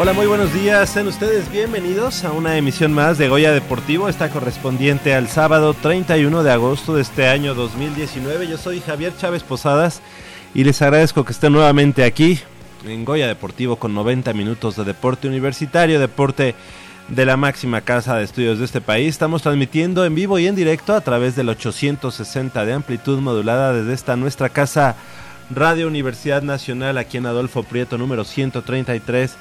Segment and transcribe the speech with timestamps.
[0.00, 0.90] Hola, muy buenos días.
[0.90, 6.44] Sean ustedes bienvenidos a una emisión más de Goya Deportivo, esta correspondiente al sábado 31
[6.44, 8.46] de agosto de este año 2019.
[8.46, 10.00] Yo soy Javier Chávez Posadas
[10.54, 12.38] y les agradezco que estén nuevamente aquí
[12.86, 16.54] en Goya Deportivo con 90 minutos de deporte universitario, deporte
[17.08, 19.08] de la máxima casa de estudios de este país.
[19.08, 23.94] Estamos transmitiendo en vivo y en directo a través del 860 de amplitud modulada desde
[23.94, 24.94] esta nuestra casa
[25.50, 29.36] Radio Universidad Nacional aquí en Adolfo Prieto número 133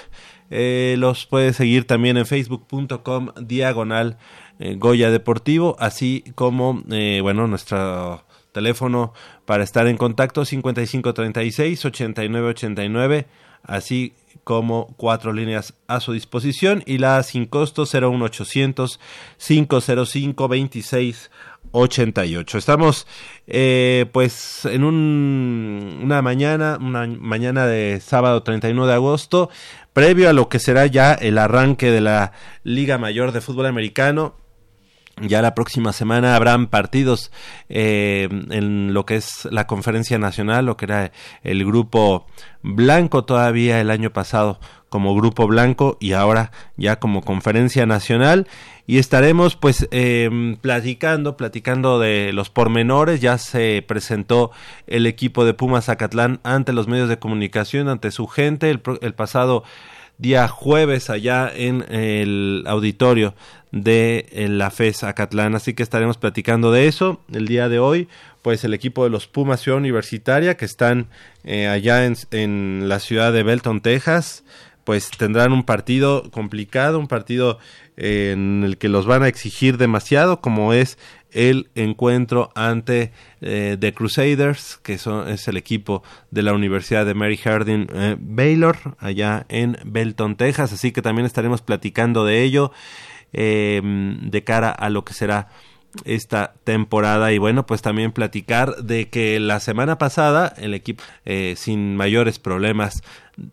[0.50, 4.18] eh, los puedes seguir también en facebook.com diagonal
[4.58, 9.12] eh, Goya Deportivo, así como, eh, bueno, nuestro teléfono
[9.44, 13.26] para estar en contacto 5536-8989,
[13.64, 19.00] así como cuatro líneas a su disposición y la sin costo 01800
[19.38, 21.30] 505 26
[21.72, 22.58] 88.
[22.58, 23.06] Estamos
[23.46, 29.50] eh, pues en un, una mañana, una mañana de sábado 31 de agosto,
[29.94, 32.32] previo a lo que será ya el arranque de la
[32.64, 34.34] Liga Mayor de Fútbol Americano.
[35.20, 37.30] Ya la próxima semana habrán partidos
[37.68, 41.12] eh, en lo que es la conferencia nacional, lo que era
[41.44, 42.26] el grupo
[42.62, 44.58] blanco todavía el año pasado
[44.88, 48.48] como grupo blanco y ahora ya como conferencia nacional
[48.88, 53.20] y estaremos pues eh, platicando, platicando de los pormenores.
[53.20, 54.50] Ya se presentó
[54.88, 59.62] el equipo de Pumas Zacatlán ante los medios de comunicación, ante su gente el pasado
[60.18, 63.34] día jueves allá en el auditorio
[63.74, 65.54] de la FES Acatlán.
[65.56, 68.08] Así que estaremos platicando de eso el día de hoy.
[68.40, 71.08] Pues el equipo de los Pumas Ciudad Universitaria que están
[71.42, 74.44] eh, allá en, la ciudad de Belton, Texas,
[74.84, 77.58] pues tendrán un partido complicado, un partido
[77.96, 80.98] eh, en el que los van a exigir demasiado, como es
[81.34, 87.14] el encuentro ante eh, The Crusaders, que son, es el equipo de la Universidad de
[87.14, 90.72] Mary Harding eh, Baylor, allá en Belton, Texas.
[90.72, 92.72] Así que también estaremos platicando de ello
[93.34, 95.48] em, de cara a lo que será
[96.04, 97.32] esta temporada.
[97.32, 102.38] Y bueno pues también platicar de que la semana pasada el equipo eh, sin mayores
[102.38, 103.02] problemas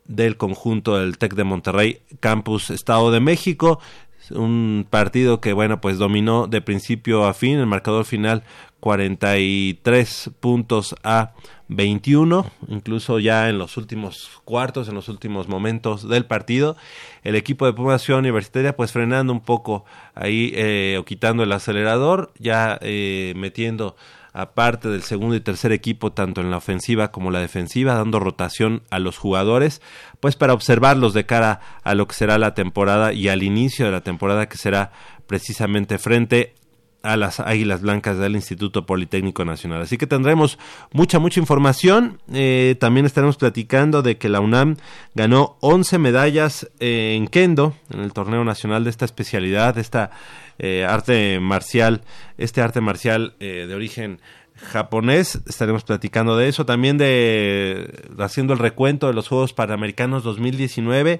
[0.06, 3.80] del conjunto del Tec de Monterrey Campus Estado de México
[4.36, 8.44] un partido que bueno pues dominó de principio a fin el marcador final
[8.80, 11.34] 43 puntos a
[11.68, 16.76] 21 incluso ya en los últimos cuartos en los últimos momentos del partido.
[17.24, 19.86] El equipo de Pumas Universitaria pues frenando un poco
[20.16, 23.96] ahí eh, o quitando el acelerador ya eh, metiendo
[24.34, 28.84] aparte del segundo y tercer equipo, tanto en la ofensiva como la defensiva, dando rotación
[28.90, 29.82] a los jugadores,
[30.20, 33.92] pues para observarlos de cara a lo que será la temporada y al inicio de
[33.92, 34.92] la temporada que será
[35.28, 36.56] precisamente frente
[37.04, 39.82] a las Águilas Blancas del Instituto Politécnico Nacional.
[39.82, 40.60] Así que tendremos
[40.92, 42.20] mucha, mucha información.
[42.32, 44.78] Eh, también estaremos platicando de que la UNAM
[45.16, 50.12] ganó 11 medallas en Kendo, en el torneo nacional de esta especialidad, de esta
[50.64, 52.02] eh, arte marcial,
[52.38, 54.20] este arte marcial eh, de origen
[54.54, 55.42] japonés.
[55.48, 56.68] Estaremos platicando de eso.
[56.68, 61.20] También de haciendo el recuento de los Juegos Panamericanos 2019.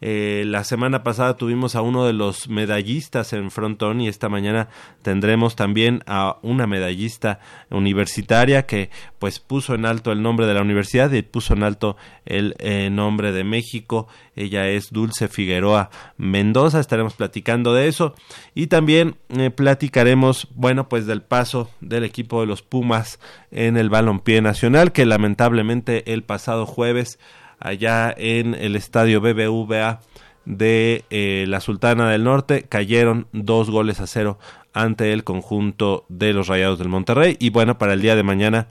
[0.00, 4.68] Eh, la semana pasada tuvimos a uno de los medallistas en frontón y esta mañana
[5.02, 7.40] tendremos también a una medallista
[7.70, 11.96] universitaria que pues puso en alto el nombre de la universidad y puso en alto
[12.26, 14.06] el eh, nombre de México.
[14.34, 16.78] Ella es Dulce Figueroa Mendoza.
[16.78, 18.14] Estaremos platicando de eso
[18.54, 23.18] y también eh, platicaremos, bueno, pues del paso del equipo de los Pumas
[23.50, 27.18] en el balompié nacional que lamentablemente el pasado jueves
[27.58, 30.00] allá en el estadio BBVA
[30.44, 32.64] de eh, la Sultana del Norte.
[32.68, 34.38] Cayeron dos goles a cero
[34.72, 37.36] ante el conjunto de los Rayados del Monterrey.
[37.38, 38.68] Y bueno para el día de mañana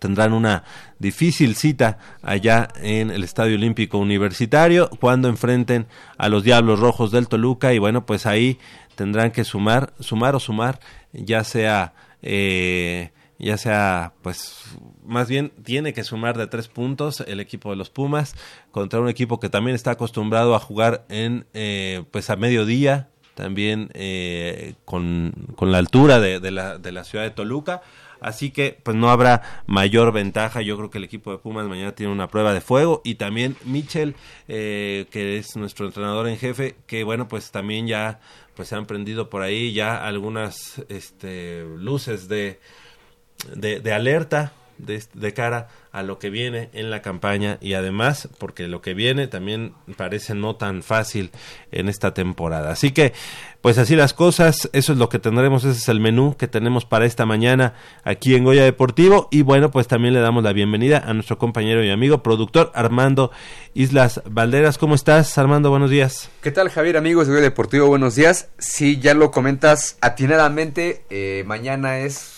[0.00, 0.64] tendrán una
[0.98, 5.86] difícil cita allá en el Estadio Olímpico Universitario cuando enfrenten
[6.18, 7.72] a los Diablos Rojos del Toluca.
[7.72, 8.58] Y bueno pues ahí
[8.96, 10.80] tendrán que sumar sumar o sumar
[11.12, 17.40] ya sea eh, ya sea pues más bien tiene que sumar de tres puntos el
[17.40, 18.34] equipo de los Pumas
[18.70, 23.90] contra un equipo que también está acostumbrado a jugar en eh, pues a mediodía también
[23.94, 27.82] eh, con, con, la altura de, la, de la ciudad de Toluca.
[28.20, 30.60] Así que pues no habrá mayor ventaja.
[30.62, 33.00] Yo creo que el equipo de Pumas mañana tiene una prueba de fuego.
[33.04, 34.14] Y también Michel
[34.48, 38.20] eh, que es nuestro entrenador en jefe que bueno pues también ya
[38.54, 42.60] pues se han prendido por ahí ya algunas este, luces de,
[43.56, 44.52] de alerta
[44.82, 49.28] de, cara a lo que viene en la campaña y además porque lo que viene
[49.28, 51.30] también parece no tan fácil
[51.70, 52.70] en esta temporada.
[52.70, 53.12] Así que,
[53.60, 56.84] pues así las cosas, eso es lo que tendremos, ese es el menú que tenemos
[56.84, 60.98] para esta mañana aquí en Goya Deportivo y bueno, pues también le damos la bienvenida
[60.98, 63.30] a nuestro compañero y amigo productor Armando
[63.74, 64.78] Islas Valderas.
[64.78, 65.70] ¿Cómo estás, Armando?
[65.70, 66.28] Buenos días.
[66.42, 67.86] ¿Qué tal, Javier, amigos de Goya Deportivo?
[67.86, 68.48] Buenos días.
[68.58, 72.31] Sí, ya lo comentas atinadamente, eh, mañana es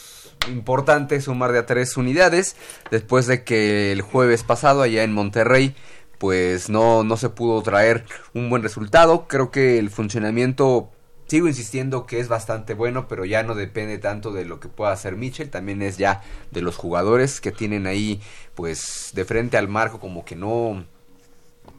[0.49, 2.57] importante sumar de a tres unidades
[2.91, 5.75] después de que el jueves pasado allá en Monterrey
[6.19, 9.27] pues no, no se pudo traer un buen resultado.
[9.29, 10.91] Creo que el funcionamiento
[11.27, 14.93] sigo insistiendo que es bastante bueno, pero ya no depende tanto de lo que pueda
[14.93, 18.21] hacer Mitchell, también es ya de los jugadores que tienen ahí
[18.55, 20.85] pues de frente al marco como que no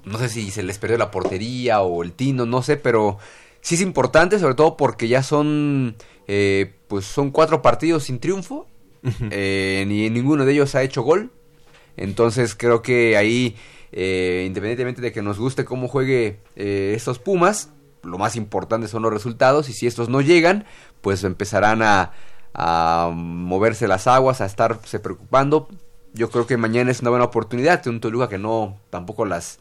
[0.04, 3.18] no sé si se les perdió la portería o el tino, no sé, pero
[3.62, 5.96] sí es importante sobre todo porque ya son
[6.28, 8.68] eh, pues son cuatro partidos sin triunfo,
[9.32, 11.32] eh, ni ninguno de ellos ha hecho gol.
[11.98, 13.56] Entonces creo que ahí,
[13.92, 17.72] eh, independientemente de que nos guste cómo juegue estos Pumas,
[18.04, 20.66] lo más importante son los resultados y si estos no llegan,
[21.02, 22.12] pues empezarán a,
[22.54, 25.68] a moverse las aguas, a estarse preocupando.
[26.14, 29.60] Yo creo que mañana es una buena oportunidad de un Toluca que no tampoco las,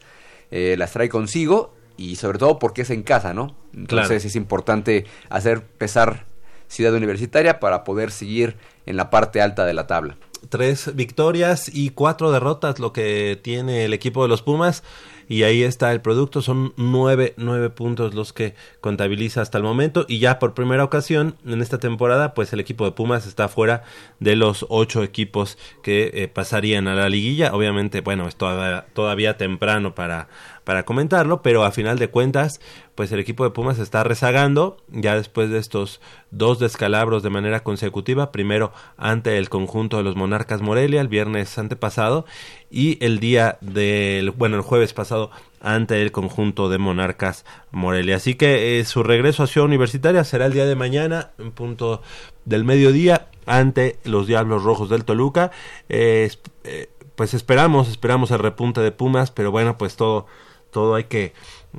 [0.51, 3.57] las trae consigo y sobre todo porque es en casa, ¿no?
[3.73, 6.27] Entonces es importante hacer pesar
[6.75, 10.17] Ciudad Universitaria para poder seguir en la parte alta de la tabla.
[10.49, 14.83] Tres victorias y cuatro derrotas lo que tiene el equipo de los Pumas
[15.29, 20.05] y ahí está el producto, son nueve, nueve puntos los que contabiliza hasta el momento
[20.09, 23.85] y ya por primera ocasión en esta temporada pues el equipo de Pumas está fuera
[24.21, 29.37] de los ocho equipos que eh, pasarían a la liguilla, obviamente bueno es todavía, todavía
[29.37, 30.29] temprano para
[30.65, 32.61] para comentarlo, pero a final de cuentas,
[32.95, 37.63] pues el equipo de Pumas está rezagando ya después de estos dos descalabros de manera
[37.63, 42.25] consecutiva, primero ante el conjunto de los Monarcas Morelia el viernes antepasado
[42.71, 45.31] y el día del, bueno, el jueves pasado
[45.61, 48.17] ante el conjunto de Monarcas Morelia.
[48.17, 52.03] Así que eh, su regreso a Ciudad Universitaria será el día de mañana, en punto
[52.45, 55.51] del mediodía, ante los Diablos Rojos del Toluca.
[55.89, 56.31] Eh,
[56.65, 60.27] eh, pues esperamos, esperamos el repunte de Pumas, pero bueno, pues todo
[60.75, 61.33] todo hay que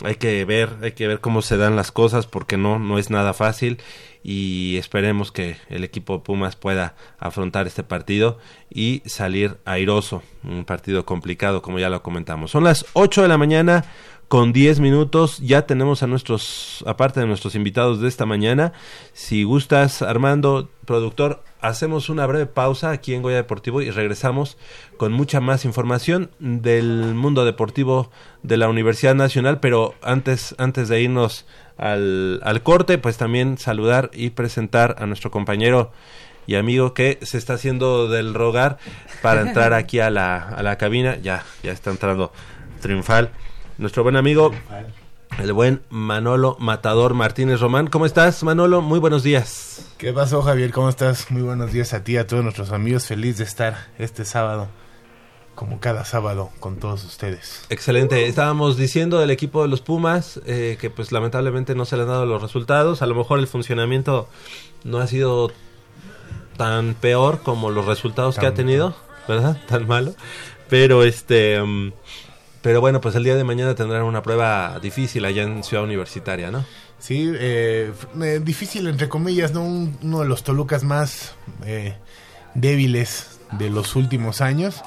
[0.03, 3.11] hay que ver hay que ver cómo se dan las cosas porque no no es
[3.11, 3.77] nada fácil
[4.23, 8.39] y esperemos que el equipo Pumas pueda afrontar este partido
[8.71, 12.49] y salir airoso un partido complicado como ya lo comentamos.
[12.49, 13.85] Son las 8 de la mañana
[14.27, 15.39] con 10 minutos.
[15.39, 18.73] Ya tenemos a nuestros, aparte de nuestros invitados de esta mañana.
[19.13, 24.57] Si gustas, Armando, productor, hacemos una breve pausa aquí en Goya Deportivo y regresamos
[24.97, 28.11] con mucha más información del mundo deportivo
[28.43, 29.59] de la Universidad Nacional.
[29.59, 31.45] Pero antes, antes de irnos
[31.77, 35.91] al, al corte, pues también saludar y presentar a nuestro compañero
[36.47, 38.77] y amigo que se está haciendo del rogar
[39.23, 41.17] para entrar aquí a la, a la cabina.
[41.17, 42.31] Ya, ya está entrando
[42.81, 43.31] triunfal
[43.77, 44.51] nuestro buen amigo
[45.39, 47.87] el buen Manolo Matador Martínez Román.
[47.87, 48.81] ¿Cómo estás, Manolo?
[48.81, 49.85] Muy buenos días.
[49.97, 50.71] ¿Qué pasó, Javier?
[50.71, 51.29] ¿Cómo estás?
[51.29, 53.05] Muy buenos días a ti, y a todos nuestros amigos.
[53.05, 54.69] Feliz de estar este sábado,
[55.53, 57.65] como cada sábado, con todos ustedes.
[57.69, 58.27] Excelente.
[58.27, 62.09] Estábamos diciendo del equipo de los Pumas eh, que pues lamentablemente no se le han
[62.09, 63.01] dado los resultados.
[63.01, 64.29] A lo mejor el funcionamiento
[64.85, 65.51] no ha sido
[66.55, 68.95] tan peor como los resultados que ha tenido,
[69.27, 69.59] ¿verdad?
[69.67, 70.13] Tan malo.
[70.69, 71.61] Pero este...
[71.61, 71.91] Um,
[72.65, 76.49] pero bueno, pues el día de mañana tendrán una prueba difícil allá en Ciudad Universitaria,
[76.49, 76.65] ¿no?
[76.97, 79.61] Sí, eh, eh difícil entre comillas, ¿no?
[79.61, 81.93] uno de los Tolucas más eh,
[82.55, 84.81] débiles de los últimos años.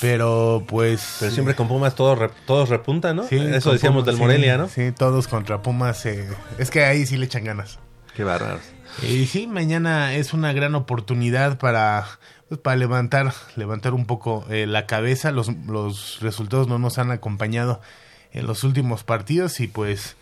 [0.00, 1.16] Pero pues...
[1.18, 3.24] Pero siempre con Pumas todos, todos repuntan, ¿no?
[3.24, 4.68] Sí, Eso decíamos del Morelia, ¿no?
[4.68, 6.06] Sí, todos contra Pumas.
[6.06, 7.80] Eh, es que ahí sí le echan ganas.
[8.14, 8.62] Qué bárbaros.
[9.02, 12.06] Y sí, mañana es una gran oportunidad para
[12.48, 15.30] pues para levantar, levantar un poco eh, la cabeza.
[15.30, 17.80] Los, los resultados no nos han acompañado
[18.32, 20.16] en los últimos partidos y pues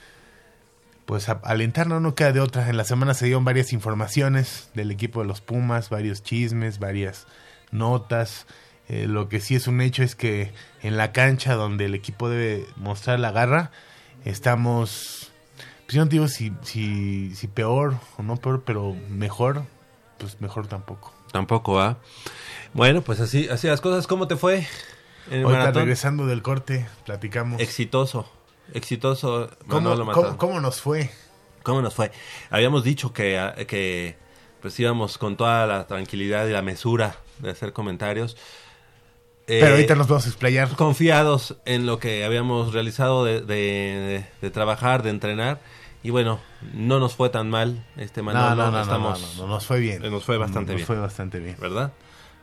[1.07, 2.69] pues alentarnos no queda de otra.
[2.69, 7.27] En la semana se dieron varias informaciones del equipo de los Pumas, varios chismes, varias
[7.71, 8.47] notas.
[8.89, 10.53] Eh, lo que sí es un hecho es que
[10.83, 13.71] en la cancha donde el equipo debe mostrar la garra,
[14.25, 15.31] estamos,
[15.87, 19.63] pues yo no digo si, si, si peor o no peor, pero mejor,
[20.19, 21.16] pues mejor tampoco.
[21.37, 21.99] Tampoco va.
[22.73, 24.07] Bueno, pues así, así las cosas.
[24.07, 24.67] ¿Cómo te fue?
[25.31, 27.61] En el regresando del corte, platicamos.
[27.61, 28.27] Exitoso,
[28.73, 29.51] exitoso.
[29.69, 29.95] ¿Cómo,
[30.39, 31.11] ¿cómo, nos fue?
[31.63, 32.11] ¿Cómo nos fue?
[32.49, 34.17] Habíamos dicho que, que
[34.63, 38.39] pues íbamos con toda la tranquilidad y la mesura de hacer comentarios.
[39.45, 40.71] Pero ahorita nos vamos a explayar.
[40.71, 45.61] Confiados en lo que habíamos realizado de, de trabajar, de entrenar
[46.07, 46.39] y bueno,
[46.73, 48.55] no nos fue tan mal este Manolo.
[48.55, 50.09] No, no, estamos, no, nos fue bien.
[50.09, 50.83] Nos fue bastante bien.
[50.83, 51.57] Nos fue bastante bien.
[51.61, 51.93] ¿Verdad?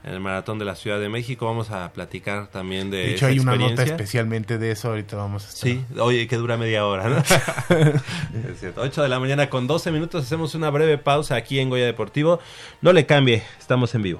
[0.04, 2.98] En el maratón de la Ciudad de México vamos a platicar también de.
[2.98, 4.90] De hecho, hay una nota especialmente de eso.
[4.90, 5.70] Ahorita vamos a estar.
[5.70, 7.18] Sí, oye, que dura media hora, ¿no?
[8.50, 8.82] es cierto.
[8.82, 10.26] 8 de la mañana con 12 minutos.
[10.26, 12.42] Hacemos una breve pausa aquí en Goya Deportivo.
[12.82, 14.20] No le cambie, estamos en vivo.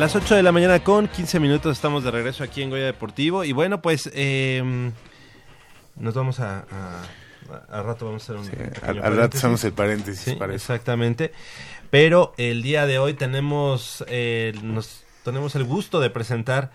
[0.00, 3.44] Las 8 de la mañana con 15 minutos estamos de regreso aquí en Goya Deportivo.
[3.44, 4.92] Y bueno, pues em,
[5.96, 6.64] nos vamos a,
[7.68, 8.72] a, rato vamos a hacer un...
[8.82, 10.34] al, rato hacemos el paréntesis.
[10.54, 11.32] exactamente.
[11.90, 16.70] Pero el día de hoy tenemos, eh, nos, tenemos el gusto de presentar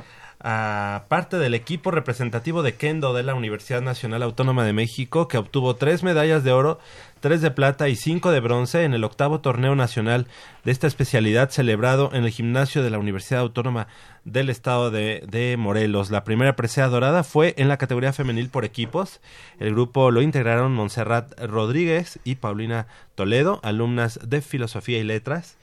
[0.47, 5.39] a parte del equipo representativo de Kendo de la Universidad Nacional Autónoma de México, que
[5.39, 6.77] obtuvo tres medallas de oro,
[7.19, 10.27] tres de plata y cinco de bronce en el octavo torneo nacional
[10.63, 13.87] de esta especialidad celebrado en el gimnasio de la Universidad Autónoma
[14.23, 16.11] del Estado de, de Morelos.
[16.11, 19.21] La primera presea dorada fue en la categoría femenil por equipos.
[19.59, 22.85] El grupo lo integraron Montserrat Rodríguez y Paulina
[23.15, 25.57] Toledo, alumnas de Filosofía y Letras.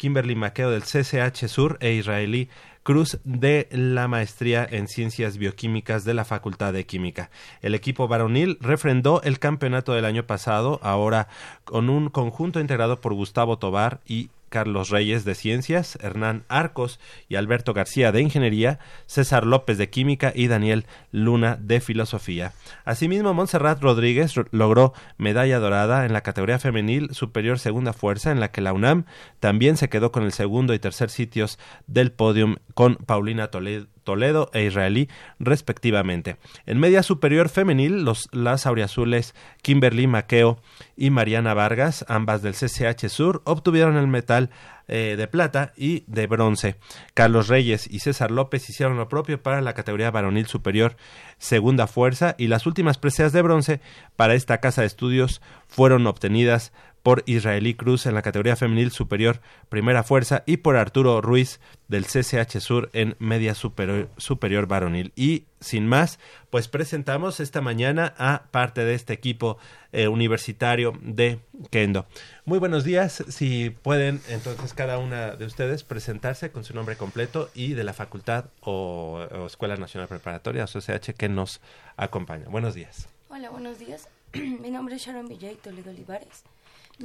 [0.00, 2.48] Kimberly Maqueo del CCH Sur e israelí
[2.82, 7.30] Cruz de la maestría en Ciencias Bioquímicas de la Facultad de Química.
[7.60, 11.28] El equipo varonil refrendó el campeonato del año pasado, ahora
[11.64, 17.36] con un conjunto integrado por Gustavo Tobar y Carlos Reyes de Ciencias, Hernán Arcos y
[17.36, 22.52] Alberto García de Ingeniería, César López de Química y Daniel Luna de Filosofía.
[22.84, 28.50] Asimismo, Montserrat Rodríguez logró medalla dorada en la categoría femenil superior segunda fuerza, en la
[28.50, 29.04] que la UNAM
[29.38, 34.64] también se quedó con el segundo y tercer sitios del podium con Paulina Toledo e
[34.64, 36.38] Israelí, respectivamente.
[36.64, 40.62] En media superior femenil, los, las auriazules Kimberly Maqueo
[40.96, 44.48] y Mariana Vargas, ambas del CCH Sur, obtuvieron el metal
[44.88, 46.76] eh, de plata y de bronce.
[47.12, 50.96] Carlos Reyes y César López hicieron lo propio para la categoría varonil superior
[51.36, 53.80] segunda fuerza y las últimas preseas de bronce
[54.16, 56.72] para esta casa de estudios fueron obtenidas
[57.02, 62.04] por Israelí Cruz en la categoría femenil superior primera fuerza y por Arturo Ruiz del
[62.04, 65.12] CCH Sur en media superior, superior varonil.
[65.16, 66.18] Y sin más,
[66.50, 69.58] pues presentamos esta mañana a parte de este equipo
[69.92, 71.40] eh, universitario de
[71.70, 72.06] Kendo.
[72.44, 77.50] Muy buenos días, si pueden entonces cada una de ustedes presentarse con su nombre completo
[77.54, 81.60] y de la facultad o, Escuela Nacional Preparatoria o CCH que nos
[81.96, 82.46] acompaña.
[82.48, 83.08] Buenos días.
[83.28, 84.08] Hola, buenos días.
[84.34, 86.44] Mi nombre es Sharon Villay Toledo Olivares.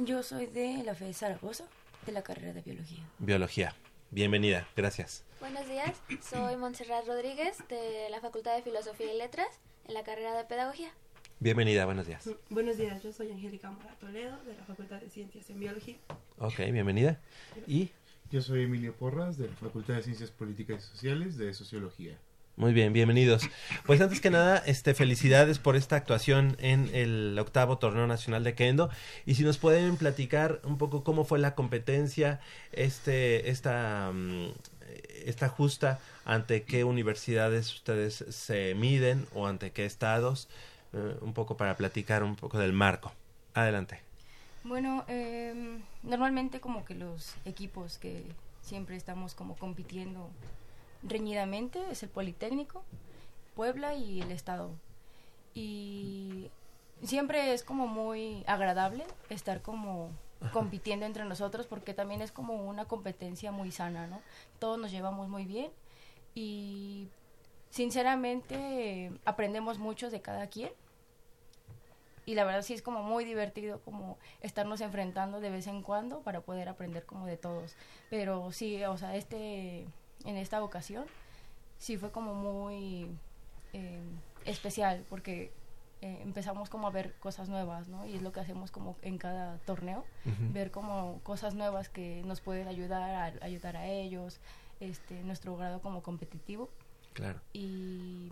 [0.04, 1.64] Yo soy de la FE de Zaragoza,
[2.04, 3.02] de la carrera de biología.
[3.18, 3.74] Biología.
[4.10, 5.24] Bienvenida, gracias.
[5.40, 9.48] Buenos días, soy Montserrat Rodríguez de la Facultad de Filosofía y Letras
[9.88, 10.90] en la carrera de Pedagogía.
[11.40, 12.28] Bienvenida, buenos días.
[12.50, 15.96] Buenos días, yo soy Angélica Mora Toledo de la Facultad de Ciencias en Biología.
[16.38, 17.18] Ok, bienvenida.
[17.66, 17.90] Y
[18.30, 22.18] Yo soy Emilio Porras de la Facultad de Ciencias Políticas y Sociales de Sociología.
[22.56, 23.42] Muy bien, bienvenidos.
[23.84, 28.54] Pues antes que nada, este felicidades por esta actuación en el octavo torneo nacional de
[28.54, 28.88] kendo
[29.26, 32.40] y si nos pueden platicar un poco cómo fue la competencia,
[32.72, 34.46] este, esta, mm,
[35.26, 40.48] esta justa, ante qué universidades ustedes se miden o ante qué estados,
[40.94, 43.12] eh, un poco para platicar un poco del marco.
[43.52, 44.00] Adelante.
[44.64, 48.24] Bueno, eh, normalmente como que los equipos que
[48.62, 50.30] siempre estamos como compitiendo
[51.02, 52.82] reñidamente es el Politécnico,
[53.54, 54.70] Puebla y el Estado.
[55.54, 56.50] Y
[57.02, 60.10] siempre es como muy agradable estar como
[60.52, 64.20] compitiendo entre nosotros porque también es como una competencia muy sana, ¿no?
[64.58, 65.70] Todos nos llevamos muy bien
[66.34, 67.08] y
[67.70, 70.70] sinceramente aprendemos mucho de cada quien
[72.26, 76.20] y la verdad sí es como muy divertido como estarnos enfrentando de vez en cuando
[76.20, 77.74] para poder aprender como de todos
[78.10, 79.86] pero sí o sea este
[80.26, 81.06] en esta ocasión
[81.78, 83.10] sí fue como muy
[83.72, 84.00] eh,
[84.44, 85.52] especial porque
[86.02, 88.06] eh, empezamos como a ver cosas nuevas, ¿no?
[88.06, 90.04] Y es lo que hacemos como en cada torneo,
[90.52, 93.02] ver como cosas nuevas que nos pueden ayudar
[93.40, 94.40] a ayudar a ellos,
[94.80, 96.68] este, nuestro grado como competitivo
[97.14, 97.40] Claro.
[97.54, 98.30] y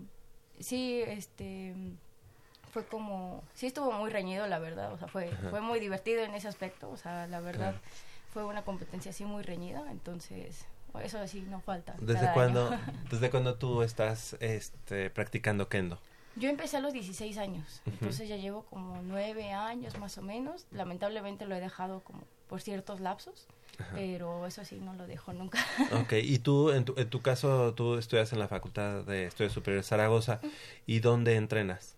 [0.61, 1.75] sí, este
[2.71, 5.49] fue como, sí estuvo muy reñido la verdad, o sea, fue, Ajá.
[5.51, 7.79] fue muy divertido en ese aspecto, o sea, la verdad Claro.
[8.33, 10.67] fue una competencia así muy reñida, entonces
[11.03, 11.95] eso sí no falta.
[12.01, 12.71] ¿Desde cuándo,
[13.11, 15.99] desde cuándo tú estás este, practicando kendo?
[16.37, 20.67] Yo empecé a los 16 años, entonces ya llevo como nueve años más o menos.
[20.73, 23.47] Lamentablemente lo he dejado como por ciertos lapsos,
[23.79, 23.93] Ajá.
[23.95, 25.59] pero eso sí no lo dejo nunca.
[26.03, 29.53] Ok, y tú, en tu, en tu caso, tú estudias en la Facultad de Estudios
[29.53, 30.41] Superiores Zaragoza,
[30.87, 31.95] ¿y dónde entrenas?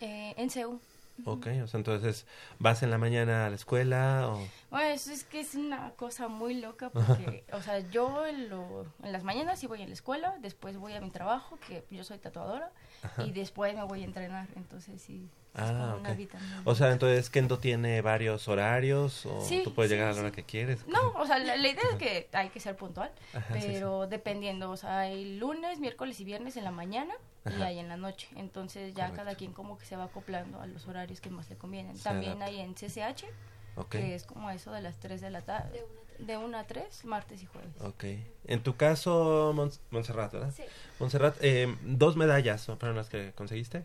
[0.00, 0.80] Eh, en CEU.
[1.24, 2.26] Ok, o sea, entonces,
[2.58, 4.48] ¿vas en la mañana a la escuela o...?
[4.70, 8.86] Bueno, eso es que es una cosa muy loca porque, o sea, yo en, lo-
[9.02, 12.04] en las mañanas sí voy a la escuela, después voy a mi trabajo, que yo
[12.04, 12.70] soy tatuadora,
[13.02, 13.24] Ajá.
[13.24, 15.28] y después me voy a entrenar, entonces sí.
[15.54, 19.74] es Ah, como una vida O sea, entonces, ¿Kendo tiene varios horarios o Sí, tú
[19.74, 20.20] puedes sí, llegar a la sí.
[20.20, 20.86] hora que quieres?
[20.86, 23.66] No, o sea, la, la idea es que hay que ser puntual, Ajá, sí, sí.
[23.72, 27.14] pero dependiendo, o sea, hay lunes, miércoles y viernes en la mañana
[27.56, 28.28] y hay en la noche.
[28.36, 29.16] Entonces ya Correcto.
[29.24, 31.96] cada quien como que se va acoplando a los horarios que más le convienen.
[31.96, 32.46] Se También adapta.
[32.46, 33.24] hay en CCH,
[33.90, 35.84] que es como eso de las 3 de la tarde,
[36.18, 37.80] de 1 a 3, martes y jueves.
[37.80, 38.04] Ok.
[38.46, 40.52] En tu caso, Mons- Montserrat, ¿verdad?
[40.56, 40.64] Sí.
[40.98, 43.84] Montserrat, eh, dos medallas fueron las que conseguiste.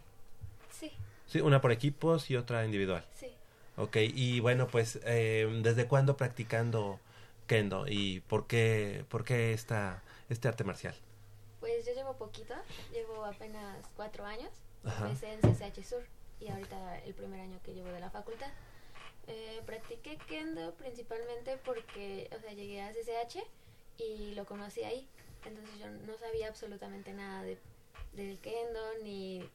[0.71, 0.91] Sí,
[1.27, 3.05] Sí, una por equipos y otra individual.
[3.13, 3.27] sí.
[3.75, 6.99] Ok, y bueno, pues, eh, ¿desde cuándo practicando
[7.47, 10.93] kendo y por qué, por qué esta, este arte marcial?
[11.63, 12.53] Pues yo llevo poquito,
[12.91, 14.51] llevo apenas cuatro años.
[14.83, 15.05] Ajá.
[15.05, 16.03] Empecé en CCH Sur
[16.41, 18.51] y ahorita el primer año que llevo de la facultad.
[19.27, 23.37] Eh, practiqué kendo principalmente porque, o sea, llegué a CCH
[23.97, 25.07] y lo conocí ahí.
[25.45, 27.57] Entonces yo no sabía absolutamente nada de,
[28.11, 29.49] del kendo ni,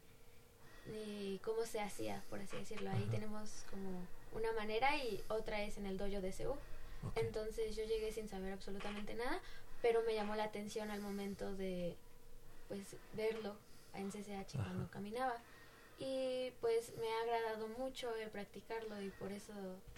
[0.87, 2.89] ni cómo se hacía, por así decirlo.
[2.89, 6.57] Ahí tenemos como una manera y otra es en el dojo de CU.
[7.13, 9.39] Entonces yo llegué sin saber absolutamente nada,
[9.81, 11.95] pero me llamó la atención al momento de
[12.67, 13.55] pues verlo
[13.93, 15.35] en CCH cuando caminaba.
[15.97, 19.53] Y pues me ha agradado mucho el practicarlo y por eso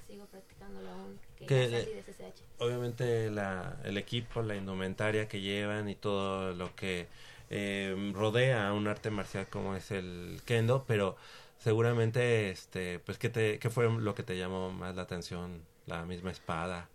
[0.07, 2.41] sigo practicándolo aún, que, Que ya le- salí de CCH.
[2.59, 7.07] Obviamente la, el equipo, la indumentaria que llevan y todo lo que
[7.49, 11.17] eh, rodea a un arte marcial como es el kendo, pero
[11.59, 15.61] seguramente, este, pues, ¿qué, te, ¿qué fue lo que te llamó más la atención?
[15.85, 16.89] La misma espada.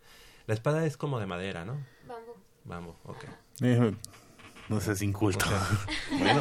[0.47, 1.85] La espada es como de madera, ¿no?
[2.07, 2.35] Bambú.
[2.67, 3.25] Vamos, ok.
[3.63, 3.95] Eh,
[4.69, 5.45] no seas inculto.
[6.11, 6.41] Bueno,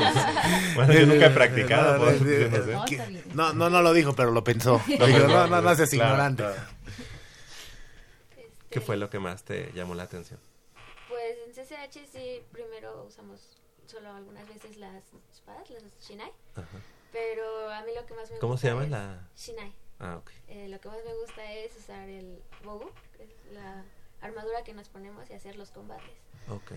[0.76, 3.24] bueno, yo nunca he practicado, pues, yo no sé.
[3.34, 4.82] No, no, no, no lo dijo, pero lo pensó.
[5.00, 6.44] Lo Dijo, no, no, no seas claro, ignorante.
[6.44, 6.62] claro.
[8.70, 10.40] ¿Qué fue lo que más te llamó la atención?
[11.08, 16.32] Pues en CCH sí, primero usamos solo algunas veces las espadas, las Shinai.
[16.56, 16.68] Ajá.
[17.14, 19.30] Pero a mí lo que más me ¿Cómo gusta se llama es la...?
[19.38, 19.74] Shinai.
[20.00, 20.32] Ah, ok.
[20.50, 23.84] Eh, lo que más me gusta es usar el bogu, que es la
[24.22, 26.16] armadura que nos ponemos y hacer los combates.
[26.50, 26.72] Ok.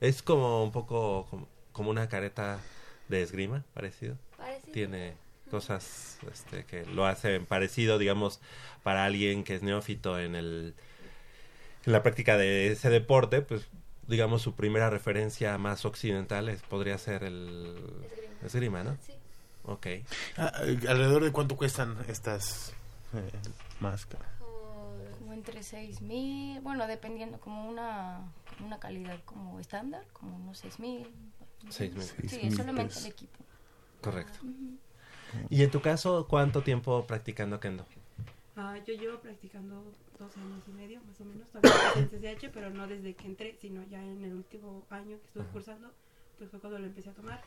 [0.00, 2.60] Es como un poco como, como una careta
[3.08, 4.16] de esgrima, parecido.
[4.36, 4.72] Parecido.
[4.72, 5.14] Tiene
[5.50, 8.40] cosas este, que lo hacen parecido, digamos,
[8.82, 10.74] para alguien que es neófito en el
[11.84, 13.68] en la práctica de ese deporte, pues
[14.08, 17.76] digamos su primera referencia más occidental es, podría ser el
[18.44, 18.96] esgrima, ¿no?
[19.06, 19.12] Sí.
[19.64, 19.86] Ok.
[20.36, 20.52] Ah,
[20.88, 22.72] ¿Alrededor de cuánto cuestan estas
[23.14, 23.30] eh,
[23.80, 24.28] máscaras?
[25.36, 28.32] Entre 6 mil, bueno, dependiendo, como una,
[28.64, 31.06] una calidad como estándar, como unos 6 mil.
[31.68, 32.02] Seis mil.
[32.02, 33.04] Sí, Seis mil solamente pesos.
[33.04, 33.38] el equipo.
[34.00, 34.38] Correcto.
[35.50, 37.84] Y en tu caso, ¿cuánto tiempo practicando kendo?
[38.56, 39.84] Ah, yo llevo practicando
[40.18, 43.54] dos años y medio, más o menos, todavía en CCH, pero no desde que entré,
[43.60, 45.92] sino ya en el último año que estuve cursando,
[46.38, 47.42] pues fue cuando lo empecé a tomar,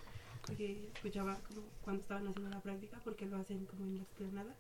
[0.46, 4.54] porque escuchaba como cuando estaban haciendo la práctica, porque lo hacen como en la explanada,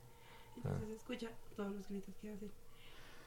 [0.58, 0.96] entonces Ah.
[0.98, 2.50] escucha todos los gritos que hacen.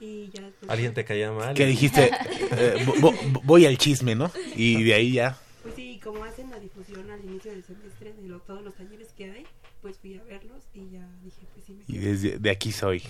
[0.04, 0.68] Y ya después...
[0.68, 1.54] ¿Alguien te caía mal?
[1.54, 2.10] Que dijiste,
[2.50, 4.32] eh, vo- vo- voy al chisme, ¿no?
[4.56, 5.38] Y de ahí ya.
[5.62, 9.12] Pues sí, como hacen la difusión al inicio del semestre de lo- todos los talleres
[9.16, 9.46] que hay,
[9.80, 12.10] pues fui a verlos y ya dije, pues sí me Y quedo.
[12.10, 13.00] desde de aquí soy.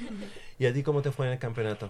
[0.58, 1.88] ¿Y a ti cómo te fue en el campeonato?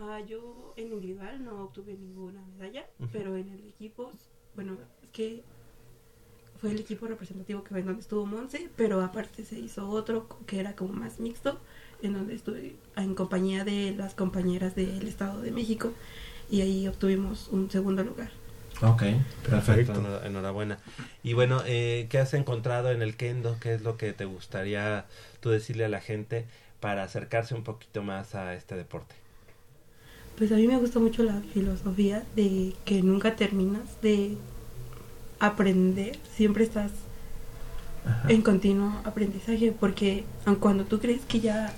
[0.00, 4.10] Ah, yo en individual no obtuve ninguna medalla, pero en el equipo,
[4.56, 5.42] bueno, es que
[6.60, 10.26] fue el equipo representativo que fue en donde estuvo Monse, pero aparte se hizo otro
[10.46, 11.60] que era como más mixto,
[12.04, 15.92] en donde estuve en compañía de las compañeras del Estado de México
[16.50, 18.30] y ahí obtuvimos un segundo lugar.
[18.82, 19.02] Ok,
[19.48, 20.78] perfecto, enhora- enhorabuena.
[21.22, 23.58] Y bueno, eh, ¿qué has encontrado en el kendo?
[23.60, 25.06] ¿Qué es lo que te gustaría
[25.40, 26.44] tú decirle a la gente
[26.80, 29.14] para acercarse un poquito más a este deporte?
[30.36, 34.36] Pues a mí me gusta mucho la filosofía de que nunca terminas de
[35.38, 36.90] aprender, siempre estás
[38.28, 41.72] en continuo aprendizaje, porque aun cuando tú crees que ya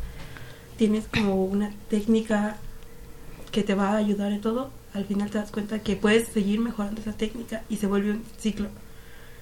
[0.76, 2.56] tienes como una técnica
[3.52, 6.60] que te va a ayudar en todo, al final te das cuenta que puedes seguir
[6.60, 8.68] mejorando esa técnica y se vuelve un ciclo.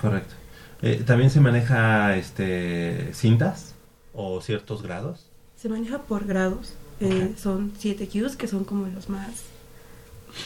[0.01, 0.35] Correcto.
[0.83, 3.75] Eh, ¿También se maneja este cintas
[4.13, 5.27] o ciertos grados?
[5.57, 9.31] Se maneja por grados, eh, son 7 Qs que son como los más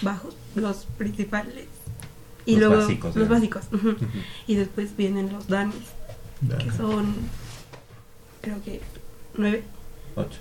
[0.02, 1.66] bajos, los principales.
[2.46, 3.30] Y Los luego básicos, los digamos.
[3.60, 3.64] básicos.
[3.72, 3.96] ujú.
[4.46, 5.74] Y después vienen los danis,
[6.58, 7.14] que son
[8.40, 8.80] creo que
[9.36, 9.62] 9.
[10.14, 10.38] ¿Ocho?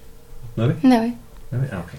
[0.58, 0.76] ¿Nueve?
[0.82, 1.14] Nueve.
[1.52, 1.70] ¿Nueve?
[1.72, 1.92] Ah, ok.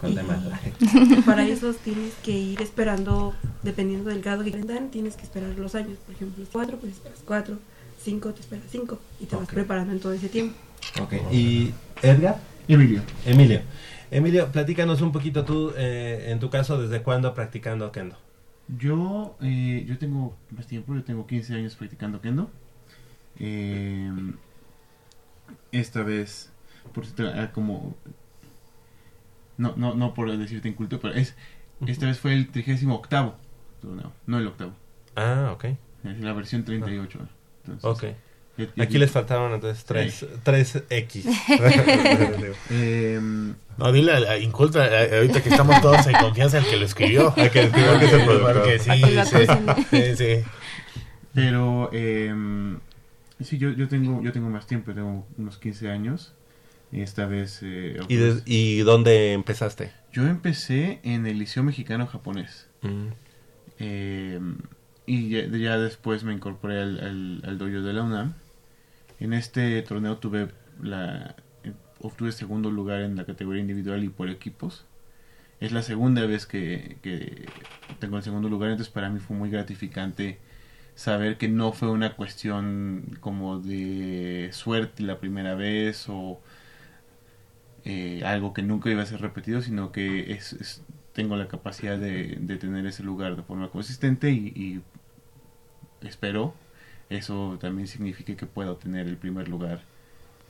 [0.00, 0.40] Con Y- demás.
[1.26, 5.74] Para esos tienes que ir esperando, dependiendo del grado que dan, tienes que esperar los
[5.74, 5.98] años.
[6.06, 7.58] Por ejemplo, 4, pues esperas 4,
[8.02, 10.56] 5, te esperas 5 y te vas preparando en todo ese tiempo.
[11.00, 11.14] Ok.
[11.32, 12.38] ¿Y Edgar?
[12.66, 13.02] Emilio.
[13.26, 13.60] Emilio.
[14.10, 18.16] Emilio, platícanos un poquito tú, eh, en tu caso, ¿desde cuándo practicando kendo?
[18.78, 22.50] Yo, eh, yo tengo más tiempo, yo tengo 15 años practicando kendo.
[23.38, 24.10] Eh,
[25.72, 26.50] esta vez,
[26.92, 27.96] por te- ah, como...
[29.56, 31.34] No, no, no por decirte inculto, pero es
[31.86, 33.34] esta vez fue el 38
[33.80, 34.72] torneo, no el octavo.
[35.16, 35.64] Ah, ok.
[36.04, 37.18] Es la versión 38.
[37.66, 38.04] Entonces, Ok.
[38.80, 41.26] Aquí les faltaron entonces tres, tres X.
[42.70, 46.76] Em, No, dile a la inculta, eh, ahorita que estamos todos en confianza, el que
[46.76, 47.32] lo escribió.
[47.36, 48.54] Al que escribió, que es el productor.
[48.54, 48.90] Porque sí,
[49.24, 49.46] sí,
[49.90, 50.44] sí, sí.
[51.34, 52.80] Pero em,
[53.40, 56.34] sí, yo, yo tengo yo tengo más tiempo, tengo unos 15 años.
[56.92, 59.92] Esta vez eh, ¿Y, de- ¿Y dónde empezaste?
[60.12, 62.66] yo empecé en el Liceo Mexicano Japonés.
[62.82, 63.08] Mm.
[63.78, 64.56] Em,
[65.06, 68.34] y ya, ya después me incorporé al, al, al dojo de la UNAM.
[69.20, 70.48] En este torneo tuve
[70.82, 74.84] la eh, obtuve segundo lugar en la categoría individual y por equipos.
[75.60, 77.46] Es la segunda vez que, que
[77.98, 80.38] tengo el segundo lugar, entonces para mí fue muy gratificante
[80.94, 86.40] saber que no fue una cuestión como de suerte la primera vez o
[87.90, 90.82] eh, algo que nunca iba a ser repetido, sino que es, es-
[91.14, 96.54] tengo la capacidad de, de tener ese lugar de forma consistente y, y espero
[97.10, 99.80] eso también signifique que pueda obtener el primer lugar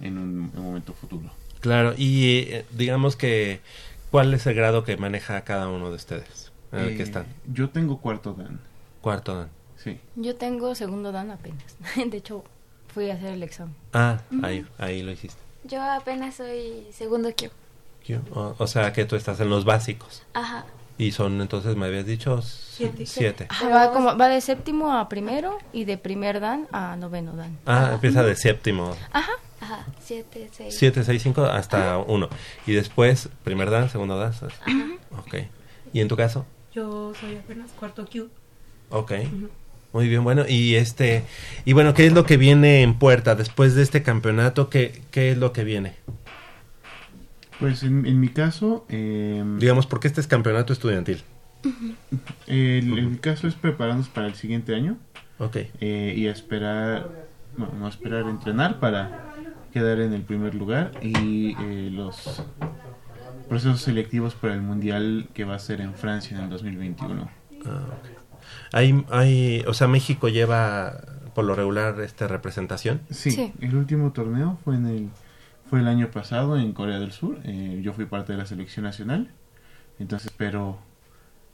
[0.00, 1.30] en un, en un momento futuro.
[1.60, 3.60] Claro, y eh, digamos que,
[4.10, 6.52] ¿cuál es el grado que maneja cada uno de ustedes?
[6.72, 7.26] En el que Eh, están.
[7.52, 8.60] Yo tengo cuarto dan.
[9.00, 9.48] Cuarto dan.
[9.76, 9.98] Sí.
[10.16, 11.76] Yo tengo segundo dan apenas.
[12.10, 12.44] De hecho,
[12.92, 13.74] fui a hacer el examen.
[13.92, 15.40] Ah, ahí, ahí lo hiciste.
[15.68, 17.50] Yo apenas soy segundo Q.
[18.34, 20.22] O, o sea que tú estás en los básicos.
[20.32, 20.64] Ajá.
[20.96, 23.06] Y son entonces, me habías dicho, siete.
[23.06, 23.46] siete.
[23.48, 27.56] Ajá, va, como, va de séptimo a primero y de primer dan a noveno dan.
[27.66, 28.96] Ah, empieza de séptimo.
[29.12, 29.32] Ajá.
[29.60, 29.86] Ajá.
[30.00, 30.76] Siete, seis.
[30.76, 32.28] 7, 6, 5 hasta 1.
[32.66, 34.32] Y después, primer dan, segundo dan.
[35.18, 35.34] Ok.
[35.92, 36.46] ¿Y en tu caso?
[36.72, 38.28] Yo soy apenas cuarto Q.
[38.90, 39.12] Ok.
[39.92, 41.24] Muy bien, bueno, y este,
[41.64, 44.68] y bueno, ¿qué es lo que viene en puerta después de este campeonato?
[44.68, 45.94] ¿Qué, qué es lo que viene?
[47.58, 51.22] Pues en, en mi caso, eh, Digamos, porque este es campeonato estudiantil.
[52.46, 54.96] el, el caso es prepararnos para el siguiente año.
[55.38, 55.56] Ok.
[55.80, 57.08] Eh, y esperar,
[57.56, 59.34] no, no esperar, entrenar para
[59.72, 62.42] quedar en el primer lugar y eh, los
[63.48, 67.28] procesos selectivos para el mundial que va a ser en Francia en el 2021.
[67.64, 68.17] Ah, ok.
[68.72, 71.00] Hay, hay, o sea, México lleva
[71.34, 73.00] por lo regular esta representación.
[73.10, 75.08] Sí, el último torneo fue en el
[75.68, 77.38] fue el año pasado en Corea del Sur.
[77.44, 79.30] Eh, yo fui parte de la selección nacional,
[79.98, 80.78] entonces espero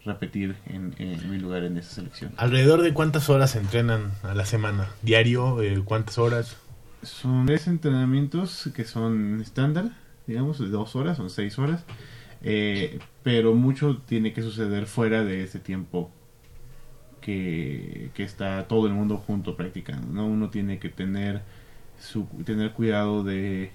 [0.04, 2.32] repetir en, en mi lugar en esa selección.
[2.36, 4.88] ¿Alrededor de cuántas horas entrenan a la semana?
[5.02, 5.62] ¿Diario?
[5.62, 6.56] Eh, ¿Cuántas horas?
[7.02, 9.90] Son tres entrenamientos que son estándar,
[10.26, 11.84] digamos, de dos horas, son seis horas,
[12.42, 16.10] eh, pero mucho tiene que suceder fuera de ese tiempo
[17.24, 20.26] que, que está todo el mundo junto practicando, ¿no?
[20.26, 21.40] Uno tiene que tener
[21.98, 23.70] su tener cuidado de,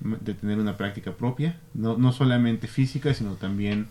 [0.00, 3.88] de tener una práctica propia, no, no solamente física, sino también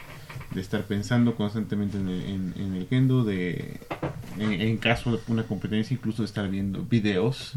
[0.56, 3.80] de estar pensando constantemente en el, en, en el kendo, de
[4.40, 7.54] en, en caso de una competencia, incluso de estar viendo videos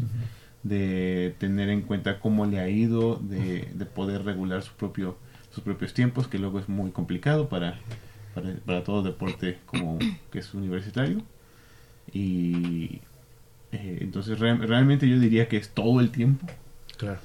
[0.61, 5.17] de tener en cuenta cómo le ha ido, de, de poder regular su propio,
[5.51, 7.79] sus propios tiempos, que luego es muy complicado para,
[8.35, 9.97] para, para todo deporte como
[10.31, 11.23] que es universitario.
[12.13, 13.01] Y
[13.71, 16.45] eh, entonces re- realmente yo diría que es todo el tiempo.
[16.97, 17.19] Claro.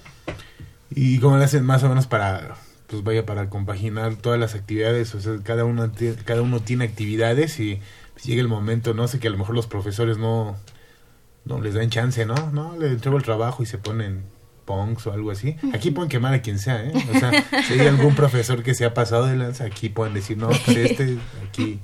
[0.90, 5.14] ¿Y cómo le hacen más o menos para, pues vaya, para compaginar todas las actividades?
[5.14, 5.92] O sea, cada uno,
[6.24, 7.80] cada uno tiene actividades y
[8.14, 10.56] pues, llega el momento, no sé, que a lo mejor los profesores no,
[11.44, 12.50] no les dan chance, ¿no?
[12.52, 14.22] No, le entrego el trabajo y se ponen
[14.70, 15.56] punks o algo así.
[15.74, 16.92] Aquí pueden quemar a quien sea, ¿eh?
[17.14, 17.30] O sea,
[17.66, 20.76] si hay algún profesor que se ha pasado de lanza, aquí pueden decir, no, pues
[20.76, 21.80] este, aquí.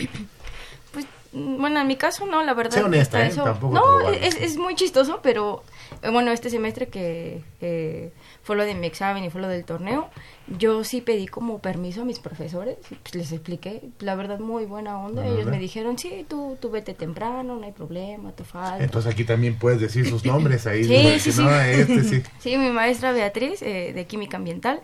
[1.32, 2.76] Mm, Bueno, en mi caso no, la verdad.
[2.78, 3.32] Sé honesta, ¿eh?
[3.34, 5.62] Tampoco te no, es, es muy chistoso, pero
[6.02, 8.12] eh, bueno, este semestre que eh,
[8.46, 10.08] fue lo de mi examen y fue lo del torneo,
[10.46, 15.00] yo sí pedí como permiso a mis profesores, pues, les expliqué, la verdad muy buena
[15.00, 18.84] onda, ellos me dijeron, sí, tú, tú vete temprano, no hay problema, tú falta.
[18.84, 20.84] Entonces aquí también puedes decir sus nombres ahí.
[20.84, 21.42] Sí, sí, sí.
[21.42, 22.22] no, este sí.
[22.38, 24.80] Sí, mi maestra Beatriz, eh, de Química Ambiental.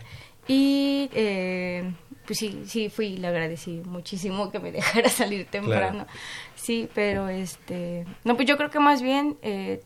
[0.48, 1.92] Y eh,
[2.27, 6.09] pues sí, sí, fui le agradecí muchísimo que me dejara salir temprano.
[6.57, 8.07] Sí, pero este.
[8.25, 9.83] No, pues yo creo que más bien, eh,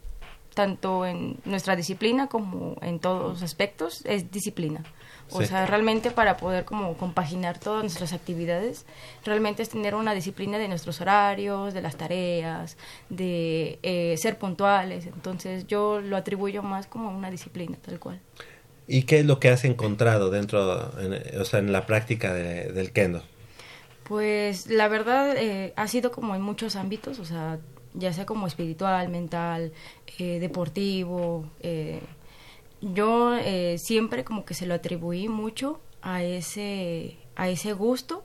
[0.57, 4.83] tanto en nuestra disciplina como en todos los aspectos, es disciplina.
[5.31, 5.49] O Sí.
[5.49, 8.87] sea, realmente para poder como compaginar todas nuestras actividades,
[9.25, 12.77] realmente es tener una disciplina de nuestros horarios, de las tareas,
[13.11, 15.07] de eh, ser puntuales.
[15.07, 18.19] Entonces yo lo atribuyo más como a una disciplina, tal cual.
[18.89, 22.73] ¿Y qué es lo que has encontrado dentro, en- o sea, en la práctica de-
[22.73, 23.23] del kendo?
[24.05, 27.59] Pues la verdad eh, ha sido como en muchos ámbitos, o sea,
[27.97, 29.73] ya sea como espiritual, mental,
[30.19, 31.47] eh, deportivo.
[31.61, 32.01] eh,
[32.83, 38.23] yo eh, siempre como que se lo atribuí mucho a ese, a ese gusto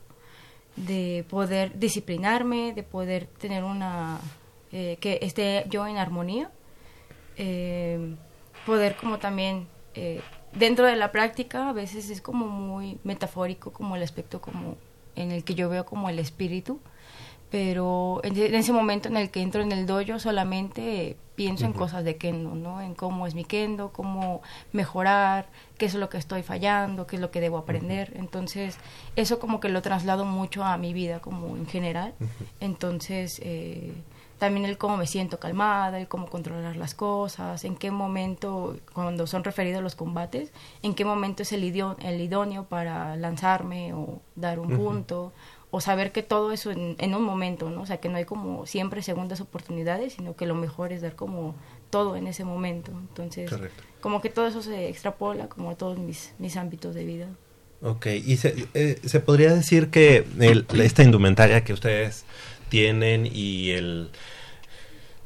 [0.75, 4.19] de poder disciplinarme, de poder tener una,
[4.73, 6.51] eh, que esté yo en armonía,
[8.65, 9.67] poder como también,
[10.53, 14.75] dentro de la práctica a veces es como muy metafórico como el aspecto como
[15.15, 16.79] en el que yo veo como el espíritu,
[17.51, 22.03] pero en, ese momento en el que entro en el dojo solamente pienso en cosas
[22.05, 22.81] de kendo, ¿no?
[22.81, 27.21] En cómo es mi kendo, cómo mejorar, qué es lo que estoy fallando, qué es
[27.21, 28.13] lo que debo aprender.
[28.15, 28.77] Entonces,
[29.15, 32.13] eso como que lo traslado mucho a mi vida como en general.
[32.59, 33.91] Entonces, eh,
[34.37, 39.27] también el cómo me siento calmada, el cómo controlar las cosas, en qué momento, cuando
[39.27, 40.51] son referidos los combates,
[40.83, 45.31] en qué momento es el, idio- el idóneo para lanzarme o dar un punto,
[45.71, 47.81] o saber que todo eso en, en un momento, ¿no?
[47.81, 51.15] O sea, que no hay como siempre segundas oportunidades, sino que lo mejor es dar
[51.15, 51.55] como
[51.89, 52.91] todo en ese momento.
[52.91, 53.81] Entonces, Correcto.
[54.01, 57.27] como que todo eso se extrapola como a todos mis, mis ámbitos de vida.
[57.81, 62.25] Ok, y se, eh, se podría decir que el- esta indumentaria que ustedes
[62.69, 64.09] tienen y el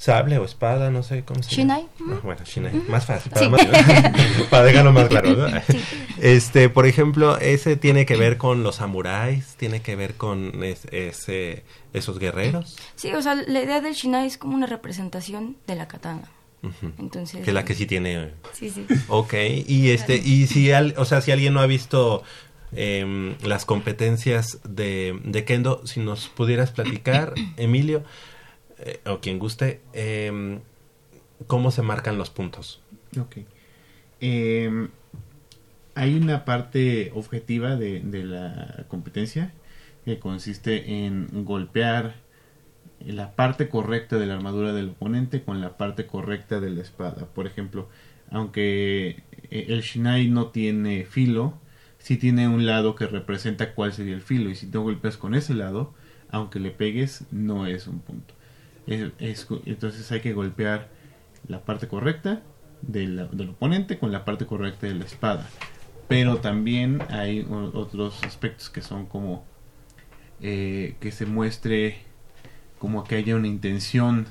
[0.06, 2.12] sable o espada, no sé cómo se Shinai, llama.
[2.12, 2.14] ujú.
[2.14, 2.92] Ah, bueno, Shinai, Ujú.
[2.92, 3.52] más fácil, para, Sí.
[3.52, 3.66] más-
[4.50, 5.34] para dejarlo más claro.
[5.36, 5.48] ¿no?
[5.68, 5.80] Sí.
[6.22, 10.86] Este, por ejemplo, ese tiene que ver con los samuráis, tiene que ver con es-
[10.92, 11.64] ese,
[11.94, 12.78] esos guerreros.
[12.96, 16.30] Sí, o sea, la idea del Shinai es como una representación de la katana.
[16.98, 18.32] Entonces, que la que sí tiene.
[18.54, 18.88] Sí, sí.
[19.08, 19.34] Ok,
[19.68, 22.24] y este, y si al, o sea, si alguien no ha visto
[22.76, 28.04] em, las competencias de, de Kendo, si nos pudieras platicar, Emilio,
[28.86, 30.62] eh, o quien guste, em,
[31.48, 32.82] cómo se marcan los puntos.
[33.20, 33.38] Ok.
[34.22, 34.88] Eh,
[35.96, 39.54] hay una parte objetiva de, de la competencia
[40.06, 42.16] que consiste en golpear
[43.06, 47.28] la parte correcta de la armadura del oponente con la parte correcta de la espada.
[47.34, 47.90] Por ejemplo,
[48.30, 51.60] aunque eh, el Shinai no tiene filo,
[51.98, 54.50] sí tiene un lado que representa cuál sería el filo.
[54.50, 55.94] Y si tú golpeas con ese lado,
[56.30, 58.34] aunque le pegues, no es un punto.
[58.88, 60.90] Es- es- entonces hay que golpear
[61.48, 62.42] la parte correcta
[62.82, 63.20] del
[63.50, 65.50] oponente con la parte correcta de la espada.
[66.08, 69.44] Pero también hay otros aspectos que son como
[70.42, 71.98] eh, que se muestre
[72.78, 74.28] como que haya una intención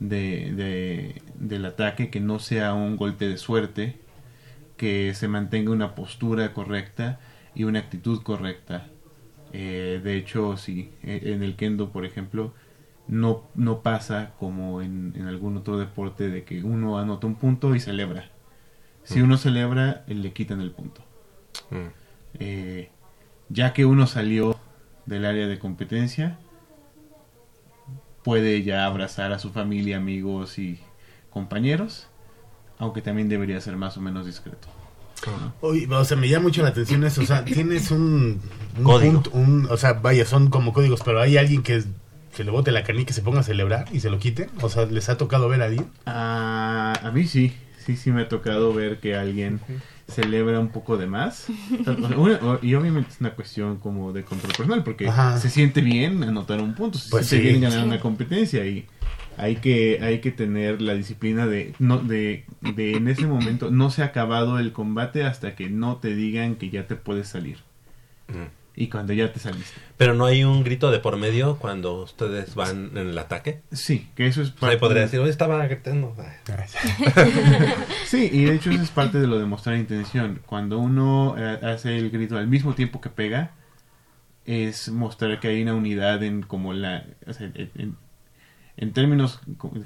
[0.00, 3.96] de, de- del ataque, que no sea un golpe de suerte,
[4.76, 7.20] que se mantenga una postura correcta
[7.54, 8.88] y una actitud correcta.
[9.52, 12.54] Eh, de hecho, sí, e- en el kendo, por ejemplo,
[13.08, 17.74] no, no pasa como en, en algún otro deporte de que uno anota un punto
[17.74, 18.30] y celebra.
[19.04, 19.24] Si Mm.
[19.24, 21.02] uno celebra, eh, le quitan el punto.
[21.70, 21.76] Mm.
[22.38, 22.90] Eh,
[23.48, 24.56] ya que uno salió
[25.06, 26.38] del área de competencia,
[28.22, 30.78] puede ya abrazar a su familia, amigos y
[31.30, 32.06] compañeros,
[32.78, 34.68] aunque también debería ser más o menos discreto.
[35.60, 37.20] Oye, o sea, me llama mucho la atención eso.
[37.22, 38.40] O sea, tienes un,
[38.76, 39.12] un Código.
[39.22, 41.84] punto, un- o sea, vaya, son como códigos, pero hay alguien que
[42.32, 44.48] se le bote la canica y se ponga a celebrar y se lo quiten.
[44.60, 45.86] O sea, ¿les ha tocado ver a alguien?
[46.06, 47.52] Ah, a mí sí,
[47.84, 49.60] sí, sí me ha tocado ver que alguien
[50.08, 51.46] celebra un poco de más.
[52.62, 55.38] Y obviamente es una cuestión como de control personal, porque Ajá.
[55.38, 57.50] se siente bien anotar un punto, se Pues siente sí.
[57.50, 57.86] bien ganar Sí.
[57.86, 58.86] una competencia y
[59.38, 63.90] hay que, hay que tener la disciplina de, no, de, de en ese momento no
[63.90, 67.58] se ha acabado el combate hasta que no te digan que ya te puedes salir.
[68.74, 69.78] Y cuando ya te saliste.
[69.98, 73.60] Pero no hay un grito de por medio cuando ustedes van en el ataque.
[73.70, 76.14] Sí, que eso es ahí parte podría de- decir, "Oye, estaba gritando.
[78.06, 80.40] Sí, y de hecho eso es parte de lo de mostrar intención.
[80.46, 83.52] Cuando uno eh, hace el grito al mismo tiempo que pega,
[84.46, 87.04] es mostrar que hay una unidad en como la...
[87.26, 87.96] o sea, en, en-
[88.92, 89.40] términos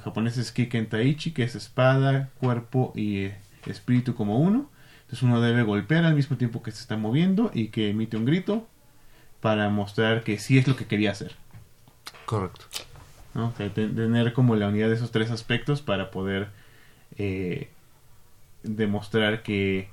[0.05, 4.70] japoneses, Kiken Taichi, que es espada, cuerpo y eh, espíritu como uno.
[5.03, 8.25] Entonces uno debe golpear al mismo tiempo que se está moviendo y que emite un
[8.25, 8.66] grito
[9.47, 11.37] para mostrar que sí es lo que quería hacer.
[12.25, 12.65] Correcto.
[13.33, 13.47] ¿no?
[13.51, 16.49] O sea, te- tener como la unidad de esos tres aspectos para poder
[17.17, 17.69] eh,
[18.65, 19.89] demostrar que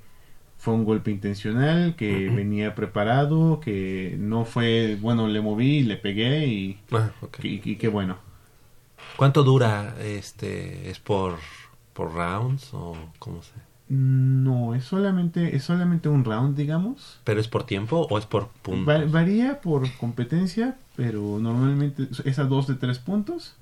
[0.58, 6.48] fue un golpe intencional, que venía preparado, que no fue, bueno, le moví, le pegué
[6.48, 8.16] y, Ah, y, y qué bueno.
[9.16, 10.90] ¿Cuánto dura este?
[10.90, 11.38] ¿Es por,
[11.92, 13.52] por rounds o cómo se?
[13.88, 17.20] No, es solamente, es solamente un round, digamos.
[17.24, 18.88] ¿Pero es por tiempo o es por puntos?
[18.88, 23.56] Va- varía por competencia, pero normalmente es a dos de tres puntos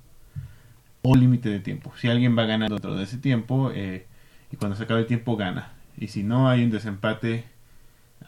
[1.03, 1.93] o límite de tiempo.
[1.99, 4.07] Si alguien va ganando dentro de ese tiempo eh,
[4.53, 5.73] y cuando se acabe el tiempo gana.
[5.99, 7.45] Y si no hay un desempate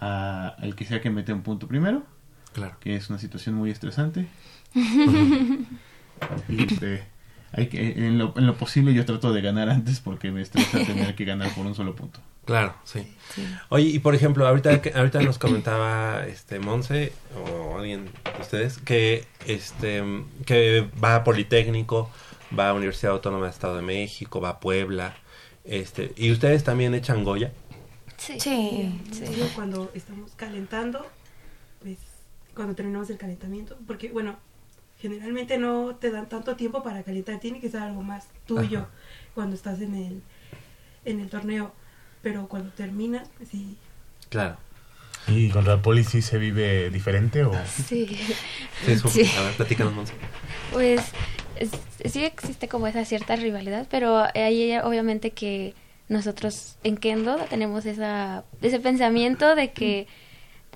[0.00, 2.02] a- al que sea que mete un punto primero,
[2.54, 2.76] Claro.
[2.80, 4.26] que es una situación muy estresante.
[4.74, 7.04] Y, este,
[7.56, 10.78] hay que, en, lo, en lo posible yo trato de ganar antes porque me estresa
[10.86, 12.20] tener que ganar por un solo punto.
[12.44, 13.10] Claro, sí.
[13.70, 18.76] Oye, y por ejemplo, ahorita que- ahorita nos comentaba este Monse o alguien de ustedes
[18.78, 20.02] que este
[20.44, 22.10] que va a Politécnico,
[22.58, 25.16] va a Universidad Autónoma de Estado de México, va a Puebla,
[25.64, 27.50] este, y ustedes también echan Goya.
[28.18, 28.38] Sí.
[28.38, 31.06] Sí, Solo cuando estamos calentando,
[31.82, 31.96] pues
[32.54, 34.36] cuando terminamos el calentamiento, porque bueno,
[35.08, 38.88] generalmente no te dan tanto tiempo para calentar, tiene que ser algo más tuyo Ajá.
[39.34, 40.22] cuando estás en el
[41.04, 41.72] en el torneo,
[42.22, 43.76] pero cuando terminas, pues sí.
[44.30, 44.56] Claro.
[45.28, 47.52] ¿Y contra Poli sí se vive diferente o...?
[47.86, 48.06] Sí.
[48.86, 49.30] Sí, su- Sí.
[49.38, 50.10] A ver, platícanos.
[50.72, 51.02] Pues
[51.56, 51.70] es-
[52.10, 55.74] sí existe como esa cierta rivalidad, pero ahí obviamente que
[56.08, 60.06] nosotros en Kendo tenemos esa, ese pensamiento de que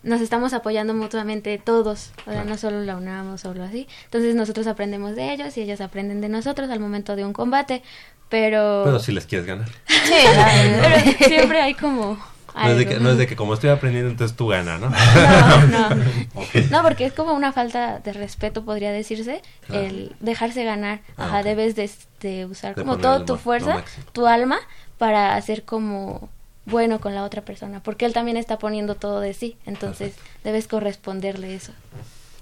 [0.08, 3.86] nos estamos apoyando mutuamente todos, o sea, no solo la UNAM o solo así.
[4.04, 7.82] Entonces nosotros aprendemos de ellos y ellos aprenden de nosotros al momento de un combate,
[8.28, 8.82] pero...
[8.84, 9.68] Pero si les quieres ganar.
[10.08, 12.18] Pero siempre hay como...
[12.54, 13.04] No es, de que, algo.
[13.04, 14.90] no es de que como estoy aprendiendo, entonces tú ganas, ¿no?
[14.90, 15.96] No, no.
[16.70, 19.86] No, porque es como una falta de respeto, podría decirse, Claro.
[19.86, 21.00] el dejarse ganar.
[21.16, 21.88] Ah, Ajá, debes de,
[22.20, 24.58] de usar De como toda tu fuerza, tu alma,
[24.96, 26.30] para hacer como
[26.70, 30.14] bueno con la otra persona, porque él también está poniendo todo de sí, entonces
[30.44, 31.72] debes corresponderle eso.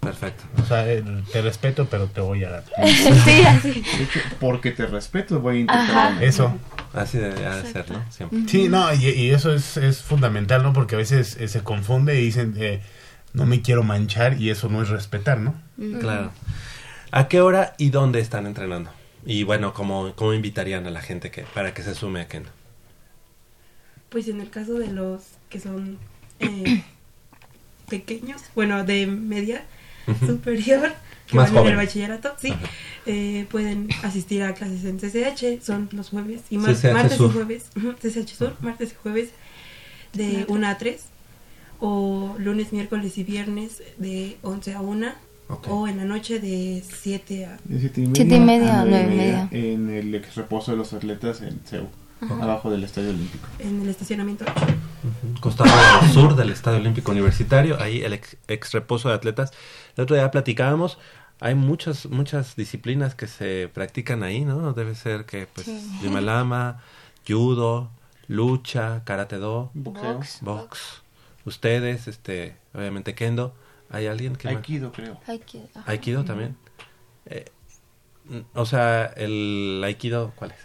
[0.00, 0.44] Perfecto.
[0.62, 1.02] O sea, eh,
[1.32, 2.64] te respeto, pero te voy a dar.
[2.86, 3.70] Sí, así.
[3.72, 6.12] De hecho, porque te respeto, voy a intentar.
[6.12, 6.22] Ajá.
[6.22, 6.54] Eso.
[6.92, 8.04] Así debe de ser, ¿no?
[8.10, 8.40] Siempre.
[8.46, 10.72] Sí, no, y, y eso es, es fundamental, ¿no?
[10.72, 12.82] Porque a veces eh, se confunde y dicen, eh,
[13.32, 15.54] no me quiero manchar y eso no es respetar, ¿no?
[16.00, 16.30] Claro.
[17.10, 18.90] ¿A qué hora y dónde están entrenando?
[19.26, 22.50] Y bueno, ¿cómo, cómo invitarían a la gente que para que se sume a Kendo?
[24.09, 25.98] Pues en el caso de los que son
[26.40, 26.82] eh,
[27.88, 29.62] pequeños, bueno, de media
[30.26, 30.92] superior,
[31.26, 32.52] que Más van en el bachillerato, sí,
[33.07, 37.30] eh, pueden asistir a clases en CCH, son los jueves y mar- CCH martes Sur.
[37.30, 39.30] y jueves, ujú, CCH Sur, martes y jueves
[40.12, 41.00] de 1 a 3,
[41.80, 45.09] o lunes, miércoles y viernes de 11 a 1,
[45.48, 45.68] Ok.
[45.68, 47.59] o en la noche de 7 a...
[47.64, 49.48] De siete y media, Siete y media a a nueve y media.
[49.52, 51.88] En el ex reposo de los atletas en CEU,
[52.20, 53.46] abajo del Estadio Olímpico.
[53.58, 54.66] en el estacionamiento 8.
[55.40, 55.70] Costado
[56.12, 59.52] sur del Estadio Olímpico Universitario, ahí el ex, ex reposo de atletas.
[59.96, 60.98] El otro día platicábamos,
[61.40, 64.72] hay muchas muchas disciplinas que se practican ahí, ¿no?
[64.72, 65.98] Debe ser que, pues, Sí.
[66.02, 66.80] Limalama,
[67.28, 67.90] judo,
[68.28, 70.14] lucha, karate do, Boxeo.
[70.14, 70.38] Box.
[70.40, 71.02] box.
[71.44, 73.54] Ustedes, este, obviamente kendo.
[73.90, 74.56] ¿Hay alguien que más?
[74.56, 75.20] Aikido, creo.
[75.28, 75.84] Hay que- ajá.
[75.90, 76.56] Aikido también.
[77.26, 77.44] Eh,
[78.54, 80.58] o sea, el Aikido, ¿cuál es?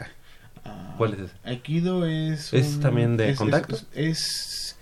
[0.65, 1.33] Ah, ¿Cuál es ese?
[1.43, 2.53] Aikido es.
[2.53, 3.75] ¿Es también de es- contacto?
[3.75, 4.75] Es, es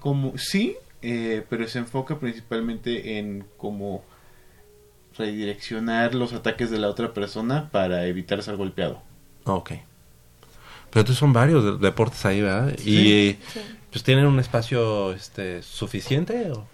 [0.00, 0.36] como.
[0.36, 4.04] Sí, eh, pero se enfoca principalmente en cómo
[5.16, 9.02] redireccionar los ataques de la otra persona para evitar ser golpeado.
[9.44, 9.72] Ok.
[10.90, 12.74] Pero tú son varios de- deportes ahí, ¿verdad?
[12.78, 12.90] Sí.
[12.90, 13.60] Y Sí.
[13.90, 16.66] pues tienen un espacio este suficiente o,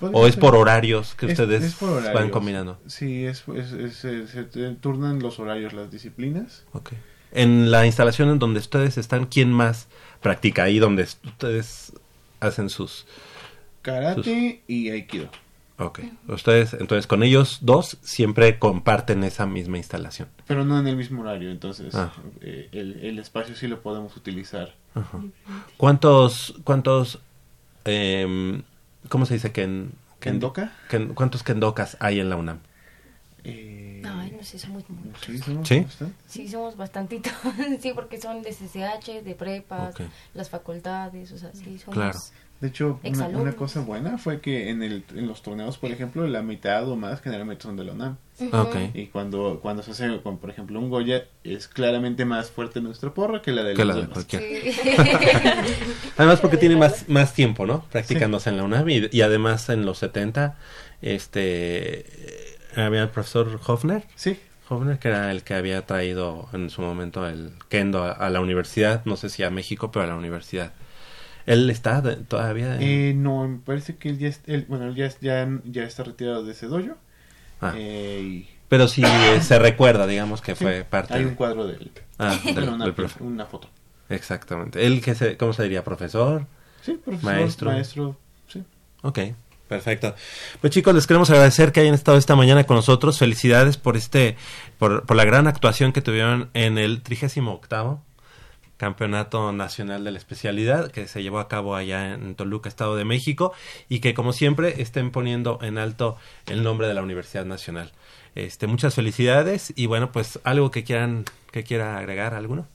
[0.00, 2.78] o es por horarios que es- ustedes es por van combinando.
[2.86, 4.42] Sí, es, es- es- se- se
[4.74, 6.64] turnan los horarios, las disciplinas.
[6.72, 6.92] Ok.
[7.32, 9.88] En la instalación en donde ustedes están, ¿quién más
[10.22, 11.92] practica ahí donde ustedes
[12.40, 13.06] hacen sus
[13.82, 15.28] Karate y Aikido.
[15.78, 16.00] Ok.
[16.26, 20.28] Ustedes, entonces con ellos dos siempre comparten esa misma instalación.
[20.46, 22.12] Pero no en el mismo horario, entonces Ah.
[22.40, 24.74] eh, el, el espacio sí lo podemos utilizar.
[24.94, 25.20] Ajá.
[25.76, 27.20] ¿Cuántos, cuántos,
[27.84, 28.62] em,
[29.08, 29.52] cómo se dice?
[29.52, 30.72] Ken, ken- ¿Kendoka?
[30.90, 32.58] ken- ¿Cuántos kendokas hay en la UNAM?
[33.44, 35.24] Eh, Ay, no sé, somos muchos.
[35.24, 35.80] sí, somos ¿Sí?
[35.80, 36.14] bastante.
[36.26, 37.32] Sí, somos bastantitos.
[37.80, 40.02] sí, porque son de CCH, de prepas, Ok.
[40.34, 41.94] las facultades, o sea, sí, somos...
[41.94, 42.18] Claro.
[42.60, 46.26] De hecho, una, una cosa buena fue que en, el, en los torneos, por ejemplo,
[46.26, 48.16] la mitad o más generalmente son de la UNAM.
[48.40, 48.56] Ujú.
[48.56, 48.76] Ok.
[48.94, 53.14] Y cuando, cuando se hace, con, por ejemplo, un Goya, es claramente más fuerte nuestra
[53.14, 54.42] porra que la de Que la de cualquier.
[54.42, 54.72] Sí.
[56.16, 57.84] Además porque tiene más, más tiempo, ¿no?
[57.92, 60.56] Practicándose en la UNAM y, y además en los 70,
[61.00, 62.47] este, eh,
[62.82, 67.26] había el profesor Hofner, Sí, Hofner que era el que había traído en su momento
[67.26, 70.72] el kendo a, a la universidad, no sé si a México, pero a la universidad.
[71.46, 72.74] Él está de- todavía.
[72.76, 76.04] en- eh, no, me parece que él ya, él- bueno, él ya, ya, ya está
[76.04, 76.96] retirado de ese dojo.
[77.62, 81.14] Ah, eh, y pero sí eh, se recuerda, digamos que sí, fue parte.
[81.14, 81.90] Hay un cuadro de él.
[82.18, 83.22] Ah, del- Bueno, una, del profe.
[83.24, 83.68] una foto.
[84.10, 84.84] Exactamente.
[84.86, 85.82] Él que se, ¿cómo se diría?
[85.84, 86.46] Profesor.
[86.82, 87.70] Sí, profesor, Maestro.
[87.70, 88.16] maestro.
[88.46, 88.62] sí.
[89.02, 89.18] Ok,
[89.68, 90.14] perfecto.
[90.60, 93.18] Pues chicos, les queremos agradecer que hayan estado esta mañana con nosotros.
[93.18, 94.36] Felicidades por este,
[94.78, 98.02] por, por la gran actuación que tuvieron en el 38
[98.78, 103.04] Campeonato Nacional de la Especialidad que se llevó a cabo allá en Toluca, Estado de
[103.04, 103.52] México,
[103.88, 106.16] y que como siempre estén poniendo en alto
[106.46, 107.92] el nombre de la Universidad Nacional.
[108.36, 112.68] Este, muchas felicidades y bueno, pues algo que quieran, que quiera agregar alguno.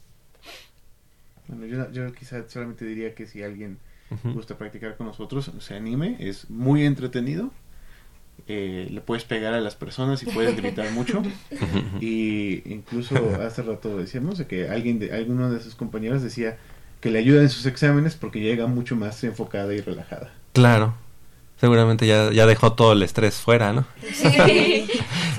[1.48, 3.80] Bueno, yo, yo quizá solamente diría que si alguien
[4.24, 7.52] Gusta practicar con nosotros, se anime, es muy entretenido.
[8.48, 11.22] eh, le puedes pegar a las personas y puedes gritar mucho.
[12.02, 16.58] y incluso hace rato decíamos de que alguien de alguno de sus compañeros decía
[17.00, 20.32] que le ayuda en sus exámenes porque llega mucho más enfocada y relajada.
[20.54, 20.96] Claro.
[21.60, 23.86] Seguramente ya, ya dejó todo el estrés fuera, ¿no?
[24.14, 24.88] Sí.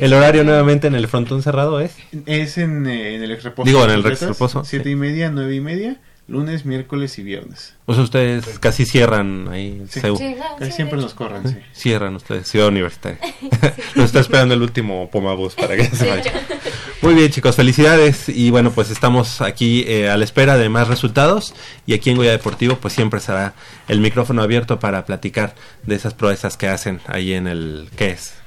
[0.01, 1.97] El horario nuevamente en el frontón cerrado es.
[2.27, 3.67] Es en, eh, en el ex reposo.
[3.67, 4.91] Digo, en el atletas, ex reposo, Siete sí.
[4.91, 7.75] y media, nueve y media, lunes, miércoles y viernes.
[7.87, 9.83] O sea, ustedes casi cierran ahí.
[9.89, 10.01] Sí.
[10.01, 10.07] Sí,
[10.39, 11.57] no, Casi sí, siempre nos corren, sí.
[11.73, 13.19] Cierran ustedes, Ciudad Universitaria.
[13.95, 16.33] Nos está esperando el último Pomabus para que se vaya.
[17.03, 18.29] Muy bien, chicos, felicidades.
[18.29, 21.55] Y bueno, pues estamos aquí eh, a la espera de más resultados.
[21.87, 23.55] Y aquí en Goya Deportivo, pues siempre será
[23.89, 25.55] el micrófono abierto para platicar
[25.85, 27.89] de esas proezas que hacen ahí en el.
[27.97, 28.44] ¿Qué es?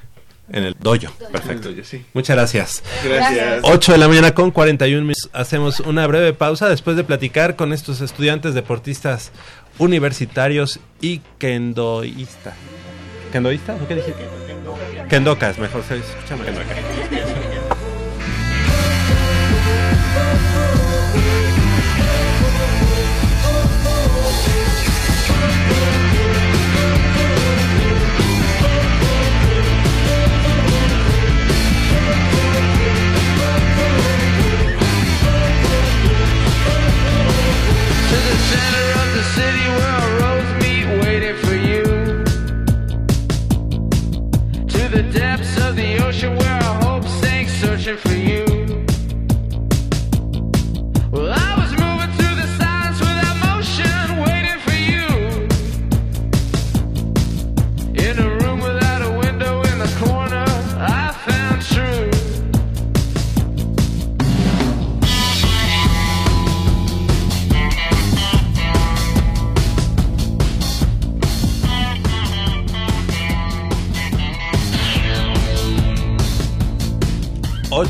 [0.50, 1.12] En el dojo.
[1.30, 1.70] Perfecto.
[1.70, 2.04] Yo sí.
[2.14, 2.82] Muchas gracias.
[3.04, 3.60] Gracias.
[3.62, 5.28] 8 de la mañana con 41 minutos.
[5.32, 9.30] Hacemos una breve pausa después de platicar con estos estudiantes deportistas
[9.78, 12.54] universitarios y kendoístas.
[13.32, 13.80] ¿Kendoístas?
[13.80, 14.14] ¿O qué dije?
[15.08, 16.64] Kendokas, mejor se escucha mejor.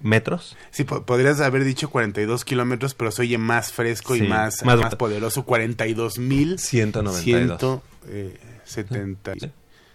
[0.00, 4.26] metros Sí, po- podrías haber dicho 42 kilómetros, pero se oye más fresco y Sí,
[4.26, 5.44] más, más- más, poderoso.
[5.44, 9.32] 42 mil 192 eh, 70.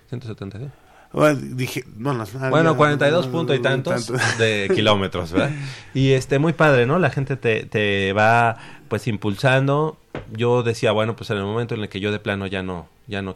[0.10, 0.70] 172
[1.14, 5.52] Bueno, dije, bueno, Bueno, ya, 42 punto y tantos de kilómetros, ¿verdad?
[5.94, 7.00] Y este, muy padre, ¿no?
[7.00, 8.58] La gente te, te va,
[8.90, 9.98] pues, impulsando.
[10.32, 12.88] Yo decía, bueno, pues en el momento en el que yo de plano ya no,
[13.08, 13.36] ya no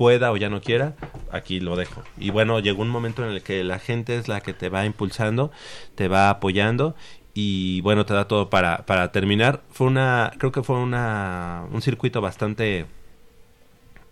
[0.00, 0.94] pueda o ya no quiera,
[1.30, 2.02] aquí lo dejo.
[2.18, 4.86] Y bueno, llegó un momento en el que la gente es la que te va
[4.86, 5.50] impulsando,
[5.94, 6.94] te va apoyando
[7.34, 9.60] y bueno, te da todo para, para terminar.
[9.70, 12.86] Fue una, creo que fue una, un circuito bastante...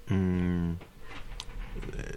[0.09, 0.73] mm,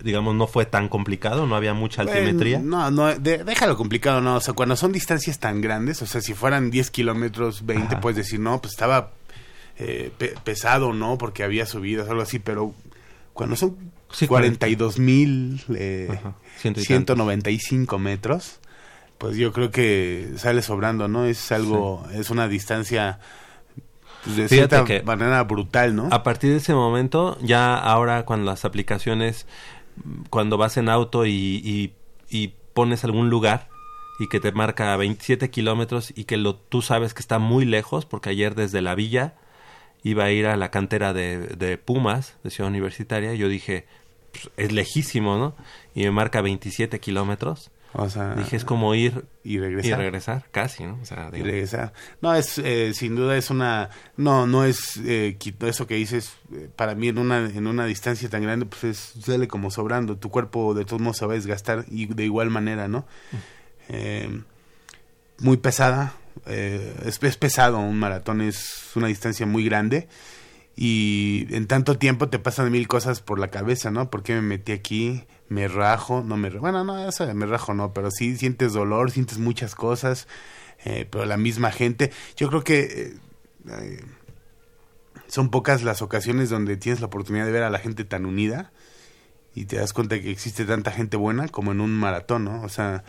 [0.04, 2.60] digamos, no fue tan complicado, no había mucha altimetría.
[2.60, 4.36] No, no, de- déjalo complicado, no.
[4.36, 8.18] O sea, cuando son distancias tan grandes, o sea, si fueran 10 kilómetros, 20, puedes
[8.18, 9.12] decir, no, pues estaba
[9.78, 11.18] eh, pe- pesado, ¿no?
[11.18, 12.74] Porque había subidas algo así, pero
[13.34, 18.60] cuando son Sí, 42 mil eh, Ajá, ciento y 195 metros,
[19.18, 21.26] pues yo creo que sale sobrando, ¿no?
[21.26, 23.20] Es algo, es una distancia
[24.24, 26.10] pues, de Fíjate cierta que manera brutal, ¿no?
[26.12, 29.48] A partir de ese momento, ya ahora con las aplicaciones,
[30.30, 31.32] cuando vas en auto y,
[31.64, 31.94] y-
[32.30, 33.70] y pones algún lugar
[34.20, 38.06] y que te marca 27 kilómetros y que lo, tú sabes que está muy lejos,
[38.06, 39.36] porque ayer desde la villa
[40.04, 43.86] iba a ir a la cantera de, de Pumas, de Ciudad Universitaria, y yo dije,
[44.32, 45.56] pues, es lejísimo, ¿no?
[45.94, 47.72] Y me marca 27 kilómetros.
[47.94, 50.00] O sea, Dije, es como ir y regresar.
[50.00, 50.98] y regresar, casi, ¿no?
[51.02, 51.92] O sea, y regresar.
[52.22, 56.70] No, es eh, sin duda es una no no es eh, eso que dices eh,
[56.74, 60.30] para mí en una en una distancia tan grande pues es sale como sobrando, tu
[60.30, 63.06] cuerpo de todos modos se va a desgastar y de igual manera, ¿no?
[63.90, 64.42] Eh,
[65.40, 66.14] muy pesada,
[66.46, 70.08] eh, es, es pesado un maratón, es una distancia muy grande
[70.76, 74.10] y en tanto tiempo te pasan mil cosas por la cabeza, ¿no?
[74.10, 75.26] ¿Por qué me metí aquí?
[75.50, 76.50] Me rajo, no me...
[76.50, 80.28] Bueno, no, eso de me rajo no, pero sí sientes dolor, sientes muchas cosas,
[80.86, 82.12] eh, pero la misma gente.
[82.38, 83.14] Yo creo que
[83.70, 84.06] eh,
[85.28, 88.72] son pocas las ocasiones donde tienes la oportunidad de ver a la gente tan unida
[89.54, 92.64] y te das cuenta que existe tanta gente buena como en un maratón, ¿no?
[92.64, 93.04] O sea,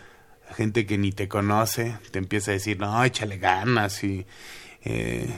[0.52, 4.26] gente que ni te conoce te empieza a decir, no, échale ganas y
[4.84, 5.28] eh,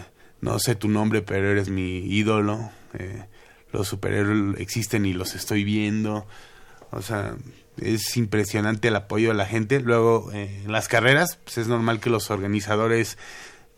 [0.40, 2.70] no sé tu nombre, pero eres mi ídolo.
[2.98, 3.24] eh,
[3.72, 6.26] los superhéroes existen y los estoy viendo.
[6.92, 7.34] O sea,
[7.80, 9.80] es impresionante el apoyo de la gente.
[9.80, 13.18] Luego, eh, en las carreras, pues es normal que los organizadores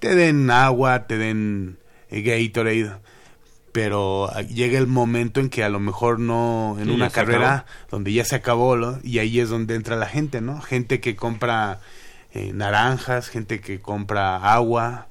[0.01, 1.79] te den agua, te den
[2.11, 2.93] Gatorade,
[3.77, 7.55] pero ah, llega el momento en que a lo mejor no, en Sí, una carrera
[7.57, 7.71] acabó.
[7.91, 8.99] donde ya se acabó, ¿no?
[9.03, 10.63] y ahí es donde entra la gente, ¿no?
[10.63, 11.81] Gente que compra
[12.33, 15.09] eh, naranjas, gente que compra agua,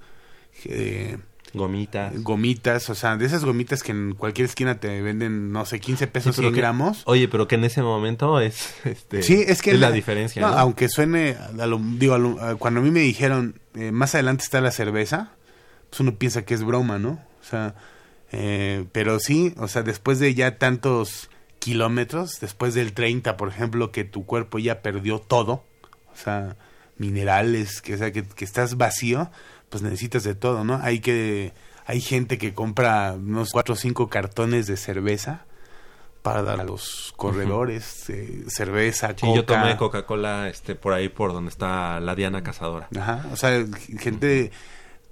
[0.66, 1.18] eh,
[1.54, 2.24] gomitas.
[2.24, 6.08] gomitas, o sea, de esas gomitas que en cualquier esquina te venden, no sé, 15
[6.08, 7.04] pesos Sí, 100 que- gramos.
[7.06, 10.42] Oye, pero que en ese momento es, este, Sí, es que la, diferencia.
[10.42, 10.58] no, ¿no?
[10.58, 14.16] Aunque suene, a lo- digo, a lo- a- cuando a mí me dijeron eh, más
[14.16, 15.34] adelante está la cerveza,
[15.92, 17.20] pues uno piensa que es broma, ¿no?
[17.42, 17.76] O sea,
[18.38, 21.30] eh, pero sí, o sea, después de ya tantos
[21.60, 25.64] kilómetros, después del 30, por ejemplo, que tu cuerpo ya perdió todo,
[26.14, 26.58] o sea,
[26.98, 29.32] minerales, que, o sea, que, que estás vacío,
[29.70, 30.82] pues necesitas de todo, ¿no?
[30.84, 31.54] Hay que,
[31.86, 35.46] hay gente que compra unos cuatro o cinco cartones de cerveza
[36.22, 39.62] para dar a los corredores, eh, cerveza, Sí, yo coca.
[39.62, 42.90] tomé Coca-Cola este, por ahí, por donde está la Diana Cazadora.
[43.00, 43.66] Ajá, o sea,
[43.98, 44.52] gente,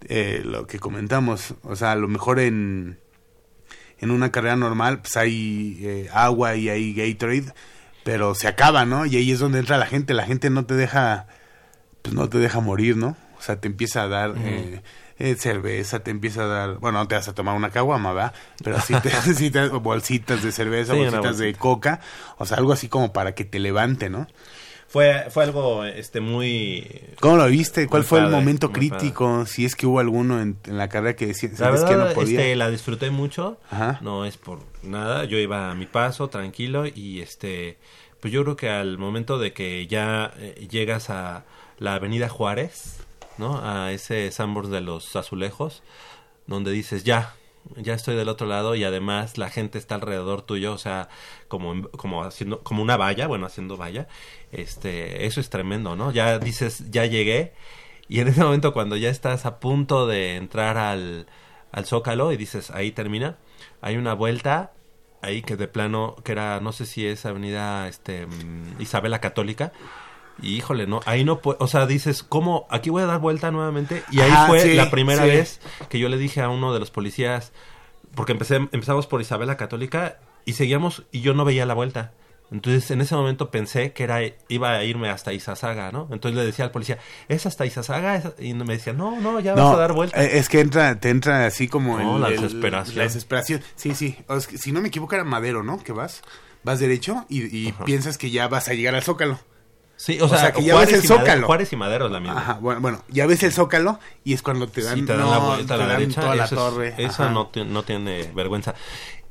[0.10, 3.00] eh, lo que comentamos, o sea, a lo mejor en,
[4.00, 7.54] en una carrera normal, pues hay eh, agua y hay Gatorade,
[8.04, 9.06] pero se acaba, ¿no?
[9.06, 11.28] Y ahí es donde entra la gente, la gente no te deja,
[12.02, 13.16] pues no te deja morir, ¿no?
[13.38, 14.82] O sea, te empieza a dar eh,
[15.20, 18.34] eh, cerveza, te empieza a dar, bueno, no te vas a tomar una caguama, ¿verdad?
[18.64, 22.00] Pero sí te, sí te- bolsitas de cerveza, Sí, bolsitas de coca,
[22.38, 24.28] o sea, algo así como para que te levante, ¿no?
[24.94, 26.88] Fue, fue algo este, muy...
[27.20, 27.88] ¿Cómo lo viste?
[27.88, 29.48] ¿Cuál fue el momento crítico?
[29.48, 32.10] Si es que hubo alguno en, en la carrera que decía, La sabes verdad, que
[32.10, 32.40] no podía.
[32.42, 33.58] este, la disfruté mucho.
[33.72, 33.98] Ajá.
[34.02, 35.26] No es por nada.
[35.26, 37.80] Yo iba a mi paso, tranquilo, y este,
[38.20, 41.44] pues yo creo que al momento de que ya eh, llegas a
[41.80, 42.98] la Avenida Juárez,
[43.40, 43.60] ¿no?
[43.68, 45.82] A ese Sambors de los Azulejos,
[46.46, 47.34] donde dices ya,
[47.78, 51.10] ya estoy del otro lado y además la gente está alrededor tuyo, o sea,
[51.48, 54.08] como como haciendo como una valla, bueno, haciendo valla.
[54.52, 56.12] Este, eso es tremendo, ¿no?
[56.12, 57.54] Ya dices, ya llegué
[58.08, 61.28] y en ese momento cuando ya estás a punto de entrar al
[61.72, 63.38] al Zócalo y dices, ahí termina,
[63.82, 64.74] hay una vuelta
[65.22, 69.72] ahí que de plano que era no sé si es Avenida este mm, Isabela Católica
[70.42, 72.66] y híjole, no, ahí no o sea, dices, ¿cómo?
[72.70, 74.04] Aquí voy a dar vuelta nuevamente.
[74.12, 75.30] Y ahí fue sí, la primera sí.
[75.30, 75.60] vez
[75.90, 77.52] que yo le dije a uno de los policías,
[78.16, 82.14] porque empecé, empezamos por Isabela Católica y seguíamos y yo no veía la vuelta.
[82.52, 86.08] Entonces, en ese momento pensé que era iba a irme hasta Izazaga, ¿no?
[86.12, 88.16] Entonces le decía al policía, ¿es hasta Izazaga?
[88.16, 90.22] ¿Es-?" Y me decía, no, no, ya vas a dar vuelta.
[90.24, 92.98] eh, Es que entra, te entra así como No, el- la el- desesperación.
[92.98, 93.62] La desesperación.
[93.76, 94.18] Sí, sí.
[94.28, 95.82] O es que, si no me equivoco era Madero, ¿no?
[95.82, 96.22] Que vas,
[96.64, 99.40] vas derecho y, y piensas que ya vas a llegar al Zócalo.
[99.96, 101.46] Sí, o sea, que ya Juárez ves el y Madero- Zócalo.
[101.48, 102.38] Juárez y Madero es la misma.
[102.40, 105.22] Ajá, bueno, bueno, ya ves el Zócalo y es cuando te dan, Sí, te dan
[105.22, 106.22] no, la vuelta a la derecha.
[106.22, 106.94] toda la es- torre.
[106.98, 108.74] Esa no, no tiene vergüenza.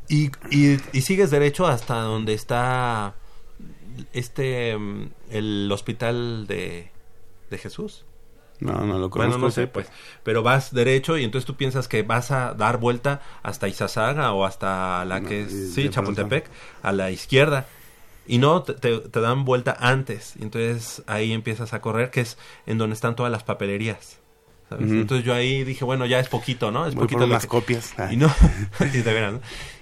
[0.08, 3.14] Y, y, y sigues derecho hasta donde está
[4.12, 6.90] este mm, el hospital de,
[7.50, 8.04] de Jesús.
[8.60, 9.38] No, no lo Bueno, conozco.
[9.38, 9.88] no sé, pues.
[10.22, 14.44] Pero vas derecho y entonces tú piensas que vas a dar vuelta hasta Izazaga o
[14.44, 16.48] hasta la que es, sí, Chapultepec,
[16.82, 17.66] a la izquierda.
[18.26, 20.34] Y no, te, dan vuelta antes.
[20.38, 24.18] Y entonces ahí empiezas a correr, que es en donde están todas las papelerías.
[24.70, 26.86] Entonces yo ahí dije, bueno, ya es poquito, ¿no?
[26.86, 27.92] Es Voy poquito por lo unas que- copias.
[27.98, 28.14] Ay.
[28.14, 28.32] Y no,
[28.80, 29.40] y de veras, ¿no?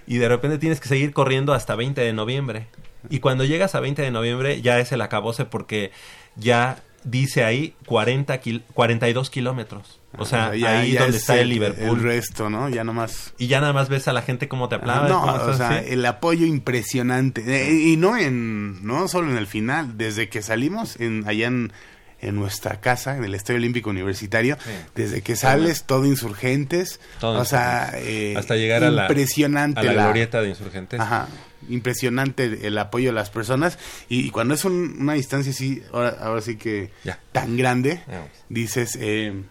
[0.09, 2.67] Y de repente tienes que seguir corriendo hasta 20 de noviembre.
[3.09, 5.93] Y cuando llegas a 20 de noviembre ya es el acabose porque
[6.35, 10.00] ya dice ahí 40 kil- 42 kilómetros.
[10.19, 11.99] O sea, Ah, ya- ahí ya donde es está el Liverpool.
[11.99, 12.69] El resto, ¿no?
[12.69, 13.33] Ya nomás.
[13.39, 15.09] Y ya nada más ves a la gente cómo te aplaude.
[15.09, 15.87] no, o sea, ¿sí?
[15.93, 17.43] el apoyo impresionante.
[17.47, 21.73] Eh, y no en no solo en el final, desde que salimos en allá en,
[22.21, 24.71] en nuestra casa, en el Estadio Olímpico Universitario, Sí.
[24.97, 29.85] desde que sales todo insurgentes, Todo o sea, eh, Hasta llegar a la- impresionante a
[29.93, 30.99] la glorieta de insurgentes.
[31.01, 31.29] Ajá,
[31.69, 35.83] impresionante el, el apoyo de las personas y, y cuando es un- una distancia así,
[35.93, 37.19] ahora, ahora sí que Ya.
[37.33, 39.43] tan grande, Ya dices, eh,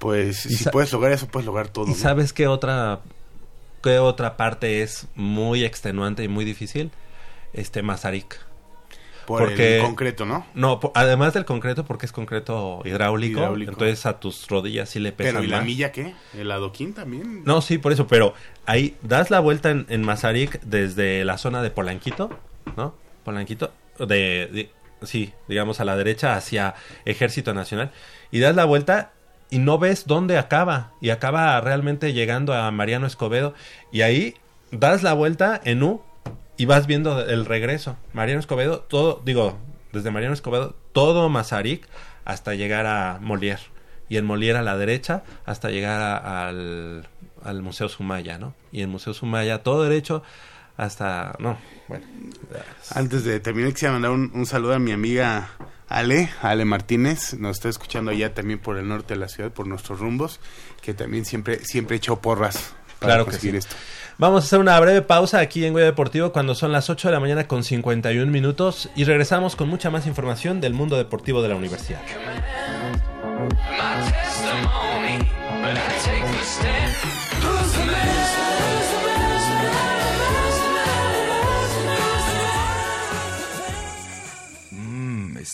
[0.00, 1.86] pues Y si puedes lograr eso, puedes lograr todo.
[1.86, 1.94] ¿Y ¿no?
[1.94, 2.98] sabes qué otra,
[3.82, 6.90] qué otra parte es muy extenuante y muy difícil?
[7.52, 8.36] Este Mazarik.
[9.26, 10.44] Por el concreto, ¿no?
[10.54, 13.70] No, además del concreto, porque es concreto hidráulico, Hidráulico.
[13.72, 15.66] entonces a tus rodillas sí le pesa Pero, ¿y la más.
[15.66, 16.14] milla qué?
[16.36, 17.44] ¿El adoquín también?
[17.44, 18.34] No, sí, por eso, pero
[18.66, 22.30] ahí das la vuelta en, en Mazarik desde la zona de Polanquito,
[22.76, 22.96] ¿no?
[23.24, 24.70] Polanquito, de, de-
[25.06, 26.74] sí, digamos a la derecha hacia
[27.04, 27.92] Ejército Nacional,
[28.32, 29.12] y das la vuelta
[29.50, 33.54] y no ves dónde acaba, y acaba realmente llegando a Mariano Escobedo,
[33.92, 34.34] y ahí
[34.70, 36.02] das la vuelta en U
[36.56, 37.96] y vas viendo el regreso.
[38.12, 39.58] Mariano Escobedo, todo, digo,
[39.92, 41.88] desde Mariano Escobedo, todo Mazarik
[42.24, 43.60] hasta llegar a Molière.
[44.08, 47.06] Y en Molière a la derecha hasta llegar a- al,
[47.44, 48.54] al Museo Sumaya, ¿no?
[48.72, 50.22] Y en Museo Sumaya todo derecho
[50.80, 51.36] hasta...
[51.38, 51.58] No,
[51.88, 52.06] bueno.
[52.94, 55.50] Antes de terminar, quisiera mandar un, un saludo a mi amiga
[55.88, 59.66] Ale, Ale Martínez, nos está escuchando allá también por el norte de la ciudad, por
[59.66, 60.40] nuestros rumbos,
[60.80, 63.48] que también siempre, siempre echó porras para Claro que sí.
[63.50, 63.76] esto.
[64.16, 67.14] Vamos a hacer una breve pausa aquí en Goya Deportivo cuando son las 8 de
[67.14, 71.48] la mañana con 51 minutos y regresamos con mucha más información del mundo deportivo de
[71.48, 72.00] la universidad.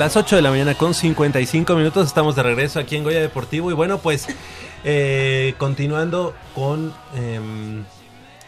[0.00, 3.70] Las 8 de la mañana con 55 minutos estamos de regreso aquí en Goya Deportivo
[3.70, 4.28] y bueno pues
[4.82, 7.84] eh, continuando con em,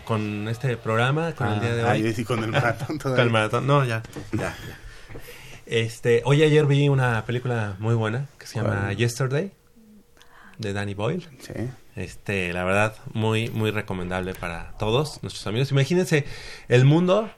[0.06, 1.98] con este programa, con el Ah, día de ah, hoy.
[2.00, 3.24] yo decía con el maratón Con todavía.
[3.24, 4.78] el maratón, no, ya, ya, ya.
[5.66, 8.90] Este, hoy ayer vi una película muy buena que se llama.
[8.94, 9.52] Yesterday
[10.56, 11.28] de Danny Boyle.
[11.38, 11.52] Sí.
[11.96, 15.70] Este, la verdad, muy, muy recomendable para todos nuestros amigos.
[15.70, 16.24] Imagínense
[16.68, 17.30] el mundo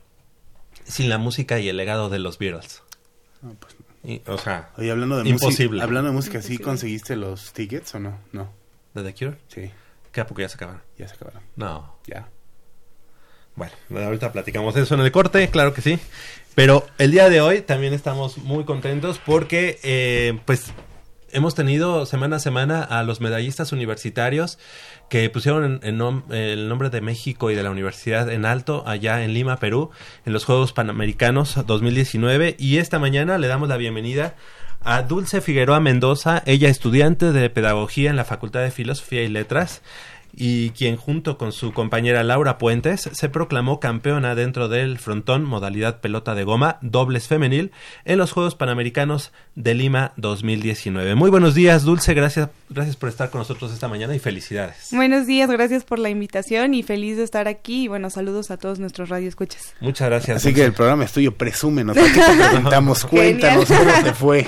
[0.84, 2.80] sin la música y el legado de los Beatles.
[3.42, 5.68] No, pues, Y, o sea, Oye, hablando de imposible.
[5.70, 8.18] música, hablando de música, ¿sí conseguiste los tickets o no?
[8.32, 8.52] No.
[8.92, 9.38] ¿De The Cure?
[9.48, 9.70] Sí.
[10.12, 10.82] ¿Qué a poco ya se acabaron?
[10.98, 11.42] Ya se acabaron.
[11.56, 11.96] No.
[12.06, 12.28] Ya.
[13.56, 15.98] Bueno, ahorita platicamos eso en el corte, claro que sí.
[16.54, 20.66] Pero el día de hoy también estamos muy contentos porque, eh, pues,
[21.34, 24.58] hemos tenido semana a semana a los medallistas universitarios
[25.10, 29.34] que pusieron en- el nombre de México y de la universidad en alto allá en
[29.34, 29.90] Lima, Perú,
[30.24, 32.56] en los Juegos Panamericanos 2019.
[32.58, 34.34] Y esta mañana le damos la bienvenida
[34.86, 39.80] a Dulce Figueroa Mendoza, ella estudiante de Pedagogía en la Facultad de Filosofía y Letras
[40.36, 46.00] y quien junto con su compañera Laura Puentes se proclamó campeona dentro del frontón modalidad
[46.00, 47.72] pelota de goma dobles femenil
[48.04, 51.14] en los Juegos Panamericanos de Lima 2019.
[51.14, 54.88] Muy buenos días, Dulce, gracias gracias por estar con nosotros esta mañana y felicidades.
[54.92, 57.84] Buenos días, gracias por la invitación y feliz de estar aquí.
[57.84, 59.74] Y bueno, saludos a todos nuestros radioescuchas.
[59.80, 60.38] Muchas gracias.
[60.38, 61.96] Así que el programa es tuyo, presúmenos.
[61.96, 63.04] ¿A qué te preguntamos?
[63.04, 64.46] Cuéntanos cómo te fue.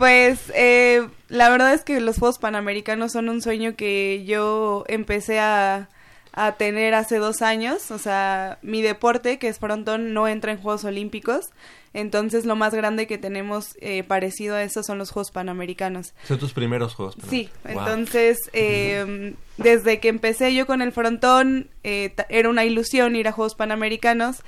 [0.00, 5.38] Pues eh, la verdad es que los Juegos Panamericanos son un sueño que yo empecé
[5.40, 5.90] a,
[6.32, 7.90] a tener hace dos años.
[7.90, 11.50] O sea, mi deporte, que es frontón, no entra en Juegos Olímpicos.
[11.92, 16.14] Entonces lo más grande que tenemos eh, parecido a eso son los Juegos Panamericanos.
[16.26, 17.74] Son tus primeros Juegos Sí, Panamericanos.
[17.74, 17.82] Wow.
[17.98, 23.32] entonces eh, desde que empecé yo con el frontón eh, era una ilusión ir a
[23.32, 24.38] Juegos Panamericanos.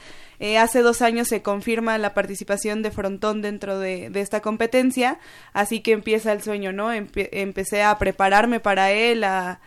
[0.42, 5.20] Eh, hace dos años se confirma la participación de frontón dentro de, esta competencia,
[5.52, 6.92] así que empieza el sueño, ¿no?
[6.92, 9.60] Empe- empecé a prepararme para él, a,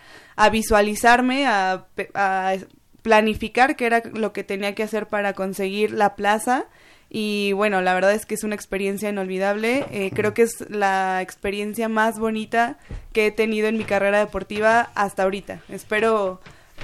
[0.51, 2.55] visualizarme, a, a
[3.03, 6.65] planificar qué era lo que tenía que hacer para conseguir la plaza.
[7.09, 9.85] Y bueno, la verdad es que es una experiencia inolvidable.
[9.91, 12.77] Eh, creo que es la experiencia más bonita
[13.13, 15.61] que he tenido en mi carrera deportiva hasta ahorita.
[15.69, 16.41] Espero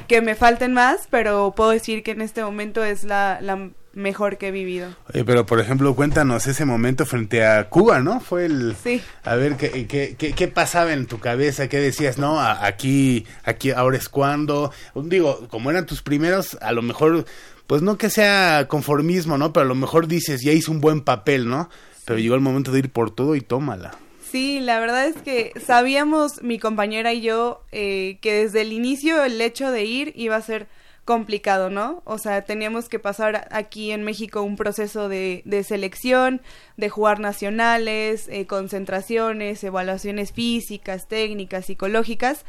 [0.07, 4.37] que me falten más, pero puedo decir que en este momento es la, la mejor
[4.37, 4.89] que he vivido.
[5.13, 8.19] Oye, pero por ejemplo, cuéntanos ese momento frente a Cuba, ¿no?
[8.19, 8.75] Fue el...
[8.81, 9.01] Sí.
[9.23, 11.67] A ver, ¿qué, qué, qué, qué pasaba en tu cabeza?
[11.67, 12.17] ¿Qué decías?
[12.17, 14.71] No, A- aquí, aquí, ahora es cuando.
[14.95, 17.25] Digo, como eran tus primeros, a lo mejor,
[17.67, 19.51] pues no que sea conformismo, ¿no?
[19.53, 21.69] Pero a lo mejor dices, ya hice un buen papel, ¿no?
[22.05, 23.91] Pero llegó el momento de ir por todo y tómala.
[24.31, 29.23] Sí, la verdad es que sabíamos mi compañera y yo eh, que desde el inicio
[29.25, 30.67] el hecho de ir iba a ser
[31.11, 32.01] complicado, ¿no?
[32.05, 36.41] O sea, teníamos que pasar aquí en México un proceso de, de selección,
[36.77, 42.45] de jugar nacionales, eh, concentraciones, evaluaciones físicas, técnicas, psicológicas.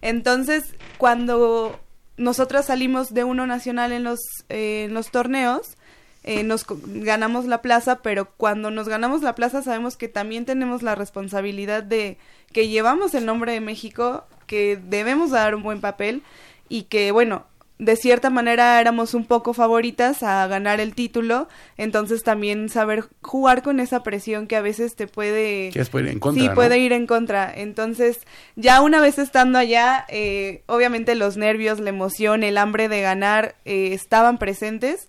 [0.00, 0.64] Entonces,
[0.96, 1.78] cuando
[2.16, 5.76] nosotras salimos de uno nacional en los, eh, en los torneos,
[6.24, 10.82] eh, nos ganamos la plaza, pero cuando nos ganamos la plaza sabemos que también tenemos
[10.82, 12.16] la responsabilidad de
[12.50, 16.22] que llevamos el nombre de México, que debemos dar un buen papel
[16.70, 17.44] y que, bueno,
[17.78, 23.62] de cierta manera éramos un poco favoritas a ganar el título, entonces también saber jugar
[23.62, 25.70] con esa presión que a veces te puede...
[25.72, 26.54] Que puede ir en contra, Sí, ¿no?
[26.54, 27.52] puede ir en contra.
[27.54, 28.20] Entonces,
[28.54, 33.56] ya una vez estando allá, eh, obviamente los nervios, la emoción, el hambre de ganar
[33.66, 35.08] eh, estaban presentes,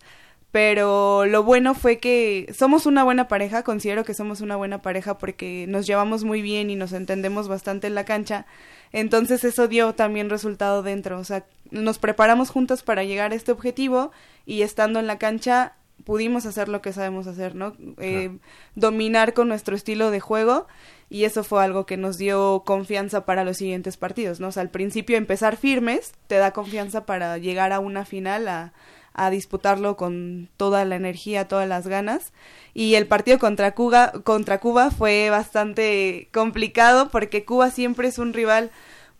[0.51, 5.17] pero lo bueno fue que somos una buena pareja, considero que somos una buena pareja
[5.17, 8.45] porque nos llevamos muy bien y nos entendemos bastante en la cancha.
[8.91, 13.51] Entonces eso dio también resultado dentro, o sea, nos preparamos juntos para llegar a este
[13.51, 14.11] objetivo
[14.45, 15.73] y estando en la cancha
[16.03, 17.75] pudimos hacer lo que sabemos hacer, ¿no?
[17.97, 18.37] Eh,
[18.75, 20.67] dominar con nuestro estilo de juego
[21.09, 24.47] y eso fue algo que nos dio confianza para los siguientes partidos, ¿no?
[24.47, 28.73] O sea, al principio empezar firmes te da confianza para llegar a una final a,
[29.17, 32.31] a disputarlo con toda la energía, todas las ganas.
[32.73, 38.33] Y el partido contra Cuba, contra Cuba fue bastante complicado porque Cuba siempre es un
[38.33, 38.71] rival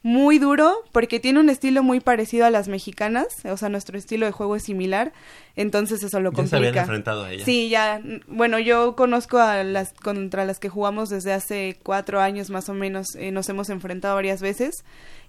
[0.08, 4.26] muy duro porque tiene un estilo muy parecido a las mexicanas, o sea, nuestro estilo
[4.26, 5.12] de juego es similar,
[5.58, 6.58] entonces eso lo Ya se complica.
[6.70, 7.43] habían enfrentado a ella.
[7.43, 12.49] Sí, ya, bueno, yo conozco a las contra las que jugamos desde hace cuatro años
[12.49, 14.76] más o menos, eh, nos hemos enfrentado varias veces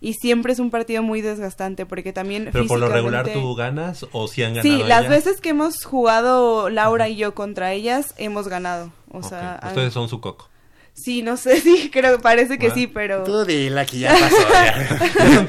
[0.01, 3.55] y siempre es un partido muy desgastante porque también Pero por lo regular físicamente- tú
[3.57, 5.11] ganas o si han ganado Sí, las ellas?
[5.11, 9.93] veces que hemos jugado Laura y yo contra ellas hemos ganado, o sea, han- Ustedes
[9.93, 10.49] son su coco.
[11.01, 12.75] Sí, no sé, sí, creo, parece que Ah.
[12.75, 13.23] sí, pero...
[13.25, 14.37] Tú dila que ya pasó.
[14.53, 15.47] ya.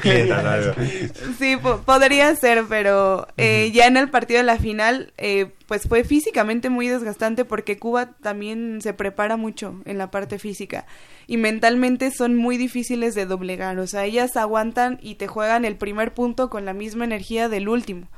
[1.38, 5.82] Sí, po- podría ser, pero eh, ya en el partido de la final, eh, pues
[5.88, 10.86] fue físicamente muy desgastante porque Cuba también se prepara mucho en la parte física
[11.26, 15.76] y mentalmente son muy difíciles de doblegar, o sea, ellas aguantan y te juegan el
[15.76, 18.08] primer punto con la misma energía del último.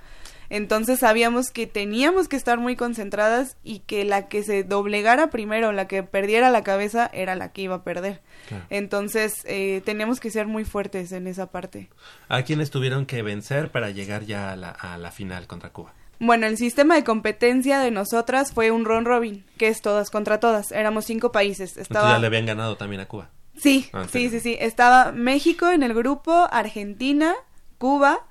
[0.54, 5.72] Entonces sabíamos que teníamos que estar muy concentradas y que la que se doblegara primero,
[5.72, 8.20] la que perdiera la cabeza, era la que iba a perder.
[8.48, 8.64] Claro.
[8.68, 11.88] Entonces eh, teníamos que ser muy fuertes en esa parte.
[12.28, 15.94] ¿A quiénes tuvieron que vencer para llegar ya a la, a la final contra Cuba?
[16.20, 20.38] Bueno, el sistema de competencia de nosotras fue un ron robin, que es todas contra
[20.38, 20.70] todas.
[20.70, 21.70] Éramos cinco países.
[21.70, 23.30] Entonces Estaba ya le habían ganado también a Cuba.
[23.56, 24.56] Sí, Ah, sí, sí, sí.
[24.60, 27.34] Estaba México en el grupo, Argentina,
[27.78, 28.26] Cuba,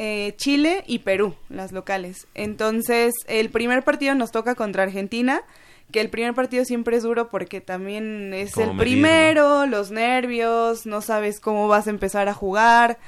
[0.00, 2.28] eh, Chile y Perú, las locales.
[2.34, 5.42] Entonces, el primer partido nos toca contra Argentina,
[5.90, 10.86] que el primer partido siempre es duro porque también es Como el primero, los nervios,
[10.86, 12.98] no sabes cómo vas a empezar a jugar.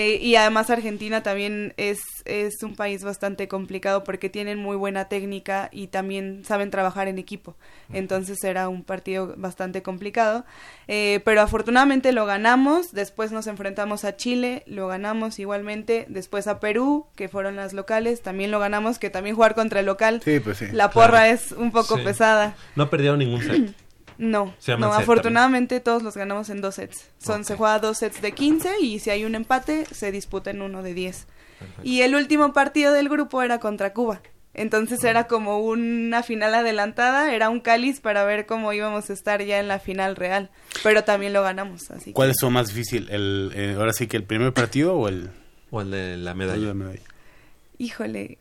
[0.00, 5.08] Eh, y además Argentina también es, es un país bastante complicado porque tienen muy buena
[5.08, 7.56] técnica y también saben trabajar en equipo.
[7.92, 10.44] Entonces era un partido bastante complicado.
[10.86, 12.92] Eh, pero afortunadamente lo ganamos.
[12.92, 16.06] Después nos enfrentamos a Chile, lo ganamos igualmente.
[16.08, 19.00] Después a Perú, que fueron las locales, también lo ganamos.
[19.00, 20.66] Que también jugar contra el local, Sí, pues sí.
[20.70, 21.34] la porra Claro.
[21.34, 22.04] es un poco Sí.
[22.04, 22.54] pesada.
[22.76, 23.74] No perdieron ningún set.
[24.18, 27.08] No, Se no, set afortunadamente todos los ganamos en dos sets.
[27.18, 30.60] Son, Se juega dos sets de 15 y si hay un empate se disputa en
[30.60, 31.26] uno de 10.
[31.82, 34.20] Y el último partido del grupo era contra Cuba.
[34.54, 39.40] Entonces era como una final adelantada, era un cáliz para ver cómo íbamos a estar
[39.44, 40.50] ya en la final real.
[40.82, 42.06] Pero también lo ganamos, así.
[42.06, 43.08] que- ¿Cuál es lo más difícil?
[43.10, 45.30] El, eh, ahora sí que el primer partido o el...
[45.70, 46.74] O el de la medalla.
[47.78, 48.38] Híjole,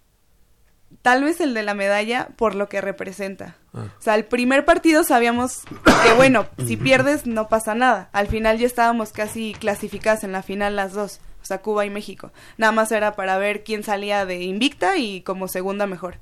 [1.08, 3.56] tal vez el de la medalla por lo que representa.
[3.74, 3.86] Ah.
[3.98, 5.62] O sea, el primer partido sabíamos
[6.04, 8.10] que, bueno, si pierdes no pasa nada.
[8.12, 11.90] Al final ya estábamos casi clasificadas en la final las dos, o sea, Cuba y
[11.90, 12.34] México.
[12.58, 16.18] Nada más era para ver quién salía de invicta y como segunda mejor.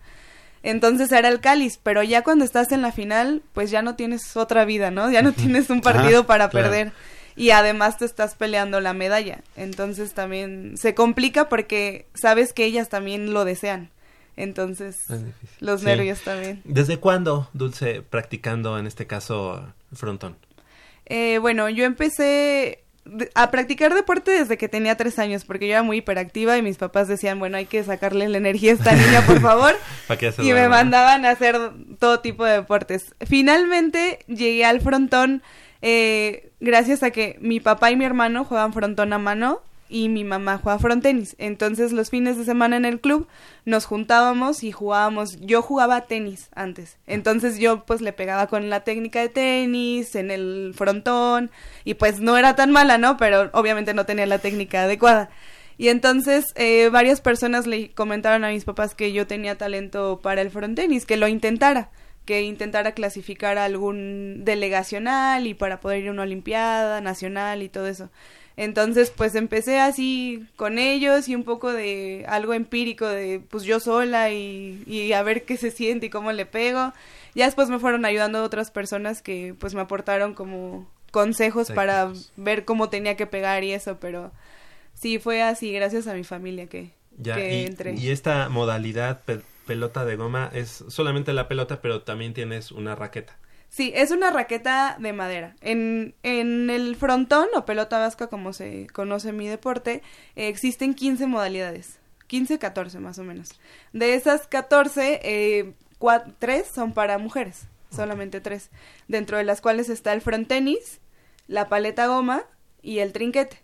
[0.62, 4.38] Entonces era el cáliz, pero ya cuando estás en la final, pues ya no tienes
[4.38, 5.10] otra vida, ¿no?
[5.10, 6.70] Ya no tienes un partido Ajá, para claro.
[6.70, 6.92] perder.
[7.36, 9.40] Y además te estás peleando la medalla.
[9.58, 13.90] Entonces también se complica porque sabes que ellas también lo desean.
[14.38, 14.98] Entonces,
[15.60, 15.86] los Sí.
[15.88, 16.62] nervios también.
[16.66, 20.36] ¿Desde cuándo, Dulce, practicando en este caso frontón?
[21.06, 22.82] Eh, bueno, yo empecé
[23.36, 26.78] a practicar deporte desde que tenía tres años, porque yo era muy hiperactiva y mis
[26.78, 29.76] papás decían, bueno, hay que sacarle la energía a esta niña, por favor.
[30.08, 31.56] ¿Para qué se y me mandaban a hacer
[32.00, 33.14] todo tipo de deportes.
[33.26, 35.44] Finalmente llegué al frontón
[35.84, 40.24] eh, gracias a que mi papá y mi hermano juegan frontón a mano y mi
[40.24, 41.36] mamá juega frontenis.
[41.38, 43.28] Entonces los fines de semana en el club
[43.66, 45.40] nos juntábamos y jugábamos.
[45.42, 46.98] Yo jugaba tenis antes.
[47.08, 51.52] Entonces yo pues le pegaba con la técnica de tenis en el frontón
[51.84, 53.18] y pues no era tan mala, ¿no?
[53.18, 55.30] Pero obviamente no tenía la técnica adecuada.
[55.78, 60.42] Y entonces eh, varias personas le comentaron a mis papás que yo tenía talento para
[60.42, 61.90] el frontenis, que lo intentara,
[62.26, 67.70] que intentara clasificar a algún delegacional y para poder ir a una olimpiada nacional y
[67.70, 68.10] todo eso.
[68.58, 73.80] Entonces, pues empecé así con ellos y un poco de algo empírico de pues yo
[73.82, 76.94] sola y, y a ver qué se siente y cómo le pego.
[77.34, 82.64] Ya después me fueron ayudando otras personas que pues me aportaron como consejos para ver
[82.66, 84.32] cómo tenía que pegar y eso, pero
[84.94, 87.94] sí fue así gracias a mi familia que, Ya, que y, entré.
[87.96, 92.96] y esta modalidad pe- pelota de goma es solamente la pelota, pero también tienes una
[92.96, 93.38] raqueta.
[93.76, 95.54] Sí, es una raqueta de madera.
[95.60, 100.02] En, en el frontón o pelota vasca, como se conoce en mi deporte,
[100.38, 102.00] eh, existen 15 modalidades.
[102.28, 103.60] 15, 14 más o menos.
[103.92, 105.74] De esas 14, eh,
[106.40, 108.70] 3 son para mujeres, solamente 3.
[109.10, 111.02] Dentro de las cuales está el frontenis,
[111.48, 112.44] la paleta goma
[112.82, 113.58] y el trinquete.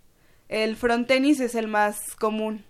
[0.50, 2.66] El frontenis es el más común.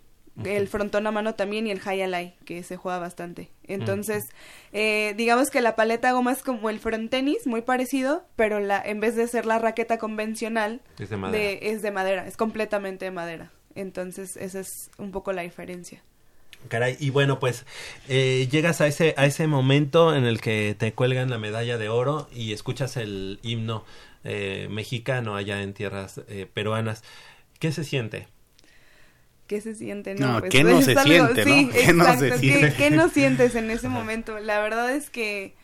[0.45, 3.49] El frontón a mano también y el high alay, que se juega bastante.
[3.73, 4.29] Entonces,
[4.73, 8.99] eh, digamos que la paleta goma es como el frontenis, muy parecido, pero la, en
[8.99, 11.49] vez de ser la raqueta convencional, Es de madera.
[11.61, 13.51] es de madera, es completamente de madera.
[13.75, 16.03] Entonces, esa es un poco la diferencia.
[16.67, 17.65] Caray, y bueno, pues
[18.07, 21.89] eh, llegas a ese, a ese momento en el que te cuelgan la medalla de
[21.89, 23.83] oro y escuchas el himno
[24.23, 27.03] eh, mexicano allá en tierras eh, peruanas.
[27.59, 28.27] ¿Qué se siente?
[29.51, 30.15] ¿Qué se siente?
[30.15, 31.73] No, pues, ¿qué no se siente, sí, no?
[31.73, 32.73] ¿Qué no se exacto, siente?
[32.77, 34.39] ¿Qué, no sientes en ese momento?
[34.39, 35.55] La verdad es que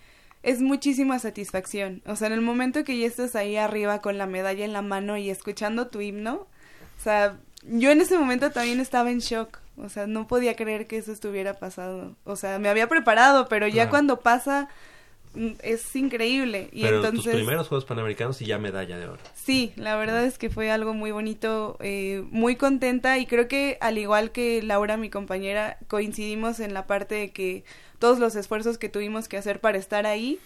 [0.43, 2.01] es muchísima satisfacción.
[2.05, 4.81] O sea, en el momento que ya estás ahí arriba con la medalla en la
[4.81, 9.59] mano y escuchando tu himno, o sea, yo en ese momento también estaba en shock.
[9.77, 12.17] O sea, no podía creer que eso estuviera pasado.
[12.25, 13.89] O sea, me había preparado, pero ya Claro.
[13.91, 14.67] cuando pasa
[15.63, 16.69] es increíble.
[16.71, 19.19] Y Pero entonces tus primeros Juegos Panamericanos y ya medalla de oro.
[19.35, 23.77] Sí, la verdad es que fue algo muy bonito, eh, muy contenta y creo que
[23.81, 27.63] al igual que Laura, mi compañera, coincidimos en la parte de que
[27.99, 30.39] todos los esfuerzos que tuvimos que hacer para estar ahí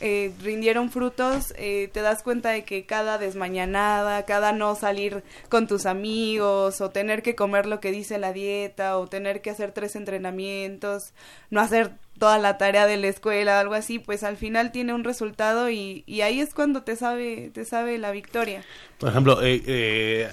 [0.00, 5.68] eh, rindieron frutos, eh, te das cuenta de que cada desmañanada, cada no salir con
[5.68, 9.72] tus amigos, o tener que comer lo que dice la dieta, o tener que hacer
[9.72, 11.14] tres entrenamientos,
[11.50, 15.04] no hacer toda la tarea de la escuela, algo así, pues al final tiene un
[15.04, 18.62] resultado y, y ahí es cuando te sabe, te sabe la victoria.
[18.98, 20.28] Por ejemplo, eh, eh,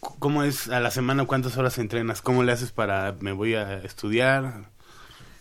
[0.00, 1.26] ¿cómo es a la semana?
[1.26, 2.22] ¿Cuántas horas entrenas?
[2.22, 4.66] ¿Cómo le haces para me voy a estudiar?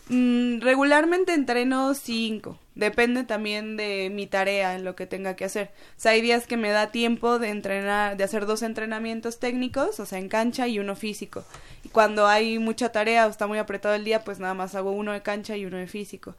[0.09, 2.59] Mm, regularmente entreno cinco.
[2.75, 5.71] Depende también de mi tarea en lo que tenga que hacer.
[5.97, 9.99] O sea, hay días que me da tiempo de entrenar, de hacer dos entrenamientos técnicos,
[9.99, 11.45] o sea, en cancha y uno físico.
[11.83, 14.91] Y cuando hay mucha tarea o está muy apretado el día, pues nada más hago
[14.91, 16.35] uno de cancha y uno de físico.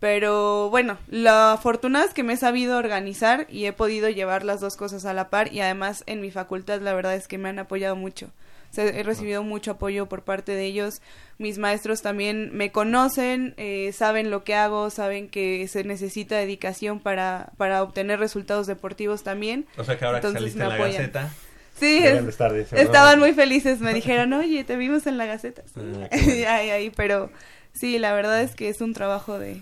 [0.00, 4.60] Pero bueno, la fortuna es que me he sabido organizar y he podido llevar las
[4.60, 7.48] dos cosas a la par y además en mi facultad la verdad es que me
[7.48, 8.30] han apoyado mucho.
[8.70, 11.00] O sea, he recibido mucho apoyo por parte de ellos.
[11.38, 17.00] Mis maestros también me conocen, eh, saben lo que hago, saben que se necesita dedicación
[17.00, 19.66] para, para obtener resultados deportivos también.
[19.78, 20.96] O sea que ahora Entonces que saliste me en la apoyan.
[21.02, 21.32] Gaceta.
[21.78, 22.40] Sí, es-
[22.72, 23.80] estaban muy felices.
[23.80, 25.62] Me dijeron, oye, te vimos en la Gaceta.
[25.66, 25.80] Sí.
[26.02, 26.48] Ah, qué bueno.
[26.50, 27.30] ahí, ahí, pero
[27.74, 29.60] sí, la verdad es que es un trabajo de...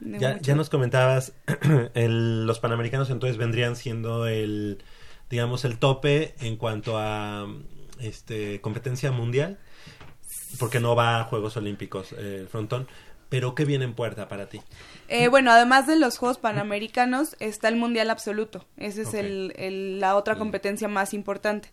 [0.00, 1.32] de Ya, mucho- ya nos comentabas,
[1.94, 4.82] el- los panamericanos entonces vendrían siendo el,
[5.30, 7.46] digamos, el tope en cuanto a
[8.02, 9.58] este competencia mundial,
[10.58, 12.88] porque no va a Juegos Olímpicos eh, frontón,
[13.28, 14.60] pero ¿qué viene en puerta para ti?
[15.08, 18.66] Eh, bueno, además de los Juegos Panamericanos, está el Mundial Absoluto.
[18.76, 21.70] Esa es el- la otra competencia más importante.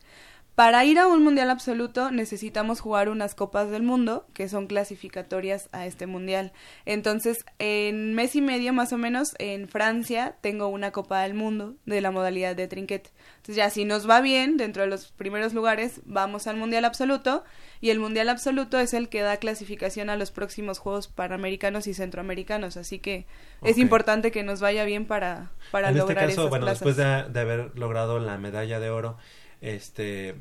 [0.60, 5.70] Para ir a un Mundial Absoluto necesitamos jugar unas Copas del Mundo, que son clasificatorias
[5.72, 6.51] a este Mundial.
[6.86, 11.76] Entonces, en mes y medio más o menos, en Francia tengo una Copa del Mundo
[11.86, 13.10] de la modalidad de trinquete.
[13.38, 17.45] Entonces, ya si nos va bien, dentro de los primeros lugares, vamos al Mundial Absoluto.
[17.80, 21.93] Y el Mundial Absoluto es el que da clasificación a los próximos Juegos Panamericanos y
[21.93, 22.76] Centroamericanos.
[22.76, 23.28] Así que
[23.62, 26.86] es importante que nos vaya bien para, para en lograr este caso, esas bueno, plazas.
[26.86, 29.16] después de, de haber logrado la medalla de oro,
[29.62, 30.36] este,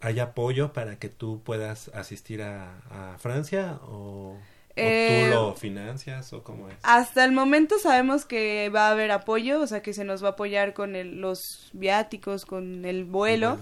[0.00, 2.78] ¿hay apoyo para que tú puedas asistir a,
[3.14, 4.36] a Francia o, o
[4.76, 6.76] Eh, tú lo financias o cómo es?
[6.82, 10.28] Hasta el momento sabemos que va a haber apoyo, o sea que se nos va
[10.28, 13.58] a apoyar con el- los viáticos, con el vuelo,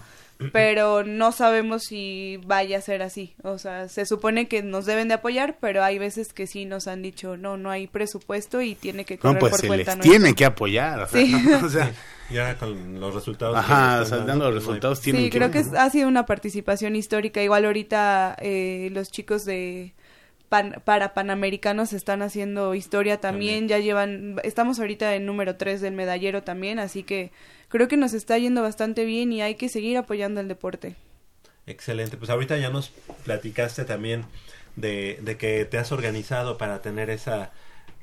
[0.52, 3.34] pero no sabemos si vaya a ser así.
[3.42, 6.86] O sea, se supone que nos deben de apoyar, pero hay veces que sí nos
[6.86, 9.96] han dicho, no, no hay presupuesto y tiene que correr No, pues por se cuenta
[9.96, 10.18] les nuestra".
[10.18, 11.00] tiene que apoyar.
[11.00, 11.32] O sea, Sí.
[11.32, 11.58] ¿no?
[11.66, 11.92] O sea,
[12.30, 13.56] Ya con los resultados.
[13.56, 15.38] Ajá, están dando, los resultados tienen Sí, que...
[15.38, 17.42] creo que ha sido una participación histórica.
[17.42, 19.94] Igual ahorita eh, los chicos de
[20.48, 23.68] pan- para Panamericanos están haciendo historia también.
[23.68, 27.30] Ya llevan, estamos ahorita en número 3 del medallero también, así que
[27.68, 30.96] creo que nos está yendo bastante bien y hay que seguir apoyando el deporte.
[31.66, 32.16] Excelente.
[32.16, 32.90] Pues ahorita ya nos
[33.24, 34.24] platicaste también
[34.76, 37.52] de, de que te has organizado para tener esa,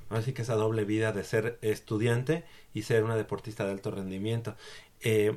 [0.09, 2.43] así que esa doble vida de ser estudiante
[2.73, 4.55] y ser una deportista de alto rendimiento.
[5.01, 5.35] Eh,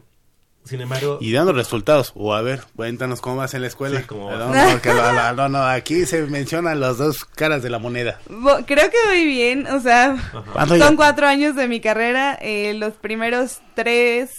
[0.68, 2.12] sin embargo, Y dando resultados.
[2.14, 4.00] O a ver, cuéntanos cómo vas en la escuela.
[4.00, 4.84] Sí, cómo no, vas.
[4.84, 8.20] no, no, no, aquí se mencionan las dos caras de la moneda.
[8.28, 10.16] Bo- Creo que voy bien, o sea,
[10.52, 14.30] ¿Cuánto son ya- cuatro años de mi carrera, eh, los primeros tres,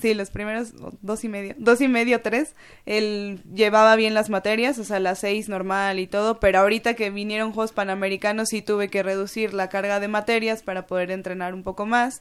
[0.00, 0.68] sí, los primeros
[1.02, 2.54] dos y medio, dos y medio, tres,
[2.86, 7.10] él llevaba bien las materias, o sea, las seis normal y todo, pero ahorita que
[7.10, 11.62] vinieron Juegos Panamericanos sí tuve que reducir la carga de materias para poder entrenar un
[11.64, 12.20] poco más,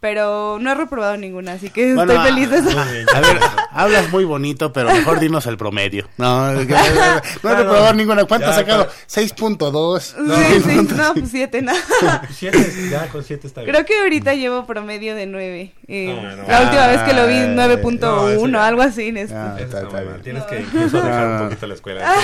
[0.00, 2.78] pero no he reprobado ninguna, así que Bueno, estoy feliz de eso.
[2.78, 2.82] a,
[3.16, 3.38] a ver,
[3.72, 6.08] hablas muy bonito, pero mejor dinos el promedio.
[6.18, 7.20] No, no he Claro.
[7.42, 8.24] reprobado ninguna.
[8.24, 8.84] ¿Cuánto Ya, has sacado?
[8.86, 8.98] claro.
[9.08, 10.00] 6.2.
[10.00, 11.72] Sí, sí, no, pues siete, no.
[12.32, 13.72] siete, ya con siete está bien.
[13.74, 15.72] Creo que ahorita llevo promedio de 9.
[15.88, 16.48] Eh, Ah, no.
[16.48, 19.10] la última vez que lo vi, Ah, 9.1, no, eso ya- algo así.
[19.12, 19.36] Nestor.
[19.38, 20.22] Ah, Eso está- está bien.
[20.22, 21.34] Tienes que incluso dejar No.
[21.42, 22.14] un poquito la escuela.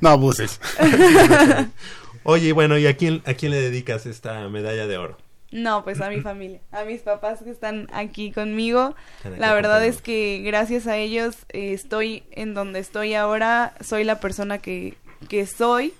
[0.00, 0.60] no abuses.
[2.22, 5.16] Oye, bueno, ¿y a quién, a quién le dedicas esta medalla de oro?
[5.50, 8.94] No, pues a mi familia, a mis papás que están aquí conmigo.
[9.38, 14.20] La verdad es que gracias a ellos eh, estoy en donde estoy ahora, soy la
[14.20, 14.96] persona que,
[15.28, 15.92] que soy.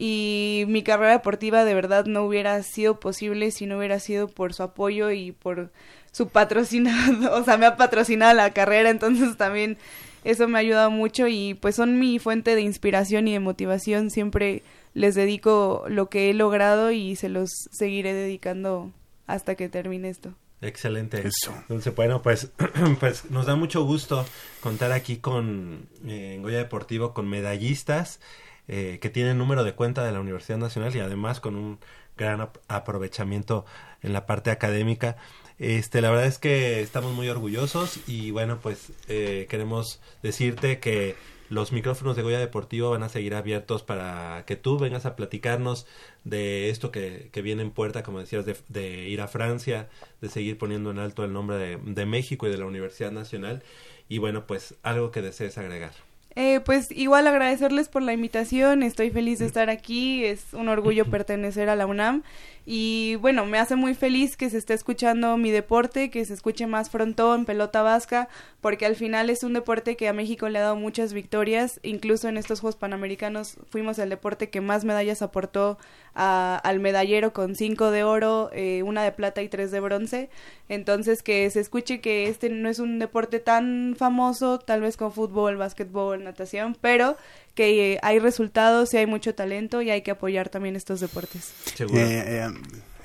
[0.00, 4.54] Y mi carrera deportiva de verdad no hubiera sido posible si no hubiera sido por
[4.54, 5.72] su apoyo y por
[6.12, 9.76] su patrocinado, o sea, me ha patrocinado la carrera, entonces también
[10.24, 14.10] eso me ha ayudado mucho y pues son mi fuente de inspiración y de motivación,
[14.10, 14.62] siempre
[14.98, 18.92] les dedico lo que he logrado y se los seguiré dedicando
[19.26, 20.34] hasta que termine esto.
[20.60, 21.22] Excelente.
[21.62, 22.50] Entonces, bueno, pues,
[23.00, 24.26] pues nos da mucho gusto
[24.60, 28.20] contar aquí con eh, en Goya Deportivo con medallistas
[28.66, 31.78] eh, que tienen número de cuenta de la Universidad Nacional y además con un
[32.16, 33.64] gran ap- aprovechamiento
[34.02, 35.16] en la parte académica.
[35.60, 41.14] Este, la verdad es que estamos muy orgullosos y bueno, pues eh, queremos decirte que
[41.48, 45.86] los micrófonos de Goya Deportivo van a seguir abiertos para que tú vengas a platicarnos
[46.24, 49.88] de esto que, que viene en puerta, como decías, de, de ir a Francia,
[50.20, 53.62] de seguir poniendo en alto el nombre de, de México y de la Universidad Nacional.
[54.08, 56.07] Y bueno, pues algo que desees agregar.
[56.36, 61.04] Eh, pues igual agradecerles por la invitación, estoy feliz de estar aquí, es un orgullo
[61.10, 62.22] pertenecer a la UNAM
[62.70, 66.66] y bueno, me hace muy feliz que se esté escuchando mi deporte, que se escuche
[66.66, 68.28] más frontón, pelota vasca,
[68.60, 72.28] porque al final es un deporte que a México le ha dado muchas victorias, incluso
[72.28, 75.78] en estos Juegos Panamericanos fuimos el deporte que más medallas aportó
[76.18, 80.28] a- al medallero con cinco de oro, eh, una de plata y tres de bronce,
[80.68, 85.12] entonces que se escuche que este no es un deporte tan famoso, tal vez con
[85.12, 87.16] fútbol, básquetbol, natación, pero
[87.54, 91.52] que eh, hay resultados y hay mucho talento y hay que apoyar también estos deportes.
[91.78, 92.48] Eh, eh,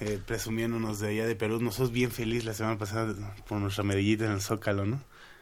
[0.02, 3.14] eh, presumiéndonos de allá de Perú, nosotros bien feliz la semana pasada
[3.48, 5.00] por nuestra medallita en el Zócalo, ¿no?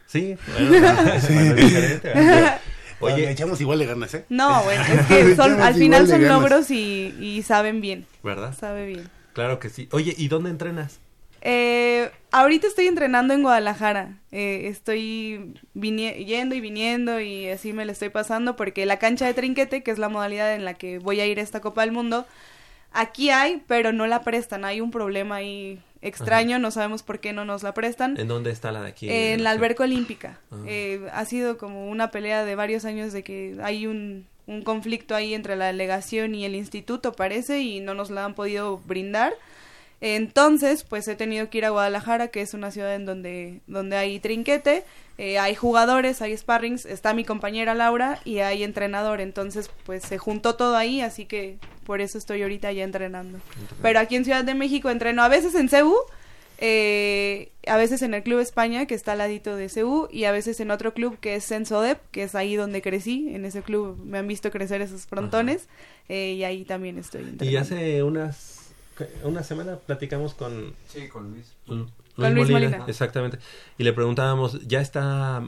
[0.08, 0.76] Sí, bueno,
[1.16, 2.60] es algo diferente, ¿verdad?
[3.02, 4.26] Oye, le echamos igual de ganas, ¿eh?
[4.30, 8.06] No, bueno, es que son, al final son logros y, y saben bien.
[8.24, 8.56] ¿Verdad?
[8.58, 9.10] Sabe bien.
[9.34, 9.88] Claro que sí.
[9.92, 11.00] Oye, ¿y dónde entrenas?
[11.42, 14.20] Eh, ahorita estoy entrenando en Guadalajara.
[14.32, 19.34] Eh, estoy yendo y viniendo y así me lo estoy pasando porque la cancha de
[19.34, 21.92] trinquete, que es la modalidad en la que voy a ir a esta Copa del
[21.92, 22.28] Mundo,
[22.92, 24.66] aquí hay, pero no la prestan.
[24.66, 28.20] Hay un problema ahí extraño, no sabemos por qué no nos la prestan.
[28.20, 29.08] ¿En dónde está la de aquí?
[29.10, 30.40] En la alberca olímpica.
[30.52, 30.58] Ah.
[30.68, 35.16] Eh, ha sido como una pelea de varios años de que hay un, un conflicto
[35.16, 39.34] ahí entre la delegación y el instituto, parece, y no nos la han podido brindar.
[40.02, 43.98] Entonces, pues he tenido que ir a Guadalajara, que es una ciudad en donde, donde
[43.98, 44.84] hay trinquete,
[45.20, 49.22] eh, hay jugadores, hay sparrings, está mi compañera Laura y hay entrenador.
[49.22, 53.40] Entonces, pues se juntó todo ahí, así que por eso estoy ahorita ya entrenando.
[53.84, 55.96] Pero aquí en Ciudad de México entreno a veces en CEU,
[56.58, 60.32] eh, a veces en el Club España, que está al ladito de CEU, y a
[60.32, 63.30] veces en otro club que es Sensodep, que es ahí donde crecí.
[63.36, 65.68] En ese club me han visto crecer esos frontones,
[66.10, 67.46] eh, y ahí también estoy entrenando.
[67.46, 68.61] Y hace unas
[69.24, 71.54] una semana platicamos con Sí, con Luis.
[71.68, 72.86] Luis, Con Luis Molina, Molina.
[72.88, 73.40] exactamente,
[73.78, 75.44] y le preguntábamos, ¿ya está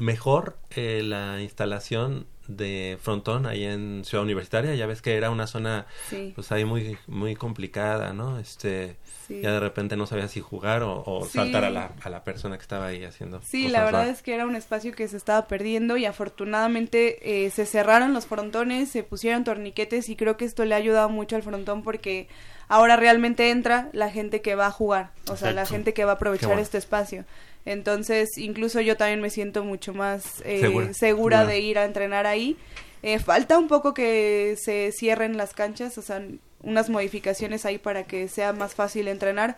[0.00, 4.74] mejor eh, la instalación de frontón ahí en Ciudad Universitaria?
[4.74, 6.32] Ya ves que era una zona Sí.
[6.34, 8.38] pues ahí muy muy complicada, ¿no?
[8.38, 8.96] Este
[9.26, 9.42] Sí.
[9.42, 11.32] ya de repente no sabía si jugar o, o Sí.
[11.38, 13.40] saltar a la, a la persona que estaba ahí haciendo.
[13.42, 14.16] Sí, cosas la verdad raras.
[14.16, 18.26] es que era un espacio que se estaba perdiendo y afortunadamente eh, se cerraron los
[18.26, 22.28] frontones, se pusieron torniquetes y creo que esto le ha ayudado mucho al frontón porque
[22.68, 26.12] ahora realmente entra la gente que va a jugar, o sea, la gente que va
[26.12, 26.62] a aprovechar bueno.
[26.62, 27.24] este espacio.
[27.64, 30.94] Entonces, incluso yo también me siento mucho más eh, Segura.
[30.94, 31.44] segura Segura.
[31.44, 32.56] de ir a entrenar ahí.
[33.02, 36.22] Eh, falta un poco que se cierren las canchas, o sea,
[36.62, 39.56] unas modificaciones ahí para que sea más fácil entrenar.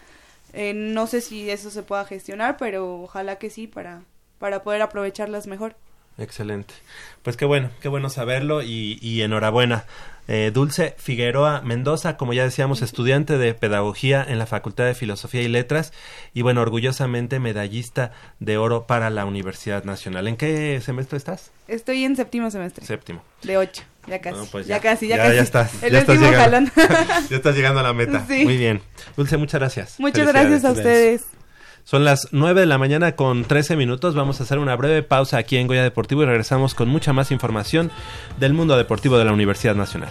[0.53, 4.03] Eh, no sé si eso se pueda gestionar, pero ojalá que sí para,
[4.39, 5.77] para poder aprovecharlas mejor.
[6.21, 6.75] Excelente.
[7.23, 9.85] Pues qué bueno, qué bueno saberlo y, y enhorabuena.
[10.29, 15.43] Eh, Dulce Figueroa Mendoza, como ya decíamos, estudiante de Pedagogía en la Facultad de Filosofía
[15.43, 15.93] y Letras
[16.35, 20.29] y bueno, orgullosamente medallista de oro para la Universidad Nacional.
[20.29, 21.51] ¿En qué semestre estás?
[21.67, 22.87] Estoy en séptimo semestre.
[22.87, 23.25] Séptimo.
[23.43, 24.39] De ocho, ya casi.
[24.39, 24.79] No, pues ya.
[24.79, 25.37] casi, ya, ya, casi.
[25.37, 25.83] ya estás.
[25.83, 26.71] El ya estás último llegando.
[26.77, 27.27] jalón.
[27.31, 28.25] ya estás llegando a la meta.
[28.29, 28.45] Sí.
[28.45, 28.83] Muy bien.
[29.17, 29.99] Dulce, muchas gracias.
[29.99, 31.25] Muchas gracias a ustedes.
[31.85, 34.15] Son las 9 de la mañana con 13 minutos.
[34.15, 37.31] Vamos a hacer una breve pausa aquí en Goya Deportivo y regresamos con mucha más
[37.31, 37.91] información
[38.39, 40.11] del mundo deportivo de la Universidad Nacional.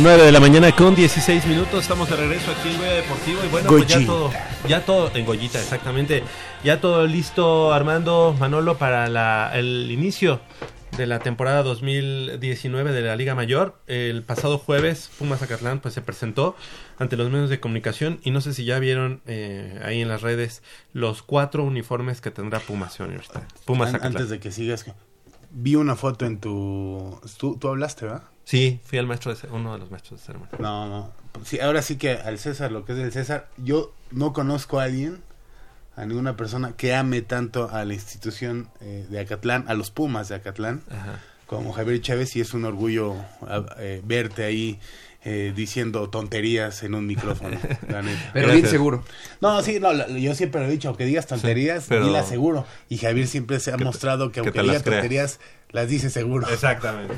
[0.00, 3.48] Nueve de la mañana con 16 minutos, estamos de regreso aquí en Goya Deportivo y
[3.48, 4.30] bueno, pues ya todo,
[4.68, 6.22] ya todo, en Goyita, exactamente,
[6.62, 10.40] ya todo listo Armando Manolo para la- el inicio
[10.96, 13.80] de la temporada 2019 de la Liga Mayor.
[13.86, 16.54] El pasado jueves Pumas Zacatlán pues se presentó
[16.98, 20.22] ante los medios de comunicación y no sé si ya vieron eh, ahí en las
[20.22, 20.62] redes
[20.92, 23.48] los cuatro uniformes que tendrá Pumas Universitaria.
[23.64, 24.00] Pumas An-.
[24.02, 24.86] Antes de que sigas,
[25.50, 27.20] vi una foto en tu...
[27.38, 28.22] Tú, tú hablaste, ¿verdad?
[28.48, 30.54] Sí, fui al maestro de uno de los maestros de ceremonia.
[30.58, 31.12] No, no.
[31.44, 34.84] Sí, ahora sí que al César, lo que es del César, yo no conozco a
[34.84, 35.20] alguien,
[35.96, 40.30] a ninguna persona que ame tanto a la institución eh, de Acatlán, a los Pumas
[40.30, 41.20] de Acatlán, Ajá.
[41.46, 44.80] como Javier Chávez, y es un orgullo a- eh, verte ahí
[45.24, 47.58] eh, diciendo tonterías en un micrófono.
[47.88, 48.30] la neta.
[48.32, 49.04] Pero bien seguro.
[49.40, 52.64] No, sí, no, yo siempre lo he dicho, aunque digas tonterías, pero- dila seguro.
[52.88, 55.40] Y Javier siempre se ha mostrado que que aunque diga tonterías,
[55.70, 56.48] las dice seguro.
[56.48, 57.14] Exactamente.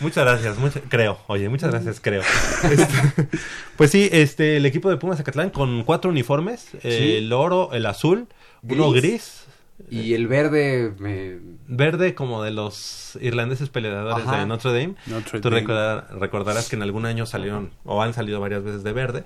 [0.00, 1.18] Muchas gracias, muchas- creo.
[1.28, 2.22] Oye, muchas gracias, creo.
[2.70, 3.28] Este,
[3.76, 7.86] pues sí, este, el equipo de Pumas Zacatlán con cuatro uniformes, eh, el oro, el
[7.86, 8.26] azul,
[8.62, 9.44] uno Gris.
[9.90, 11.38] Y el verde me...
[11.68, 14.40] verde como de los irlandeses peleadores Ajá.
[14.40, 14.94] de Notre Dame.
[15.06, 15.60] Notre Tú Dame.
[15.60, 19.24] recordar- recordarás que en algún año salieron o han salido varias veces de verde.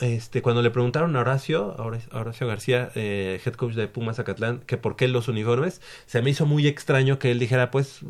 [0.00, 1.82] Este, cuando le preguntaron a Horacio, a
[2.20, 6.30] Horacio, García, eh, head coach de Pumas Zacatlán, que por qué los uniformes, se me
[6.30, 8.02] hizo muy extraño que él dijera, pues,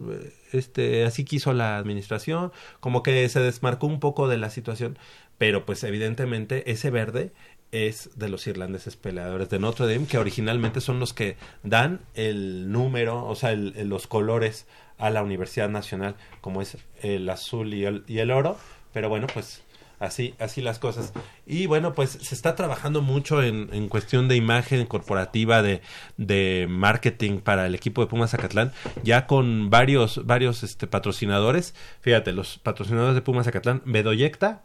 [0.52, 4.98] este, así quiso la administración, como que se desmarcó un poco de la situación,
[5.38, 7.32] pero pues evidentemente ese verde
[7.72, 12.72] es de los irlandeses peleadores de Notre Dame, que originalmente son los que dan el
[12.72, 14.66] número, o sea, los colores
[14.98, 18.56] a la Universidad Nacional, como es el azul y el, y el oro,
[18.92, 19.62] pero bueno, pues
[20.00, 21.12] así, así las cosas.
[21.46, 25.82] Y bueno, pues se está trabajando mucho en, en cuestión de imagen corporativa, de,
[26.16, 28.72] de marketing para el equipo de Pumas Zacatlán,
[29.02, 31.74] ya con varios, varios este, patrocinadores.
[32.00, 34.62] Fíjate, los patrocinadores de Pumas Zacatlán, Bedoyecta,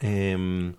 [0.00, 0.74] em,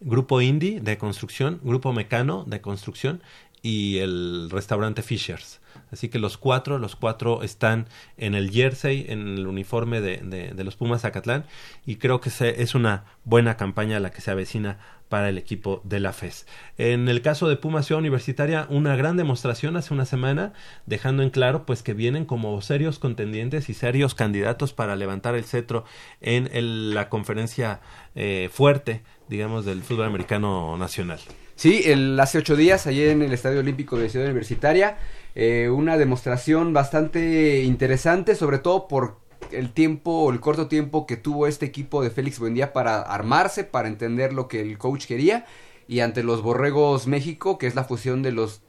[0.00, 3.22] Grupo Indie de construcción, Grupo Mecano de construcción
[3.62, 5.60] y el restaurante Fishers.
[5.90, 10.64] Así que los cuatro, los cuatro están en el jersey, en el uniforme de, de-
[10.64, 11.44] los Pumas Zacatlán
[11.86, 16.00] y creo que es una buena campaña la que se avecina para el equipo de
[16.00, 16.46] la FES.
[16.76, 20.52] En el caso de Pumas Ciudad Universitaria, una gran demostración hace una semana,
[20.86, 25.44] dejando en claro pues que vienen como serios contendientes y serios candidatos para levantar el
[25.44, 25.84] cetro
[26.20, 27.80] en la conferencia
[28.14, 31.20] eh, fuerte, digamos, del fútbol americano nacional.
[31.54, 34.98] Sí, el, hace ocho días, ayer en el Estadio Olímpico de Ciudad Universitaria,
[35.34, 39.16] eh, una demostración bastante interesante, sobre todo por
[39.50, 43.88] el tiempo, el corto tiempo que tuvo este equipo de Félix Buendía para armarse, para
[43.88, 45.46] entender lo que el coach quería,
[45.88, 48.62] y ante los Borregos México, que es la fusión de los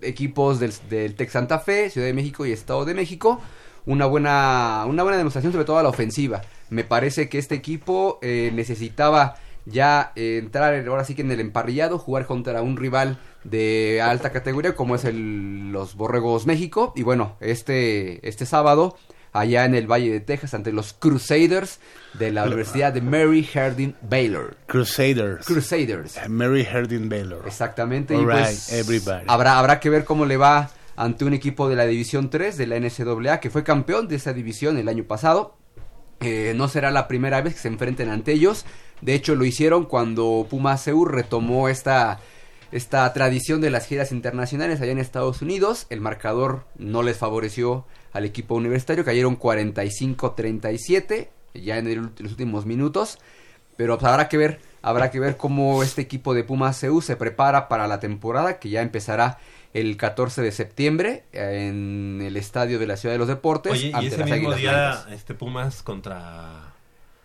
[0.00, 3.40] equipos del, Tec Santa Fe, Ciudad de México y Estado de México,
[3.86, 6.42] una buena, una buena demostración sobre todo a la ofensiva.
[6.70, 9.36] Me parece que este equipo eh, necesitaba
[9.66, 14.00] ya eh, entrar en- ahora sí que en el emparrillado, jugar contra un rival de
[14.02, 16.92] alta categoría como es el, los Borregos México.
[16.96, 18.96] Y bueno, este, este sábado
[19.32, 21.80] allá en el Valle de Texas ante los Crusaders
[22.14, 24.56] de la Universidad de Mary Harding Baylor.
[24.66, 25.44] Crusaders.
[25.44, 26.16] Crusaders.
[26.28, 27.42] Mary Harding Baylor.
[27.46, 28.14] Exactamente.
[28.14, 29.24] All y pues, right, everybody.
[29.26, 32.66] Habrá, habrá que ver cómo le va ante un equipo de la División 3 de
[32.68, 35.56] la NCAA que fue campeón de esa división el año pasado.
[36.20, 38.64] Eh, no será la primera vez que se enfrenten ante ellos.
[39.00, 42.20] De hecho, lo hicieron cuando Puma Seur retomó esta,
[42.72, 45.86] esta tradición de las giras internacionales allá en Estados Unidos.
[45.90, 49.04] El marcador no les favoreció al equipo universitario.
[49.04, 53.18] Cayeron 45-37 ya en, el- los últimos minutos.
[53.76, 57.16] Pero pues, habrá que ver, habrá que ver cómo este equipo de Pumas CU se
[57.16, 59.38] prepara para la temporada que ya empezará
[59.72, 63.72] el 14 de septiembre en el estadio de la Ciudad de los Deportes.
[63.72, 65.06] Oye, y ante ese las mismo día, Blancas.
[65.12, 66.73] este Pumas contra...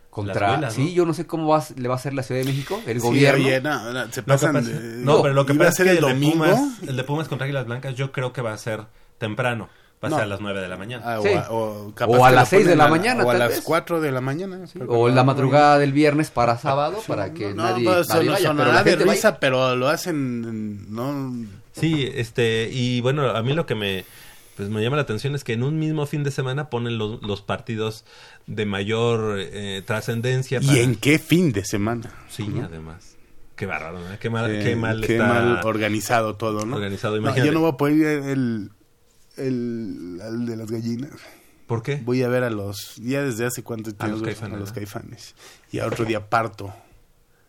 [0.10, 0.84] Contra, Huelas, ¿no?
[0.86, 2.82] sí, yo no sé cómo va, a- le va a hacer la Ciudad de México,
[2.88, 3.46] el Sí, gobierno.
[3.46, 5.94] oye, no, no, se pasan pasa- de- no, pero lo que pasa a ser es
[5.94, 6.46] que el el, de domingo.
[6.46, 8.86] Pumas, el de Pumas contra Águilas Blancas yo creo que va a ser
[9.20, 9.70] temprano.
[10.04, 10.16] Va a No.
[10.16, 11.04] ser a las 9 de la mañana.
[11.06, 11.30] Ah, o Sí.
[11.34, 13.62] a- o O a las lo 6 de la a mañana, O a las vez.
[13.66, 14.58] 4 de la mañana.
[14.72, 18.54] que O la madrugada del viernes para sábado, para que No, nadie, pues, nadie vaya,
[18.56, 21.34] pero la de risa, pero lo hacen, no...
[21.74, 24.06] Sí, este, y bueno, a mí lo que me,
[24.60, 27.22] pues me llama la atención es que en un mismo fin de semana ponen los,
[27.24, 28.04] los partidos
[28.46, 30.60] de mayor eh, trascendencia.
[30.62, 32.14] ¿Y para- en qué fin de semana?
[32.30, 32.66] Sí, ¿no?
[32.66, 33.16] además.
[33.56, 34.20] Qué bárbaro, ¿no?
[34.20, 36.76] Qué mal, Eh, qué mal qué está mal organizado todo, ¿no?
[36.76, 37.48] Organizado, No, imagínate.
[37.48, 38.72] yo no voy a poder ir el,
[39.38, 41.12] el, al de las gallinas.
[41.68, 42.02] ¿Por qué?
[42.04, 44.76] Voy a ver a los, ya desde hace cuánto tiempo, los Caifanes, a los ¿no?
[44.76, 45.36] caifanes.
[45.72, 46.74] Y a otro día parto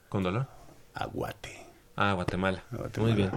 [0.09, 0.47] ¿Con dolor?
[0.95, 1.59] a Guate.
[2.03, 2.63] Ah, Guatemala.
[2.71, 3.13] Guatemala.
[3.15, 3.31] Muy bien.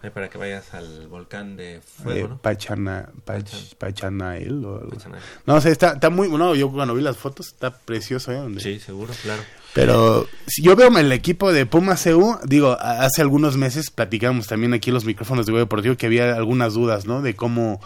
[0.00, 2.38] Ahí para que vayas al volcán de Eh, fuego, ¿no?
[2.38, 4.90] Pachana, Pach- Pachanael o algo.
[4.90, 5.22] Pachanael.
[5.46, 8.36] No sé, está, está muy, no, yo cuando vi las fotos está precioso, ¿eh?
[8.36, 9.42] Donde- Sí, seguro, claro.
[9.72, 14.74] Pero si yo veo el equipo de Pumas CU, digo, hace algunos meses platicamos también
[14.74, 17.20] aquí en los micrófonos de Goya Deportivo que había algunas dudas, ¿no?
[17.20, 17.80] De cómo,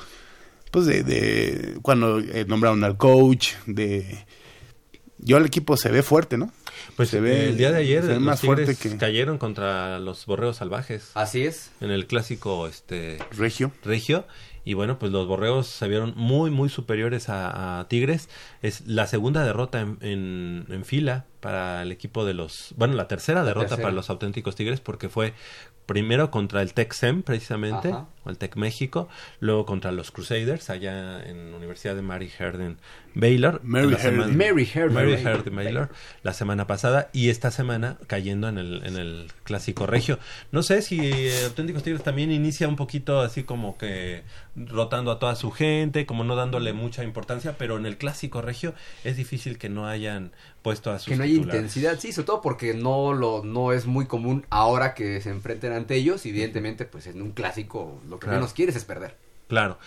[0.70, 4.26] pues de, de cuando eh, nombraron al coach, de...
[5.20, 6.52] Yo el equipo se ve fuerte, ¿no?
[6.96, 9.38] Pues se ve, el día de ayer se ve los más Tigres fuerte que cayeron
[9.38, 11.10] contra los Borreos Salvajes.
[11.14, 11.70] Así es.
[11.80, 13.72] En el clásico este Regio.
[13.84, 14.24] Regio
[14.64, 18.28] y bueno, pues los Borreos se vieron muy muy superiores a, a Tigres.
[18.60, 23.08] Es la segunda derrota en, en, en fila para el equipo de los, bueno, la
[23.08, 23.82] tercera derrota tercera.
[23.84, 25.32] para los auténticos Tigres porque fue
[25.86, 28.08] primero contra el Tec Sem precisamente, Ajá.
[28.24, 29.08] o el Tec México,
[29.40, 32.76] luego contra los Crusaders allá en la Universidad de Mary Herden
[33.14, 35.88] Baylor, Mary semana- Mary Mary Baylor.
[36.22, 40.18] La semana pasada y esta semana cayendo en el, en el clásico regio.
[40.52, 44.22] No sé si eh, Auténticos Tigres también inicia un poquito así como que
[44.56, 48.74] rotando a toda su gente, como no dándole mucha importancia, pero en el clásico regio
[49.04, 50.32] es difícil que no hayan
[50.62, 53.86] puesto a sus que no haya intensidad, sí, sobre todo porque no lo no es
[53.86, 58.18] muy común ahora que se enfrenten ante ellos, y evidentemente pues en un clásico lo
[58.18, 58.38] que Claro.
[58.40, 59.16] menos quieres es perder.
[59.48, 59.78] Claro.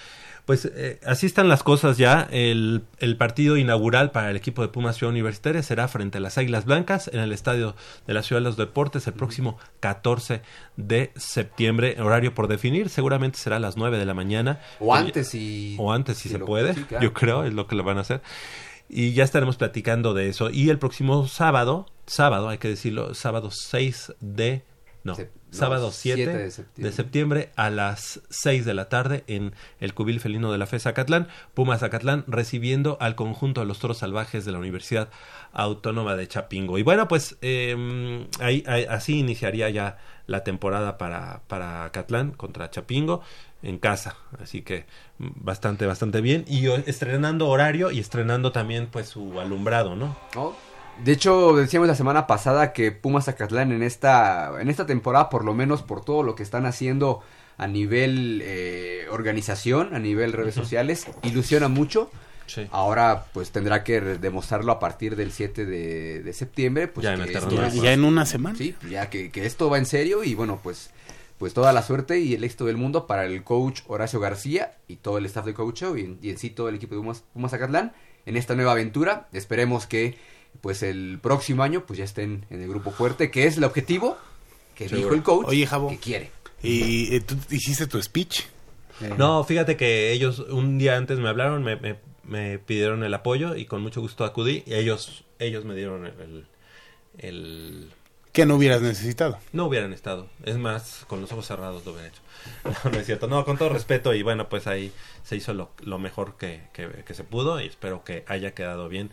[0.46, 2.28] Pues eh, así están las cosas ya.
[2.32, 6.38] El, el partido inaugural para el equipo de Pumas Ciudad Universitaria será frente a las
[6.38, 7.76] Águilas Blancas en el Estadio
[8.08, 10.42] de la Ciudad de los Deportes el próximo 14
[10.78, 11.96] de septiembre.
[12.02, 14.60] Horario por definir, seguramente será a las 9 de la mañana.
[14.80, 17.04] O antes si O antes si si se puede, sí, claro.
[17.04, 18.22] yo creo, es lo que lo van a hacer.
[18.90, 20.50] Y ya estaremos platicando de eso.
[20.50, 24.64] Y el próximo sábado, sábado, hay que decirlo, sábado 6 de...
[25.04, 27.52] No, Sep- sábado 7, 7 de de septiembre.
[27.56, 31.80] a las 6 de la tarde en el cubil felino de la FES Zacatlán, Pumas
[31.80, 35.10] Zacatlán recibiendo al conjunto de los toros salvajes de la Universidad
[35.54, 36.78] Autónoma de Chapingo.
[36.78, 39.98] Y bueno, pues eh, ahí, ahí- así iniciaría ya
[40.28, 43.22] la temporada para, para Catlán contra Chapingo
[43.64, 44.16] en casa.
[44.42, 44.86] Así que
[45.18, 46.46] mm, bastante, bastante bien.
[46.48, 50.16] Y estrenando horario y estrenando también pues su alumbrado, ¿no?
[50.36, 50.56] ¿no?
[51.04, 55.44] De hecho, decíamos la semana pasada que Pumas Zacatlán en esta, en esta temporada, por
[55.44, 57.22] lo menos por todo lo que están haciendo
[57.58, 62.12] a nivel eh, organización, a nivel redes sociales, ilusiona mucho.
[62.46, 62.68] Sí.
[62.72, 66.88] Ahora pues tendrá que demostrarlo a partir del 7 de, de septiembre.
[66.88, 67.84] Pues, Ya en que esto juego.
[67.84, 68.58] Ya en una semana.
[68.58, 70.92] Sí, ya que, que esto va en serio y bueno, pues
[71.40, 74.98] pues toda la suerte y el éxito del mundo para el coach Horacio García y
[74.98, 77.24] todo el staff de coach y en, y en sí todo el equipo de Pumas,
[77.34, 77.94] Pumas Zacatlán
[78.28, 79.28] en esta nueva aventura.
[79.34, 80.20] Esperemos que
[80.62, 84.18] pues el próximo año pues ya estén en el grupo fuerte, que es el objetivo
[84.76, 85.06] que Seguro.
[85.10, 85.90] dijo el coach Oye, Jabo.
[85.90, 86.32] que quiere.
[86.64, 88.42] ¿Y eh, tú hiciste tu speech?
[89.02, 93.14] Eh, No, fíjate que ellos un día antes me hablaron, me, me- me pidieron el
[93.14, 96.46] apoyo y con mucho gusto acudí y ellos, ellos me dieron el, el-
[97.18, 97.90] el-
[98.32, 99.40] Que no hubieras necesitado.
[99.52, 100.30] No hubieran estado.
[100.44, 102.22] Es más, con los ojos cerrados lo hubieran hecho.
[102.86, 103.28] No, no es cierto.
[103.28, 104.14] No, con todo respeto.
[104.14, 104.92] Y bueno, pues ahí
[105.24, 107.60] se hizo lo, lo mejor que, que- que se pudo.
[107.60, 109.10] Y espero que haya quedado bien.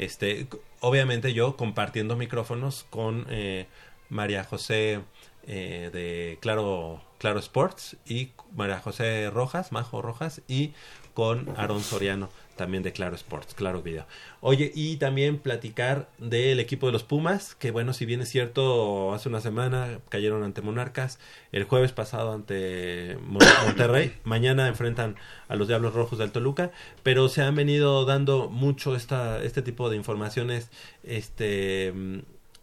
[0.00, 0.46] Este,
[0.80, 3.66] obviamente yo compartiendo micrófonos con eh,
[4.08, 5.02] María José
[5.46, 10.72] eh, de Claro, Claro Sports y María José Rojas, Majo Rojas, y
[11.12, 14.06] con Aaron Soriano, también de Claro Sports, Claro Video.
[14.42, 19.14] Oye, y también platicar del equipo de los Pumas, que bueno, si bien es cierto,
[19.14, 21.18] hace una semana cayeron ante Monarcas,
[21.52, 25.16] el jueves pasado ante Mon- Monterrey, mañana enfrentan
[25.48, 26.70] a los Diablos Rojos del Toluca,
[27.02, 30.70] pero se han venido dando mucho esta, este tipo de informaciones,
[31.02, 31.94] este,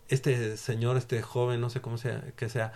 [0.09, 2.71] este señor, este joven, no sé cómo sea, que sea,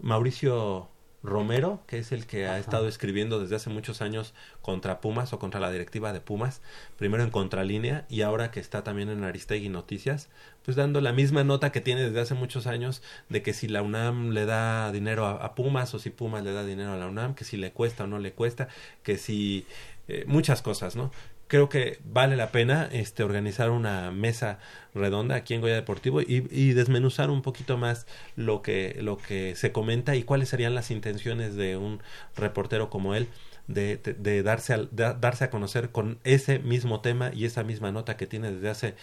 [0.00, 0.88] Mauricio
[1.22, 5.38] Romero, que es el que ha estado escribiendo desde hace muchos años contra Pumas o
[5.38, 6.60] contra la directiva de Pumas,
[6.96, 10.28] primero en Contralínea y ahora que está también en Aristegui Noticias,
[10.64, 13.82] pues dando la misma nota que tiene desde hace muchos años de que si la
[13.82, 17.06] UNAM le da dinero a, a Pumas o si Pumas le da dinero a la
[17.06, 18.68] UNAM, que si le cuesta o no le cuesta,
[19.02, 19.66] que si
[20.08, 21.10] eh, muchas cosas, ¿no?
[21.48, 24.58] Creo que vale la pena este organizar una mesa
[24.94, 28.06] redonda aquí en Goya Deportivo y, y desmenuzar un poquito más
[28.36, 32.02] lo que lo que se comenta y cuáles serían las intenciones de un
[32.36, 33.28] reportero como él
[33.66, 37.92] de, de- darse, al- de darse a conocer con ese mismo tema y esa misma
[37.92, 38.94] nota que tiene desde hace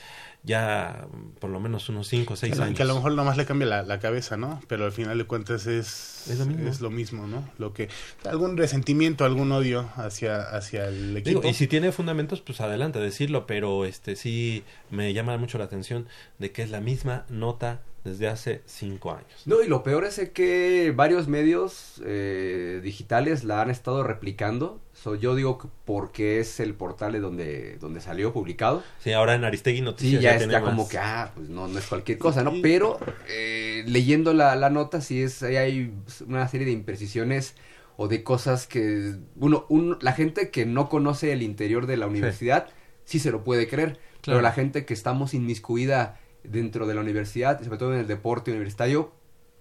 [0.45, 1.07] ya
[1.39, 2.75] por lo menos unos 5 o 6 Que, años.
[2.77, 4.61] que a lo mejor nomás le cambia la, la cabeza, ¿no?
[4.67, 6.69] Pero al final de cuentas es, Es lo mismo.
[6.69, 7.43] es lo mismo, ¿no?
[7.57, 7.89] Lo que
[8.25, 11.39] algún resentimiento, algún odio hacia hacia el equipo.
[11.41, 15.65] Digo, y si tiene fundamentos, pues adelante decirlo, pero este sí me llama mucho la
[15.65, 16.07] atención
[16.39, 19.41] de que es la misma nota desde hace cinco años.
[19.45, 24.79] No, y lo peor es que varios medios eh, digitales la han estado replicando.
[24.93, 28.81] So, yo digo que porque es el portal de donde, donde salió publicado.
[28.99, 30.69] Sí, ahora en Aristegui Sí, Noticias ya, ya es ya más.
[30.69, 32.53] como que, ah, pues no, no es cualquier cosa, ¿no?
[32.61, 35.93] Pero eh, leyendo la, la nota, sí es, ahí hay
[36.27, 37.55] una serie de imprecisiones
[37.97, 42.07] o de cosas que uno, un- la gente que no conoce el interior de la
[42.07, 42.69] universidad
[43.03, 44.39] sí, se lo puede creer, Claro.
[44.39, 46.19] pero la gente que estamos inmiscuida
[46.49, 49.13] dentro de la universidad, sobre todo en el deporte universitario,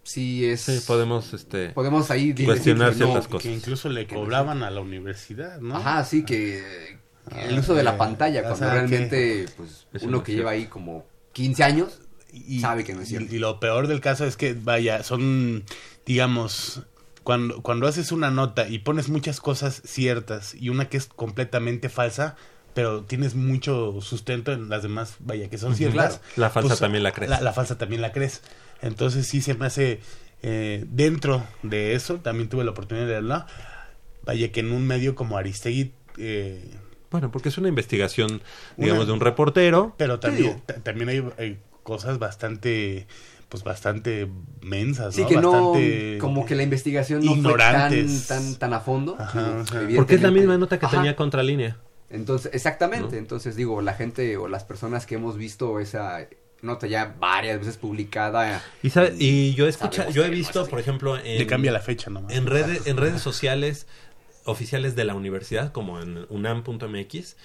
[0.03, 0.63] sí es...
[0.63, 3.53] Sí, podemos este Podemos ahí decir cuestionar que no, ciertas que cosas.
[3.53, 5.77] incluso le cobraban a la universidad, ¿no?
[5.77, 6.99] Ajá, sí, que,
[7.31, 10.35] que el uso de la eh, pantalla, o cuando sea, realmente, que- pues, uno que
[10.35, 12.01] lleva ahí como 15 años,
[12.33, 13.33] y, sabe que no es cierto.
[13.33, 15.65] Y, y lo peor del caso es que, vaya, son,
[16.05, 16.83] digamos,
[17.23, 21.89] cuando, cuando haces una nota y pones muchas cosas ciertas y una que es completamente
[21.89, 22.37] falsa,
[22.75, 26.19] pero tienes mucho sustento en las demás, vaya, que son ciertas.
[26.19, 26.25] Claro.
[26.37, 27.31] La falsa pues, también la crees.
[27.31, 28.43] La, la falsa también la crees.
[28.83, 30.01] Entonces sí se me hace,
[30.43, 33.47] eh, dentro de eso, también tuve la oportunidad de hablar,
[34.25, 35.93] vaya, que en un medio como Aristegui...
[36.19, 36.63] Eh,
[37.11, 38.43] Bueno, porque es una investigación,
[38.77, 39.95] digamos, Una- de un reportero.
[39.97, 43.07] pero ¿Qué también, también hay, hay cosas bastante
[43.49, 44.27] pues bastante
[44.63, 45.29] mensas, Sí, ¿no?
[45.29, 48.11] que no, como que la investigación no ignorantes.
[48.27, 49.17] fue tan, tan, tan a fondo.
[49.17, 49.81] Ajá, ajá.
[49.95, 50.97] Porque es la misma nota que Ajá.
[50.97, 51.77] tenía Contralínea.
[52.15, 53.13] Entonces, exactamente.
[53.13, 53.19] ¿No?
[53.19, 56.27] Entonces, digo, la gente o las personas que hemos visto esa
[56.63, 58.63] nota ya varias veces publicada.
[58.83, 61.47] Y, sabe- y yo he escuchado, sabemos yo he no visto, por ejemplo, en, Le
[61.47, 62.33] cambia la fecha nomás.
[62.33, 63.87] en redes, en redes sociales
[64.45, 67.37] oficiales de la universidad, como en unam.mx,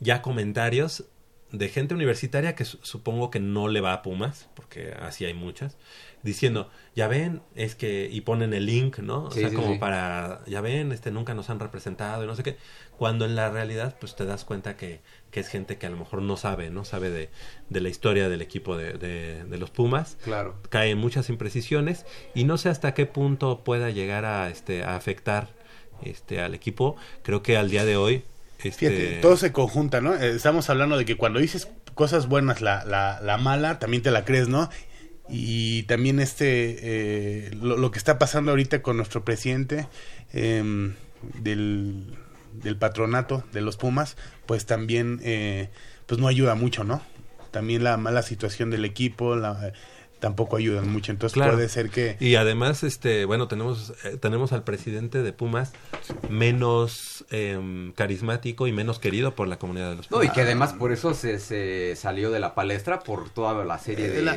[0.00, 1.04] ya comentarios
[1.52, 5.34] de gente universitaria que su- supongo que no le va a Pumas, porque así hay
[5.34, 5.76] muchas,
[6.24, 9.24] diciendo, ya ven, es que, y ponen el link, ¿no?
[9.26, 9.78] O Sí, sea, sí, como sí.
[9.78, 12.56] para, ya ven, este nunca nos han representado y no sé qué,
[12.98, 15.96] cuando en la realidad, pues te das cuenta que, que es gente que a lo
[15.98, 17.28] mejor no sabe, no sabe de,
[17.68, 20.54] de la historia del equipo de, de, de los Pumas Claro.
[20.70, 25.48] caen muchas imprecisiones y no sé hasta qué punto pueda llegar a este a afectar
[26.02, 28.24] este al equipo creo que al día de hoy
[28.62, 30.14] este Fíjate, todo se conjunta, ¿no?
[30.14, 34.10] Eh, Estamos hablando de que cuando dices cosas buenas, la, la, la mala, también te
[34.10, 34.70] la crees, ¿no?
[35.28, 36.76] Y también este,
[37.48, 39.86] eh, lo, lo que está pasando ahorita con nuestro presidente
[40.32, 40.94] em,
[41.40, 42.14] del,
[42.52, 45.70] del patronato de los Pumas, pues también, eh,
[46.06, 47.00] pues no ayuda mucho, ¿no?
[47.50, 49.72] También la mala situación del equipo, la,
[50.20, 51.52] tampoco ayudan mucho, entonces Claro.
[51.54, 52.16] puede ser que...
[52.18, 55.72] y además este bueno tenemos eh, tenemos al presidente de Pumas
[56.30, 60.40] menos em, carismático y menos querido por la comunidad de los No, Pumas y que
[60.42, 64.36] además por eso se, se salió de la palestra por toda la serie de La-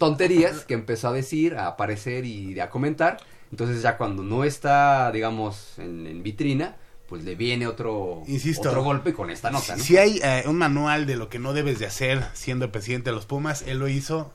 [0.00, 3.18] tonterías que empezó a decir, a aparecer y a comentar.
[3.52, 6.76] Entonces ya cuando no está, digamos, en, en vitrina,
[7.08, 8.68] pues le viene otro, Insisto.
[8.70, 9.82] otro golpe con esta nota, ¿no?
[9.84, 13.16] Si hay eh, un manual de lo que no debes de hacer siendo presidente de
[13.16, 14.32] los Pumas, él lo hizo,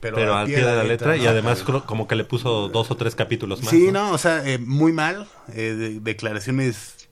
[0.00, 1.30] pero, pero, al pie de la letra, y ¿no?
[1.30, 4.08] además creo- como que le puso dos o tres capítulos más Sí, ¿no?
[4.08, 7.08] no, o sea, eh, muy mal, eh, de- declaraciones,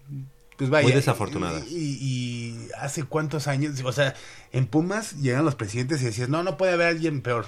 [0.58, 0.82] pues vaya.
[0.86, 1.64] Muy desafortunadas.
[1.70, 4.14] Y, y hace cuántos años, o sea,
[4.52, 7.46] en Pumas llegan los presidentes y decías, no, no puede haber alguien peor.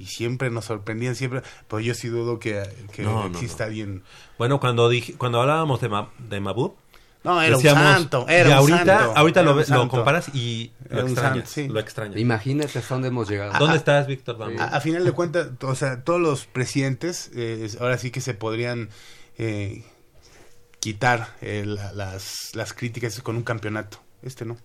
[0.00, 2.62] Y siempre nos sorprendían, siempre, pero yo sí dudo que,
[2.92, 3.68] que No, exista no.
[3.68, 4.02] alguien.
[4.38, 6.74] Bueno, cuando dije, cuando hablábamos de, Ma- de Mabú,
[7.22, 10.30] No, era un santo, era y un ahorita, santo, ahorita era lo, un lo comparas
[10.34, 11.68] y lo un extrañas, santo, sí.
[11.68, 12.16] lo extrañas.
[12.18, 13.58] Imagínate hasta dónde hemos llegado.
[13.58, 14.38] ¿Dónde estás, Víctor?
[14.58, 18.32] A, a final de cuentas, o sea, todos los presidentes, eh, ahora sí que se
[18.32, 18.88] podrían
[19.36, 19.84] eh,
[20.80, 23.98] quitar eh, la- las, las críticas con un campeonato.
[24.22, 24.56] Este no.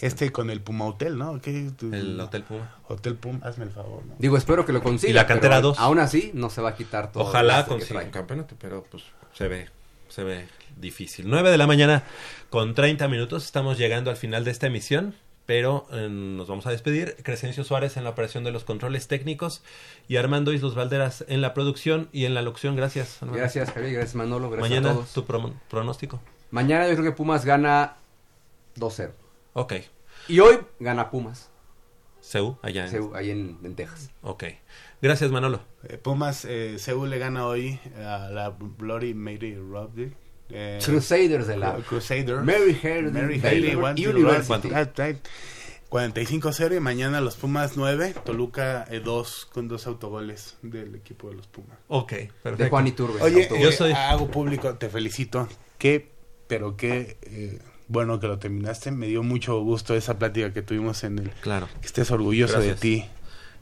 [0.00, 1.40] Este, con el Puma Hotel, ¿no?
[1.40, 1.70] ¿Qué?
[1.76, 2.74] Tu- El Hotel Puma.
[2.88, 4.14] Hotel Puma, hazme el favor, ¿no?
[4.18, 5.10] Digo, espero que lo consiga.
[5.10, 5.78] Y la cantera pero dos.
[5.78, 7.22] Aún así, no se va a quitar todo.
[7.24, 9.02] el Ojalá consiga un campeonato, pero pues
[9.34, 9.68] se ve,
[10.08, 10.46] se ve
[10.76, 11.26] difícil.
[11.28, 12.02] 9 de la mañana
[12.48, 13.44] con 30 minutos.
[13.44, 15.14] Estamos llegando al final de esta emisión,
[15.46, 17.16] pero eh, nos vamos a despedir.
[17.22, 19.62] Crescencio Suárez en la operación de los controles técnicos
[20.08, 22.76] y Armando Islos Valderas en la producción y en la locución.
[22.76, 23.16] Gracias.
[23.22, 23.38] Armando.
[23.40, 23.92] Gracias, Javier.
[23.94, 24.48] Gracias, Manolo.
[24.50, 25.12] Gracias Mañana a todos.
[25.12, 26.20] tu pro- pronóstico.
[26.50, 27.94] Mañana yo creo que Pumas gana
[28.76, 29.10] 2-0.
[29.52, 29.74] Ok.
[30.28, 31.50] Y hoy gana Pumas.
[32.20, 34.10] Seúl, allá en, Seúl, ahí en, en Texas.
[34.22, 34.44] Ok.
[35.00, 35.60] Gracias, Manolo.
[35.84, 40.12] Eh, Pumas, eh, Seúl le gana hoy a la Bloody Mary Rugby.
[40.50, 42.42] Eh, Crusaders de la Crusaders.
[42.44, 44.68] Mary Harding Mary to University.
[44.68, 44.76] run.
[44.78, 45.26] Right, right.
[45.90, 51.48] 45-0 y mañana los Pumas 9, Toluca 2 con dos autogoles del equipo de los
[51.48, 51.78] Pumas.
[51.88, 52.12] Ok,
[52.56, 53.20] De Juan Iturbe.
[53.22, 55.48] Oye, yo Yo soy- hago público, te felicito.
[55.78, 56.12] Qué,
[56.46, 57.58] pero qué eh,
[57.90, 58.90] bueno que lo terminaste.
[58.90, 61.30] Me dio mucho gusto esa plática que tuvimos en el.
[61.42, 61.68] Claro.
[61.80, 62.80] Que estés orgulloso Gracias.
[62.80, 63.04] de ti.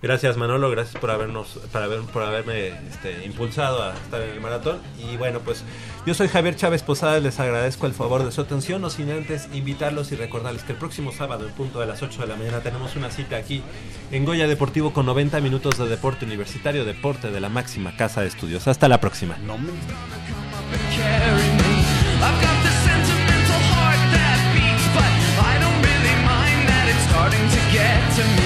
[0.00, 4.40] Gracias Manolo, gracias por habernos, por, haber, por haberme este, impulsado a estar en el
[4.40, 4.78] maratón.
[4.96, 5.64] Y bueno, pues
[6.06, 9.48] yo soy Javier Chávez Posada, les agradezco el favor de su atención, no sin antes
[9.52, 12.60] invitarlos y recordarles que el próximo sábado, en punto de las 8 de la mañana,
[12.60, 13.60] tenemos una cita aquí
[14.12, 18.28] en Goya Deportivo con 90 minutos de deporte universitario, deporte de la máxima casa de
[18.28, 18.68] estudios.
[18.68, 19.36] Hasta la próxima.
[19.38, 19.72] No me...
[27.88, 28.37] get to me.